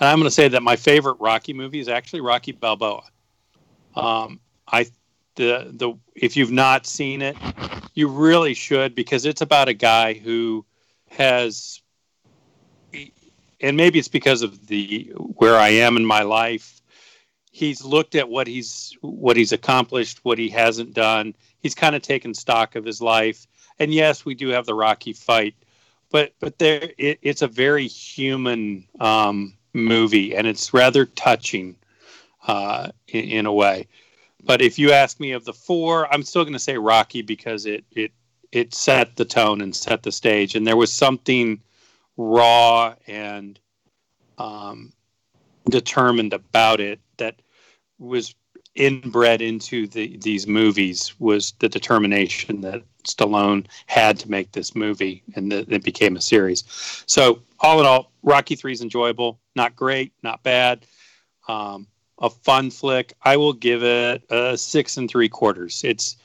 [0.00, 3.02] And I'm going to say that my favorite Rocky movie is actually Rocky Balboa.
[3.96, 4.86] Um, I
[5.34, 7.36] the the if you've not seen it,
[7.94, 10.64] you really should because it's about a guy who
[11.10, 11.80] has,
[13.60, 16.80] and maybe it's because of the where I am in my life.
[17.50, 21.34] He's looked at what he's what he's accomplished, what he hasn't done.
[21.60, 23.48] He's kind of taken stock of his life.
[23.80, 25.54] And yes, we do have the Rocky fight,
[26.10, 31.76] but but there it, it's a very human um, movie, and it's rather touching
[32.46, 33.86] uh, in, in a way.
[34.42, 37.66] But if you ask me of the four, I'm still going to say Rocky because
[37.66, 38.12] it it
[38.52, 41.60] it set the tone and set the stage, and there was something
[42.16, 43.58] raw and
[44.38, 44.92] um,
[45.68, 47.36] determined about it that
[47.98, 48.34] was
[48.74, 55.22] inbred into the, these movies was the determination that Stallone had to make this movie,
[55.34, 56.64] and that it became a series.
[57.06, 60.86] So all in all, Rocky Three is enjoyable, not great, not bad,
[61.48, 61.86] um,
[62.20, 63.14] a fun flick.
[63.22, 65.82] I will give it a six and three quarters.
[65.84, 66.16] It's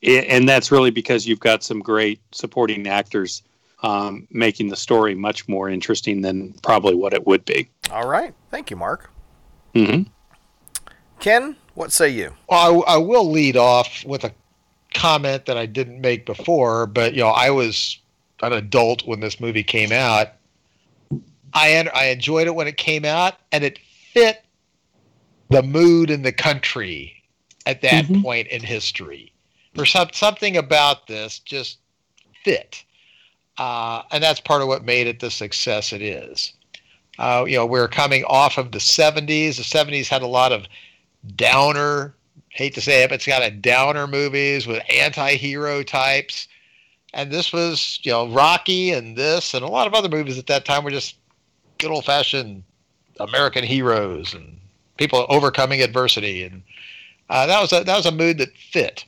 [0.00, 3.42] it, and that's really because you've got some great supporting actors
[3.82, 7.68] um, making the story much more interesting than probably what it would be.
[7.90, 8.34] All right.
[8.50, 9.10] Thank you, Mark.
[9.74, 10.02] hmm
[11.20, 12.32] Ken, what say you?
[12.48, 14.32] Well, I, I will lead off with a
[14.94, 17.98] comment that I didn't make before, but you know, I was
[18.42, 20.28] an adult when this movie came out.
[21.52, 23.78] I en- I enjoyed it when it came out, and it
[24.12, 24.44] fit
[25.50, 27.22] the mood in the country
[27.66, 29.32] at that point in history.
[29.74, 31.78] For some something about this just
[32.44, 32.82] fit,
[33.58, 36.52] uh, and that's part of what made it the success it is.
[37.18, 39.56] Uh, you know, we're coming off of the '70s.
[39.56, 40.66] The '70s had a lot of
[41.36, 42.14] downer.
[42.48, 46.48] Hate to say it, but it's got a downer movies with anti-hero types,
[47.14, 50.48] and this was you know Rocky and this and a lot of other movies at
[50.48, 51.16] that time were just
[51.78, 52.64] good old-fashioned
[53.20, 54.58] American heroes and
[54.98, 56.62] people overcoming adversity and
[57.30, 59.04] Uh, that was a that was a mood that fit.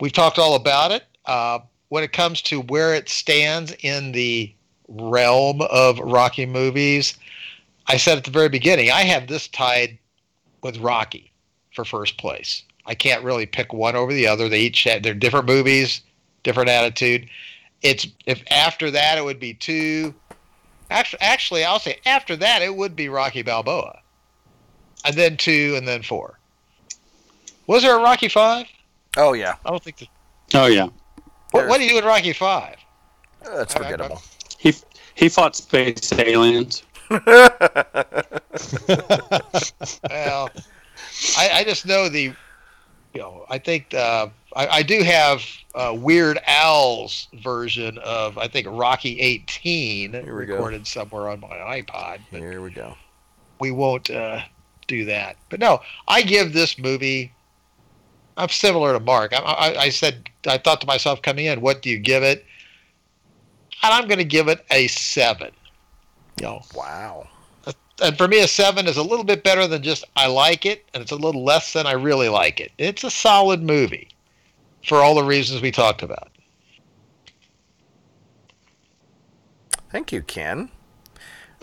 [0.00, 1.04] We've talked all about it.
[1.26, 1.58] Uh,
[1.90, 4.52] when it comes to where it stands in the
[4.88, 7.14] realm of Rocky movies,
[7.86, 9.98] I said at the very beginning, I have this tied
[10.62, 11.32] with Rocky
[11.74, 12.62] for first place.
[12.86, 14.48] I can't really pick one over the other.
[14.48, 16.02] They each had they're different movies,
[16.42, 17.28] different attitude.
[17.82, 20.14] It's if after that it would be two.
[20.90, 24.00] Actually, actually, I'll say after that it would be Rocky Balboa,
[25.04, 26.38] and then two, and then four.
[27.66, 28.66] Was there a Rocky Five?
[29.16, 29.54] Oh yeah.
[29.64, 29.98] I don't think.
[29.98, 30.08] The,
[30.54, 30.88] Oh yeah,
[31.52, 32.76] what, what do you do in Rocky Five?
[33.44, 34.20] Uh, That's forgettable.
[34.58, 34.74] he
[35.14, 36.82] he fought space aliens.
[40.10, 40.50] well,
[41.36, 42.32] I, I just know the,
[43.14, 45.42] you know, I think uh, I, I do have
[45.74, 50.32] uh, Weird Al's version of I think Rocky 18 we go.
[50.32, 52.18] recorded somewhere on my iPod.
[52.30, 52.94] Here we go.
[53.60, 54.40] we won't uh,
[54.88, 55.36] do that.
[55.50, 57.32] But no, I give this movie.
[58.36, 59.32] I'm similar to Mark.
[59.34, 62.44] I, I, I said I thought to myself coming in, what do you give it?
[63.82, 65.50] And I'm going to give it a seven.
[66.40, 67.28] You know, Wow.
[68.02, 70.84] and for me, a seven is a little bit better than just I like it,
[70.94, 72.72] and it's a little less than I really like it.
[72.78, 74.08] It's a solid movie
[74.86, 76.28] for all the reasons we talked about.
[79.90, 80.70] Thank you, Ken.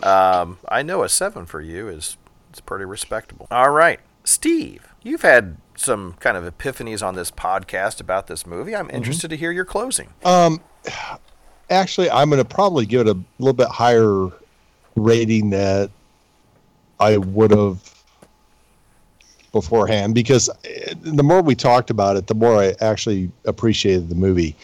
[0.02, 2.16] Um, I know a seven for you is
[2.54, 3.46] is pretty respectable.
[3.50, 8.74] All right, Steve, you've had some kind of epiphanies on this podcast about this movie.
[8.74, 10.10] I'm interested to hear your closing.
[10.24, 10.60] Um,
[11.68, 14.28] actually, I'm going to probably give it a little bit higher
[15.04, 15.90] rating that
[16.98, 17.78] I would have
[19.52, 24.14] beforehand because eh, the more we talked about it, the more I actually appreciated the
[24.14, 24.54] movie.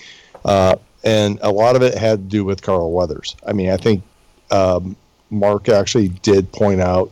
[0.45, 3.37] Uh, and a lot of it had to do with Carl Weathers.
[3.47, 4.03] I mean, I think
[4.51, 4.97] um,
[5.31, 7.11] Mark actually did point out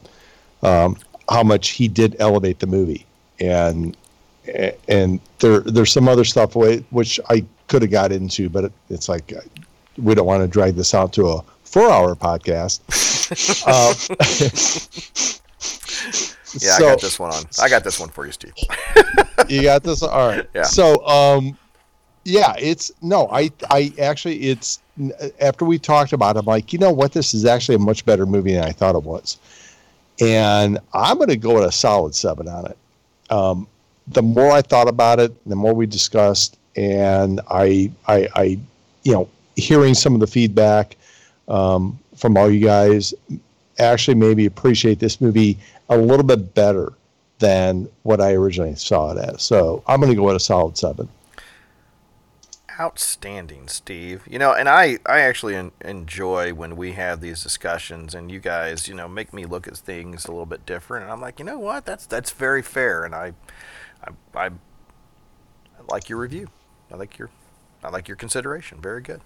[0.63, 0.97] um,
[1.29, 3.07] how much he did elevate the movie,
[3.41, 3.97] and
[4.89, 9.09] and there there's some other stuff which I could have got into, but it, it's
[9.09, 9.41] like uh,
[9.97, 12.81] we don't want to drag this out to a four hour podcast.
[13.67, 13.95] um,
[16.61, 17.45] Yeah, I got this one on.
[17.61, 18.55] I got this one for you, Steve.
[19.49, 20.63] you got this all right Yeah.
[20.63, 21.59] so um
[22.25, 24.81] yeah it's no i i actually it's
[25.41, 28.07] after we talked about it i'm like you know what this is actually a much
[28.07, 29.37] better movie than i thought it was
[30.21, 32.79] and i'm going to go with a solid seven on it
[33.31, 33.67] um
[34.09, 38.59] the more i thought about it the more we discussed and i i i
[39.03, 40.97] you know hearing some of the feedback
[41.49, 43.13] um, from all you guys
[43.79, 45.59] actually maybe appreciate this movie
[45.91, 46.95] a little bit better
[47.39, 49.43] than what I originally saw it as.
[49.43, 51.07] So I'm going to go with a solid seven.
[52.81, 54.27] Outstanding, Steve.
[54.27, 58.41] You know, and I, I actually en- enjoy when we have these discussions and you
[58.41, 61.03] guys, you know, make me look at things a little bit different.
[61.03, 61.85] And I'm like, you know what?
[61.85, 63.05] That's that's very fair.
[63.05, 63.35] And I,
[64.03, 64.51] I, I, I
[65.91, 66.49] like your review.
[66.91, 67.29] I like your,
[67.83, 68.81] I like your consideration.
[68.81, 69.21] Very good.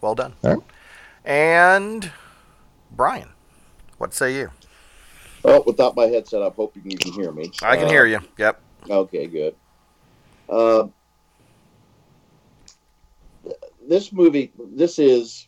[0.00, 0.32] Well done.
[0.42, 0.56] Right.
[1.26, 2.10] And
[2.90, 3.28] Brian,
[3.98, 4.50] what say you?
[5.44, 7.50] Well, without my headset, I'm hoping you can hear me.
[7.62, 8.20] I can Uh, hear you.
[8.38, 8.60] Yep.
[8.90, 9.54] Okay, good.
[10.48, 10.92] Um,
[13.88, 15.46] this movie, this is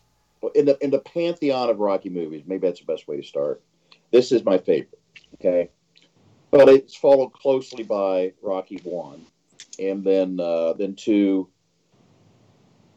[0.55, 2.43] in the in the pantheon of Rocky movies.
[2.45, 3.61] Maybe that's the best way to start.
[4.11, 4.99] This is my favorite.
[5.35, 5.69] Okay,
[6.51, 9.25] but it's followed closely by Rocky One,
[9.79, 11.47] and then uh, then two.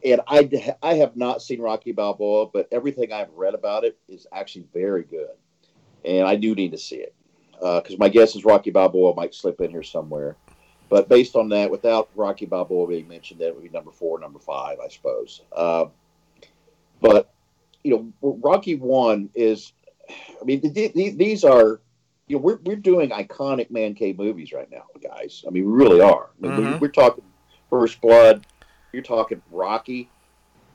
[0.05, 4.27] And I, I have not seen Rocky Balboa, but everything I've read about it is
[4.33, 5.31] actually very good,
[6.05, 7.15] and I do need to see it
[7.59, 10.37] because my guess is Rocky Balboa might slip in here somewhere.
[10.91, 14.39] But based on that, without Rocky Balboa being mentioned, that would be number four, number
[14.39, 15.41] five, I suppose.
[15.51, 15.87] Uh,
[17.01, 17.33] but
[17.83, 18.13] you know,
[18.43, 19.73] Rocky One is,
[20.11, 21.81] I mean, th- th- these are,
[22.29, 25.45] you know, we're we're doing iconic man cave movies right now, guys.
[25.47, 26.29] I mean, we really are.
[26.39, 26.81] I mean, we're, Mhm.
[26.81, 27.25] we're talking
[27.71, 28.47] First Blood.
[28.95, 30.09] You're talking Rocky.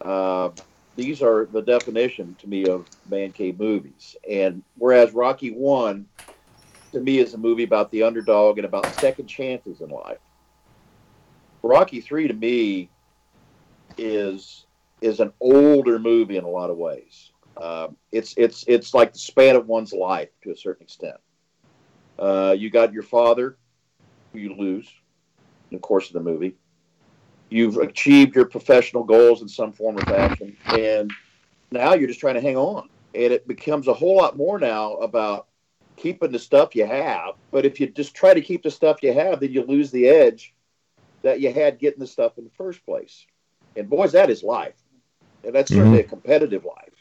[0.02, 0.50] Uh,
[0.98, 4.18] these are the definition to me of man cave movies.
[4.30, 6.06] And whereas Rocky One
[6.92, 10.18] to me is a movie about the underdog and about second chances in life.
[11.64, 12.90] Rocky Three to me
[13.98, 14.66] is
[15.02, 17.32] is an older movie in a lot of ways.
[17.56, 21.18] Um, it's it's it's like the span of one's life to a certain extent.
[22.18, 23.58] Uh, you got your father,
[24.34, 24.94] who you lose
[25.72, 26.56] in the course of the movie.
[27.50, 31.12] You've achieved your professional goals in some form or fashion, and
[31.72, 32.90] now you're just trying to hang on.
[33.16, 35.48] And it becomes a whole lot more now about
[35.98, 37.36] keeping the stuff you have.
[37.52, 40.08] But if you just try to keep the stuff you have, then you lose the
[40.08, 40.54] edge
[41.24, 43.26] that you had getting the stuff in the first place.
[43.76, 44.78] And boys, that is life,
[45.44, 46.94] and that's certainly a competitive life.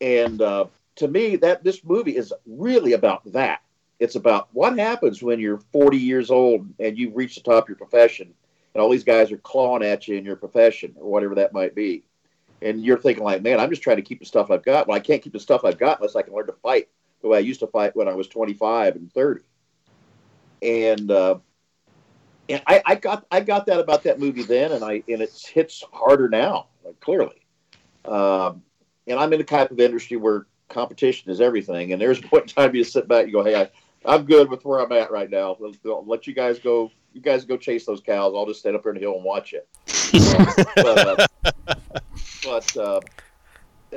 [0.00, 0.66] And uh,
[0.96, 3.60] to me, that this movie is really about that.
[3.98, 7.68] it's about what happens when you're 40 years old and you've reached the top of
[7.70, 8.34] your profession,
[8.76, 11.74] and all these guys are clawing at you in your profession or whatever that might
[11.74, 12.04] be,
[12.60, 14.86] and you're thinking like, man, I'm just trying to keep the stuff I've got.
[14.86, 16.88] Well, I can't keep the stuff I've got unless I can learn to fight
[17.22, 19.40] the way I used to fight when I was 25 and 30.
[20.60, 21.38] And uh,
[22.50, 25.50] and I, I got I got that about that movie then, and I and it
[25.54, 27.46] hits harder now, like, clearly.
[28.04, 28.62] Um,
[29.06, 31.94] and I'm in the type of industry where competition is everything.
[31.94, 33.70] And there's a point in time you sit back, and you go, "Hey, I,
[34.04, 35.56] I'm good with where I'm at right now.
[35.62, 36.90] I'll, I'll let you guys go.
[37.16, 38.34] You guys go chase those cows.
[38.36, 39.66] I'll just stand up here in the hill and watch it."
[40.76, 41.26] but uh,
[42.44, 43.00] but uh,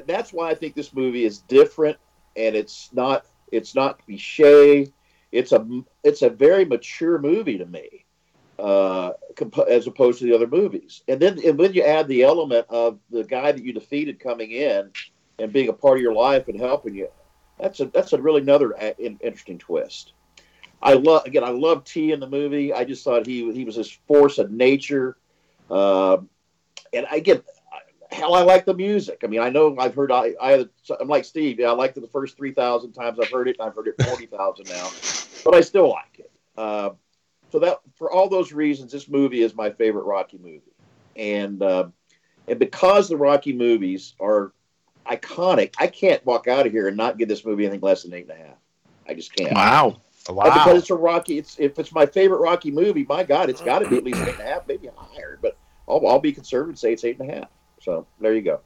[0.08, 1.98] that's why I think this movie is different,
[2.38, 4.88] and it's not it's not cliche.
[5.34, 5.68] It's a
[6.02, 8.06] it's a very mature movie to me
[8.58, 11.02] uh, comp- as opposed to the other movies.
[11.08, 14.52] And then and then you add the element of the guy that you defeated coming
[14.52, 14.92] in
[15.40, 17.10] and being a part of your life and helping you.
[17.60, 20.14] That's a that's a really another a- interesting twist.
[20.82, 21.44] I love again.
[21.44, 22.74] I love T in the movie.
[22.74, 25.18] I just thought he he was this force of nature,
[25.70, 26.18] uh,
[26.94, 27.46] and I get
[28.12, 28.34] hell.
[28.34, 29.22] I like the music.
[29.24, 30.12] I mean, I know I've heard.
[30.12, 30.66] I, I
[31.00, 31.60] I'm like Steve.
[31.60, 34.02] Yeah, I liked it the first three thousand times I've heard it, I've heard it
[34.04, 34.90] forty thousand now,
[35.44, 36.32] but I still like it.
[36.58, 36.92] Uh,
[37.52, 40.62] so that for all those reasons, this movie is my favorite Rocky movie,
[41.16, 41.88] and uh,
[42.48, 44.54] and because the Rocky movies are
[45.06, 48.14] iconic, I can't walk out of here and not give this movie anything less than
[48.14, 48.58] eight and a half.
[49.08, 49.54] I just can't.
[49.56, 50.02] Wow.
[50.30, 50.46] Wow.
[50.46, 53.62] And because it's a Rocky, it's if it's my favorite Rocky movie, my God, it's
[53.62, 55.40] got to be at least eight and a half, maybe higher.
[55.42, 55.58] But
[55.88, 57.50] I'll, I'll be conservative and say it's eight and a half.
[57.82, 58.60] So there you go.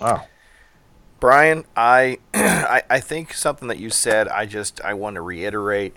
[0.00, 0.26] Wow.
[1.20, 5.94] Brian, I, I I think something that you said, I just I want to reiterate,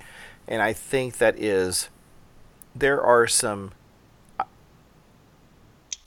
[0.47, 1.89] and I think that is
[2.75, 3.73] there are some
[4.39, 4.45] uh,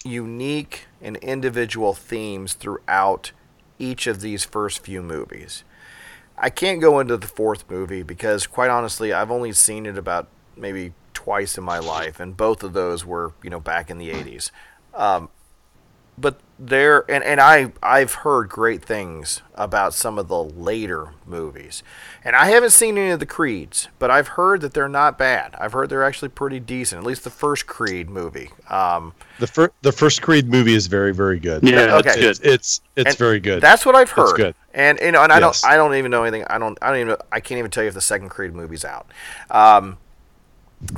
[0.04, 3.32] unique and individual themes throughout
[3.78, 5.62] each of these first few movies.
[6.36, 10.28] I can't go into the fourth movie because, quite honestly, I've only seen it about
[10.56, 14.10] maybe twice in my life, and both of those were, you know, back in the
[14.10, 14.50] '80s.
[14.94, 15.28] Um,
[16.16, 21.82] but there, and, and I I've heard great things about some of the later movies,
[22.24, 25.54] and I haven't seen any of the Creeds, but I've heard that they're not bad.
[25.58, 27.00] I've heard they're actually pretty decent.
[27.00, 28.50] At least the first Creed movie.
[28.70, 31.64] Um, The first the first Creed movie is very very good.
[31.64, 32.14] Yeah, okay.
[32.16, 33.60] it's it's, it's And very good.
[33.60, 34.32] That's what I've It's heard.
[34.32, 34.54] good.
[34.74, 35.40] And you know, and I Yes.
[35.40, 36.46] don't, I don't even know anything.
[36.48, 37.08] I don't, I don't even.
[37.08, 39.06] Know, I can't even tell you if the second Creed movie's out.
[39.50, 39.98] Um,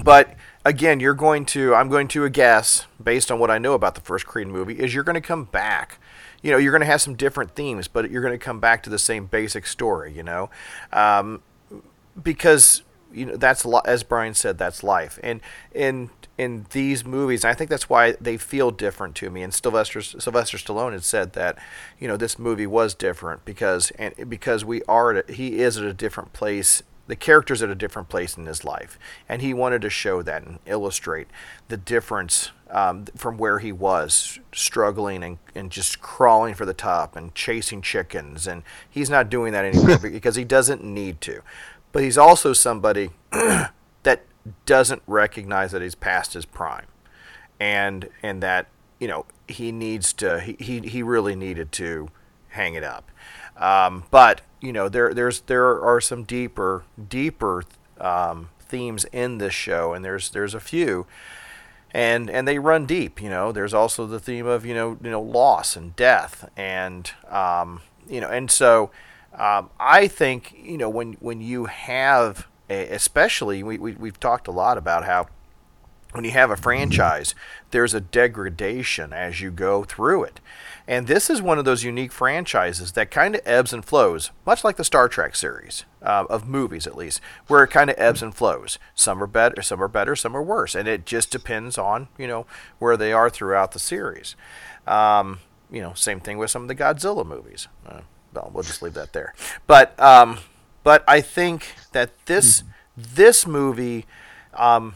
[0.03, 0.35] but
[0.67, 4.01] again, you're going to, I'm going to guess based on what I know about the
[4.01, 6.01] first Creed movie is you're going to come back.
[6.43, 8.83] You know, you're going to have some different themes, but you're going to come back
[8.83, 10.13] to the same basic story.
[10.13, 10.51] You know,
[10.93, 11.43] um,
[12.21, 12.83] because
[13.13, 15.19] you know that's li- as Brian said, that's life.
[15.23, 15.41] And
[15.73, 19.43] in in these movies, I think that's why they feel different to me.
[19.43, 21.59] And Sylvester Sylvester Stallone had said that
[21.99, 25.79] you know this movie was different because and because we are at a, he is
[25.79, 26.83] at a different place.
[27.07, 30.43] The character's at a different place in his life, and he wanted to show that
[30.43, 31.29] and illustrate
[31.69, 37.15] the difference um, from where he was struggling and, and just crawling for the top
[37.15, 38.47] and chasing chickens.
[38.47, 41.43] And he's not doing that anymore because he doesn't need to.
[41.93, 44.23] But he's also somebody that
[44.65, 46.87] doesn't recognize that he's past his prime
[47.59, 48.67] and and that
[48.99, 52.09] you know he needs to he, he, he really needed to
[52.51, 53.11] hang it up
[53.59, 57.65] um, but you know there there's there are some deeper deeper
[58.01, 61.07] um, themes in this show and there's there's a few
[61.93, 65.11] and and they run deep you know there's also the theme of you know you
[65.11, 68.91] know loss and death and um, you know and so
[69.39, 74.49] um, I think you know when when you have a, especially we, we we've talked
[74.49, 75.29] a lot about how
[76.13, 77.35] when you have a franchise,
[77.71, 80.41] there's a degradation as you go through it.
[80.89, 84.63] And this is one of those unique franchises that kind of ebbs and flows, much
[84.63, 88.23] like the Star Trek series uh, of movies, at least, where it kind of ebbs
[88.23, 88.79] and flows.
[88.95, 92.29] Some are better, some are better, some are worse, and it just depends on you
[92.29, 92.47] know
[92.79, 94.37] where they are throughout the series.
[94.87, 95.41] Um,
[95.71, 97.67] you know, same thing with some of the Godzilla movies.
[97.85, 98.03] Uh,
[98.33, 99.35] well, we'll just leave that there.
[99.67, 100.39] But um,
[100.85, 102.63] but I think that this
[102.97, 104.07] this movie.
[104.55, 104.95] Um,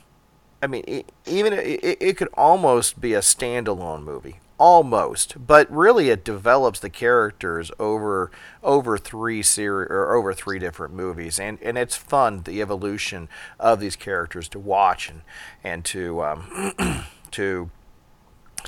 [0.62, 5.44] I mean, e even it, it could almost be a standalone movie, almost.
[5.44, 8.30] But really, it develops the characters over
[8.62, 13.28] over three series or over three different movies, and and it's fun the evolution
[13.58, 15.22] of these characters to watch and
[15.64, 17.70] and to um, to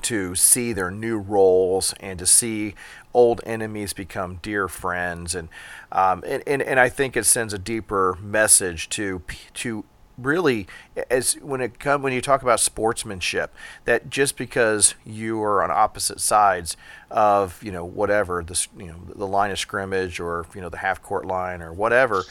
[0.01, 2.75] to see their new roles and to see
[3.15, 5.51] old enemies become dear friends and
[5.93, 9.23] um, and, and, and I think it sends a deeper message to
[9.55, 9.85] to
[10.19, 10.67] really
[11.11, 15.71] as when it come when you talk about sportsmanship that just because you are on
[15.71, 16.77] opposite sides
[17.11, 20.79] of you know whatever this you know the line of scrimmage or you know the
[20.79, 22.25] half court line or whatever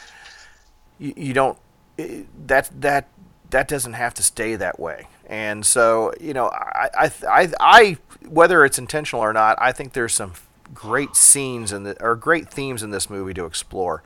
[0.98, 1.58] you, you don't
[1.98, 3.08] it, that that
[3.52, 5.06] that doesn't have to stay that way.
[5.26, 7.96] And so, you know, I, I, I, I,
[8.26, 10.32] whether it's intentional or not, I think there's some
[10.74, 14.02] great scenes and the, or great themes in this movie to explore.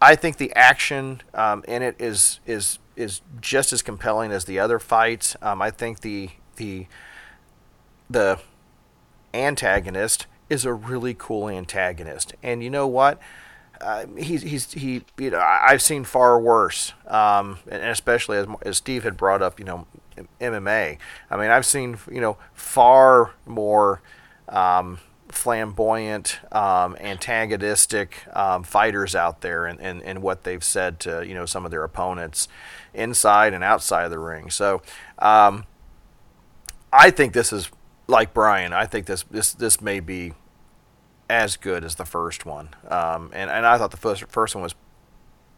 [0.00, 4.58] I think the action um, in it is is is just as compelling as the
[4.58, 5.36] other fights.
[5.42, 6.86] Um, I think the the
[8.08, 8.38] the
[9.34, 13.20] antagonist is a really cool antagonist, and you know what?
[13.80, 18.76] Uh, he's he's he you know I've seen far worse, um, and especially as as
[18.78, 19.86] Steve had brought up, you know,
[20.40, 20.98] MMA.
[21.30, 24.02] I mean, I've seen you know far more.
[24.48, 24.98] Um,
[25.32, 31.34] flamboyant, um, antagonistic um, fighters out there, and, and, and what they've said to you
[31.34, 32.48] know some of their opponents,
[32.94, 34.50] inside and outside of the ring.
[34.50, 34.82] So,
[35.18, 35.64] um,
[36.92, 37.70] I think this is
[38.06, 38.72] like Brian.
[38.72, 40.34] I think this this this may be
[41.28, 44.62] as good as the first one, um, and and I thought the first first one
[44.62, 44.74] was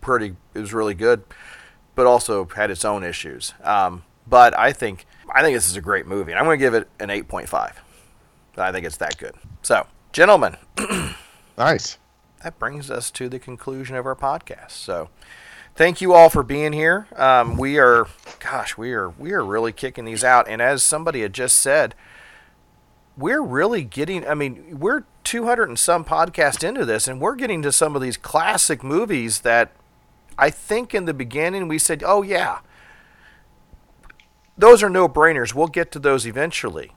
[0.01, 0.37] pretty.
[0.55, 1.25] It was really good,
[1.95, 3.55] but also had its own issues.
[3.63, 6.65] Um, but I think I think this is a great movie, and I'm going to
[6.65, 7.83] give it an eight point five.
[8.57, 9.35] I think it's that good.
[9.63, 10.57] So, gentlemen,
[11.59, 11.99] nice.
[12.43, 14.73] That brings us to the conclusion of our podcast.
[14.73, 15.09] So,
[15.75, 17.07] thank you all for being here.
[17.17, 18.09] Um, we are,
[18.41, 20.49] gosh, we are we are really kicking these out.
[20.49, 21.95] And as somebody had just said,
[23.17, 24.27] we're really getting.
[24.27, 28.03] I mean, we're 200 and some podcast into this, and we're getting to some of
[28.03, 29.73] these classic movies that
[30.37, 32.59] I think in the beginning we said, oh yeah,
[34.59, 35.55] those are no brainers.
[35.55, 36.93] We'll get to those eventually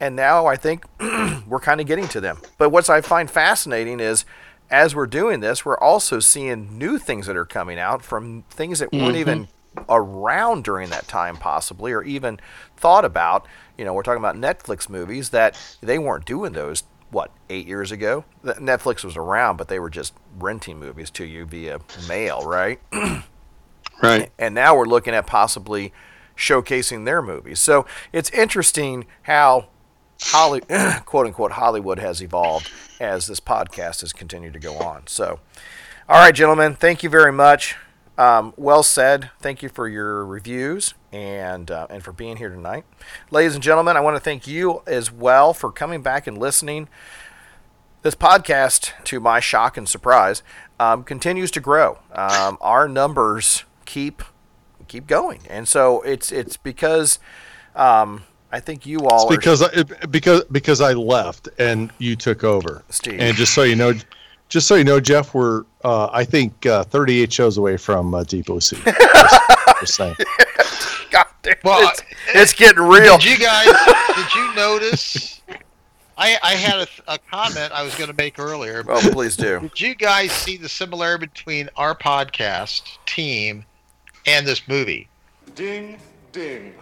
[0.00, 0.84] and now I think
[1.46, 2.38] we're kind of getting to them.
[2.58, 4.24] But what I find fascinating is
[4.70, 8.78] as we're doing this, we're also seeing new things that are coming out from things
[8.78, 9.04] that mm-hmm.
[9.04, 9.48] weren't even
[9.88, 12.40] around during that time, possibly, or even
[12.76, 13.46] thought about.
[13.76, 17.92] You know, we're talking about Netflix movies that they weren't doing those, what, eight years
[17.92, 18.24] ago?
[18.44, 22.80] Netflix was around, but they were just renting movies to you via mail, right?
[24.02, 24.30] right.
[24.38, 25.92] And now we're looking at possibly
[26.36, 27.60] showcasing their movies.
[27.60, 29.68] So it's interesting how
[30.26, 30.60] Holly,
[31.04, 32.70] quote unquote, Hollywood has evolved
[33.00, 35.06] as this podcast has continued to go on.
[35.06, 35.40] So,
[36.08, 37.76] all right, gentlemen, thank you very much.
[38.16, 39.30] Um, well said.
[39.40, 42.84] Thank you for your reviews and uh, and for being here tonight,
[43.30, 43.96] ladies and gentlemen.
[43.96, 46.88] I want to thank you as well for coming back and listening.
[48.02, 50.42] This podcast, to my shock and surprise,
[50.78, 51.98] um, continues to grow.
[52.12, 54.22] Um, our numbers keep
[54.86, 57.18] keep going, and so it's it's because
[57.74, 58.22] um,
[58.54, 62.84] I think you all it's because I, because because I left and you took over,
[62.88, 63.18] Steve.
[63.18, 63.94] And just so you know,
[64.48, 68.22] just so you know, Jeff, we're uh, I think uh, 38 shows away from uh,
[68.22, 68.60] Deep OC.
[68.60, 68.84] just,
[69.80, 70.14] just saying.
[71.10, 73.18] God damn, well, it's, it's, getting real.
[73.18, 73.66] Did you guys?
[74.14, 75.42] did you notice?
[76.16, 78.84] I, I had a, a comment I was going to make earlier.
[78.86, 79.58] Oh, please do.
[79.58, 83.64] Did you guys see the similarity between our podcast team
[84.26, 85.08] and this movie?
[85.56, 85.98] Ding,
[86.30, 86.72] ding.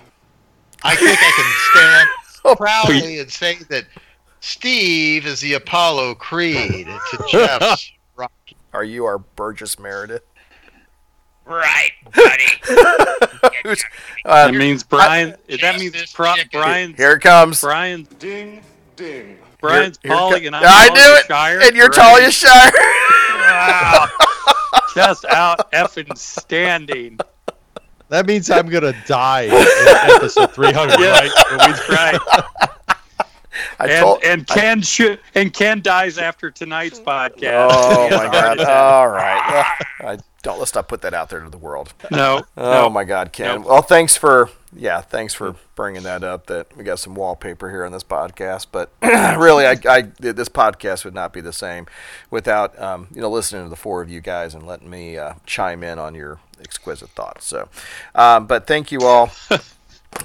[0.84, 3.84] I think I can stand proudly and say that
[4.40, 8.56] Steve is the Apollo Creed to Jeff's Rocky.
[8.72, 10.22] Are you our Burgess Meredith?
[11.44, 12.44] Right, buddy.
[14.24, 15.34] uh, that means Brian.
[15.50, 16.94] I, that means Pro, Brian.
[16.94, 17.60] Here it comes.
[17.60, 18.06] Brian.
[18.18, 18.62] Ding,
[18.96, 19.38] ding.
[19.60, 21.26] Brian's here, Paulie and I'm I knew it.
[21.26, 21.60] Shire.
[21.62, 22.72] And you're Talia Shire.
[22.74, 24.08] wow.
[24.94, 27.18] Just out effing standing.
[28.12, 29.52] That means I'm gonna die in
[30.16, 31.12] episode 300, yeah.
[31.12, 31.88] right?
[31.88, 32.20] right.
[33.80, 37.70] I and, told, and Ken I, should and Ken dies after tonight's podcast.
[37.72, 38.60] Oh my god!
[38.60, 41.94] All right, I, don't let's not put that out there to the world.
[42.10, 42.42] No.
[42.58, 42.90] oh no.
[42.90, 43.62] my god, Ken.
[43.62, 43.68] No.
[43.68, 46.48] Well, thanks for yeah, thanks for bringing that up.
[46.48, 51.06] That we got some wallpaper here on this podcast, but really, I, I, this podcast
[51.06, 51.86] would not be the same
[52.30, 55.32] without um, you know listening to the four of you guys and letting me uh,
[55.46, 57.46] chime in on your exquisite thoughts.
[57.46, 57.68] So,
[58.14, 59.30] um, but thank you all.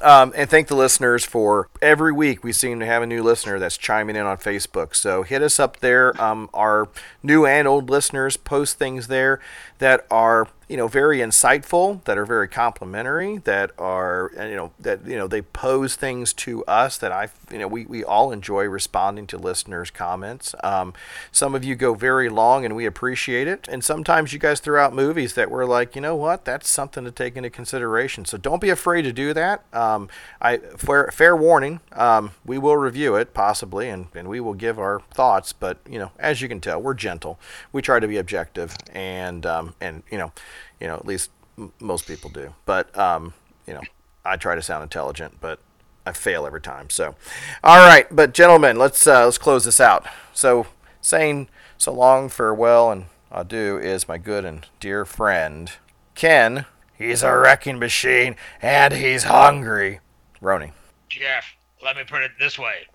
[0.02, 3.58] Um, and thank the listeners for every week we seem to have a new listener
[3.58, 4.96] that's chiming in on Facebook.
[4.96, 6.20] So hit us up there.
[6.22, 6.90] Um, our
[7.24, 9.40] new and old listeners post things there
[9.80, 15.06] that are you know very insightful that are very complimentary that are you know that
[15.06, 18.66] you know they pose things to us that i you know we, we all enjoy
[18.66, 20.54] responding to listeners comments.
[20.64, 20.94] Um,
[21.32, 23.68] some of you go very long and we appreciate it.
[23.68, 26.46] And sometimes you guys throw out movies that we're like you know what?
[26.46, 28.26] That's something to take into consideration.
[28.26, 29.64] So don't be afraid to do that.
[29.74, 30.10] Um,
[30.42, 34.80] i fair, fair warning um, we will review it possibly and, and we will give
[34.80, 35.54] our thoughts.
[35.54, 37.40] But you know as you can tell we're gentle.
[37.72, 39.46] We try to be objective and
[39.82, 40.32] and you know
[40.80, 42.54] you know, at least m- most people do.
[42.66, 43.34] But um,
[43.66, 43.82] you know,
[44.26, 45.60] I try to sound intelligent, but
[46.06, 46.90] I fail every time.
[46.90, 47.16] So,
[47.64, 50.06] all right, but gentlemen, let's uh, let's close this out.
[50.34, 50.68] So,
[51.02, 55.72] saying so long, farewell, and adieu is my good and dear friend,
[56.16, 56.66] Ken.
[56.98, 60.00] He's a wrecking machine and he's hungry.
[60.42, 60.72] Roni.
[61.10, 61.46] Jeff,
[61.84, 62.88] let me put it this way.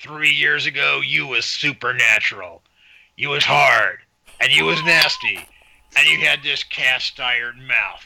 [0.00, 2.62] Three years ago, you was supernatural.
[3.16, 3.98] You was hard,
[4.40, 5.44] and you was nasty,
[5.98, 8.04] and you had this cast iron mouth.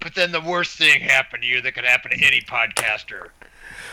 [0.00, 3.28] But then the worst thing happened to you that could happen to any podcaster.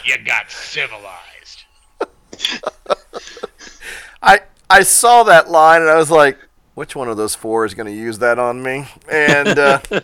[0.05, 1.63] You got civilized.
[4.21, 6.37] I I saw that line and I was like,
[6.73, 8.87] which one of those four is going to use that on me?
[9.09, 9.79] And uh,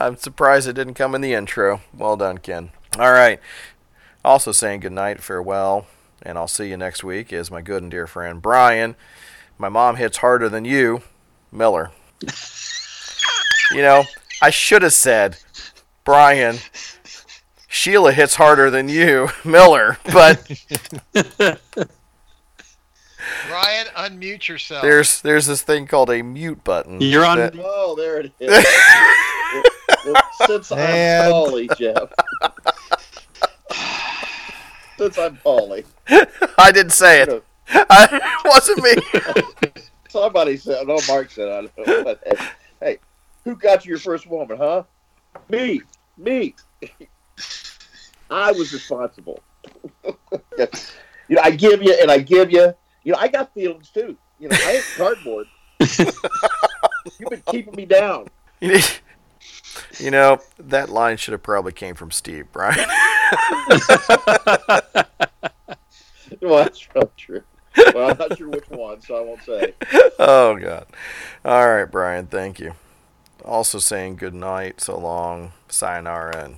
[0.00, 1.80] I'm surprised it didn't come in the intro.
[1.94, 2.70] Well done, Ken.
[2.98, 3.40] All right.
[4.24, 5.86] Also saying goodnight, farewell,
[6.22, 8.96] and I'll see you next week is my good and dear friend Brian.
[9.56, 11.02] My mom hits harder than you,
[11.50, 11.92] Miller.
[13.72, 14.04] You know,
[14.42, 15.36] I should have said,
[16.04, 16.56] Brian,
[17.68, 20.38] Sheila hits harder than you, Miller, but
[23.50, 24.82] Ryan, unmute yourself.
[24.82, 27.00] there's there's this thing called a mute button.
[27.00, 28.66] You're on- that- Oh, there it is.
[30.46, 32.10] Since I'm And- Paulie, Jeff.
[34.98, 35.84] Since I'm Paulie.
[36.58, 37.44] I didn't say it.
[37.70, 39.82] I, it wasn't me.
[40.08, 42.04] Somebody said, no, Mark said, I don't know.
[42.04, 42.46] But, hey,
[42.80, 42.98] hey,
[43.44, 44.84] who got you your first woman, huh?
[45.48, 45.82] Me.
[46.16, 46.54] Me.
[48.30, 49.42] I was responsible.
[50.04, 50.66] you
[51.30, 52.74] know, I give you and I give you.
[53.04, 54.16] You know, I got feelings too.
[54.38, 55.46] You know, I ain't cardboard.
[55.80, 58.28] You've been keeping me down.
[59.98, 62.84] You know, that line should have probably came from Steve, Brian.
[66.40, 67.42] Well, that's probably true.
[67.94, 69.74] Well, I'm not sure which one, so I won't say.
[70.18, 70.86] oh God.
[71.44, 72.74] All right, Brian, thank you.
[73.44, 76.56] Also saying good night, so long, sayonara, and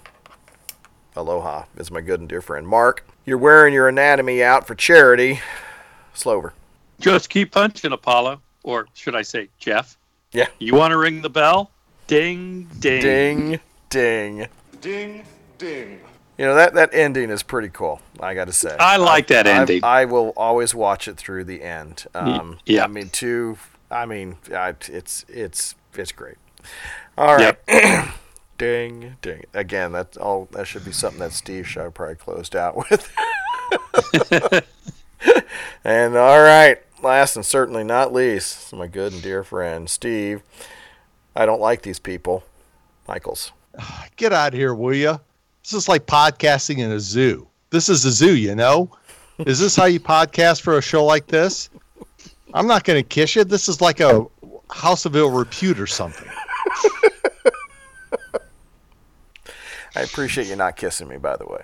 [1.14, 3.06] aloha is my good and dear friend Mark.
[3.24, 5.40] You're wearing your anatomy out for charity.
[6.14, 6.52] Slover.
[7.00, 8.40] Just keep punching, Apollo.
[8.62, 9.96] Or should I say, Jeff?
[10.32, 10.48] Yeah.
[10.58, 11.70] You want to ring the bell?
[12.06, 13.00] Ding, ding.
[13.00, 14.46] Ding, ding.
[14.80, 15.24] Ding,
[15.58, 16.00] ding.
[16.40, 18.00] You know that that ending is pretty cool.
[18.18, 18.74] I got to say.
[18.80, 19.84] I like that I- ending.
[19.84, 22.06] I, will always watch it through the end.
[22.14, 22.84] Um, yeah.
[22.84, 23.58] I mean, two.
[23.90, 26.38] I mean, I, it's it's it's great.
[27.18, 27.58] All right.
[28.56, 29.44] ding, ding.
[29.52, 30.48] Again, that's all.
[30.52, 33.14] That should be something that Steve should probably closed out with.
[35.84, 40.40] and all right, last and certainly not least, my good and dear friend Steve.
[41.36, 42.44] I don't like these people.
[43.06, 43.52] Michaels.
[44.16, 45.20] Get out of here, will you?
[45.62, 47.46] This is like podcasting in a zoo.
[47.70, 48.90] This is a zoo, you know?
[49.38, 51.70] Is this how you podcast for a show like this?
[52.52, 53.44] I'm not going to kiss you.
[53.44, 54.26] This is like a
[54.70, 56.28] House of Ill Repute or something.
[59.96, 61.62] I appreciate you not kissing me, by the way.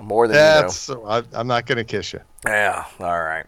[0.00, 1.04] More than That's, you know.
[1.04, 2.20] I, I'm not going to kiss you.
[2.46, 2.84] Yeah.
[3.00, 3.46] All right.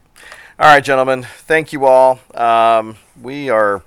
[0.59, 1.23] All right, gentlemen.
[1.23, 2.21] Thank you all.
[2.35, 3.83] Um, we are,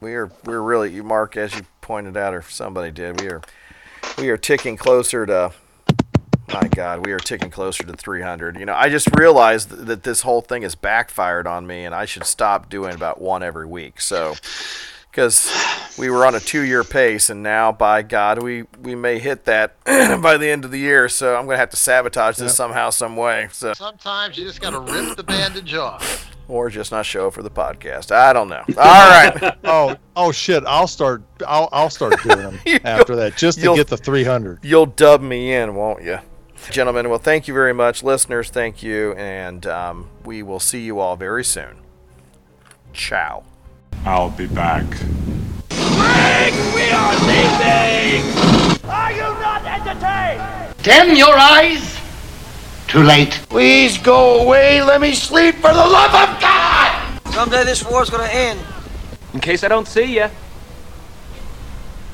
[0.00, 3.20] we are, we're really, you Mark, as you pointed out, or somebody did.
[3.20, 3.42] We are,
[4.18, 5.52] we are ticking closer to.
[6.52, 8.58] My God, we are ticking closer to 300.
[8.58, 12.06] You know, I just realized that this whole thing has backfired on me, and I
[12.06, 14.00] should stop doing about one every week.
[14.00, 14.34] So,
[15.10, 15.52] because
[15.98, 19.76] we were on a two-year pace, and now, by God, we we may hit that
[19.84, 21.08] by the end of the year.
[21.10, 22.56] So I'm gonna have to sabotage this Yep.
[22.56, 23.48] somehow, some way.
[23.52, 26.24] So, Sometimes you just got to rip the bandage off.
[26.48, 28.10] Or just not show up for the podcast.
[28.10, 28.64] I don't know.
[28.68, 29.56] All right.
[29.64, 30.64] oh, oh shit!
[30.66, 31.22] I'll start.
[31.46, 34.60] I'll I'll start doing them after that, just to get the 300.
[34.64, 36.18] You'll dub me in, won't you?
[36.70, 38.02] Gentlemen, well, thank you very much.
[38.02, 39.12] Listeners, thank you.
[39.14, 41.76] And um, we will see you all very soon.
[42.92, 43.44] Ciao.
[44.04, 44.84] I'll be back.
[45.70, 48.22] We are leaving!
[48.88, 50.74] Are you not entertained?
[50.82, 51.97] Dim your eyes.
[52.88, 53.32] Too late.
[53.50, 54.82] Please go away.
[54.82, 57.20] Let me sleep for the love of God!
[57.34, 58.58] Someday this war's gonna end.
[59.34, 60.28] In case I don't see you.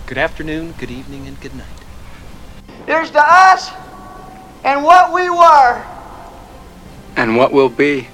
[0.06, 1.66] Good afternoon, good evening, and good night.
[2.86, 3.70] Here's to us
[4.64, 5.86] and what we were.
[7.16, 8.08] And what will be?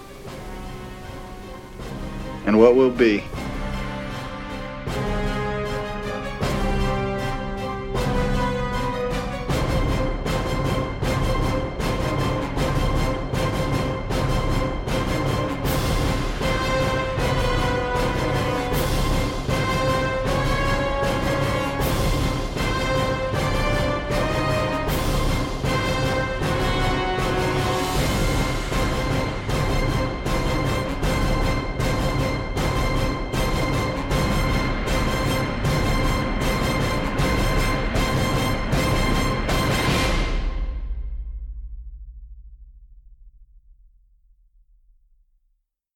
[2.44, 3.24] And what will be?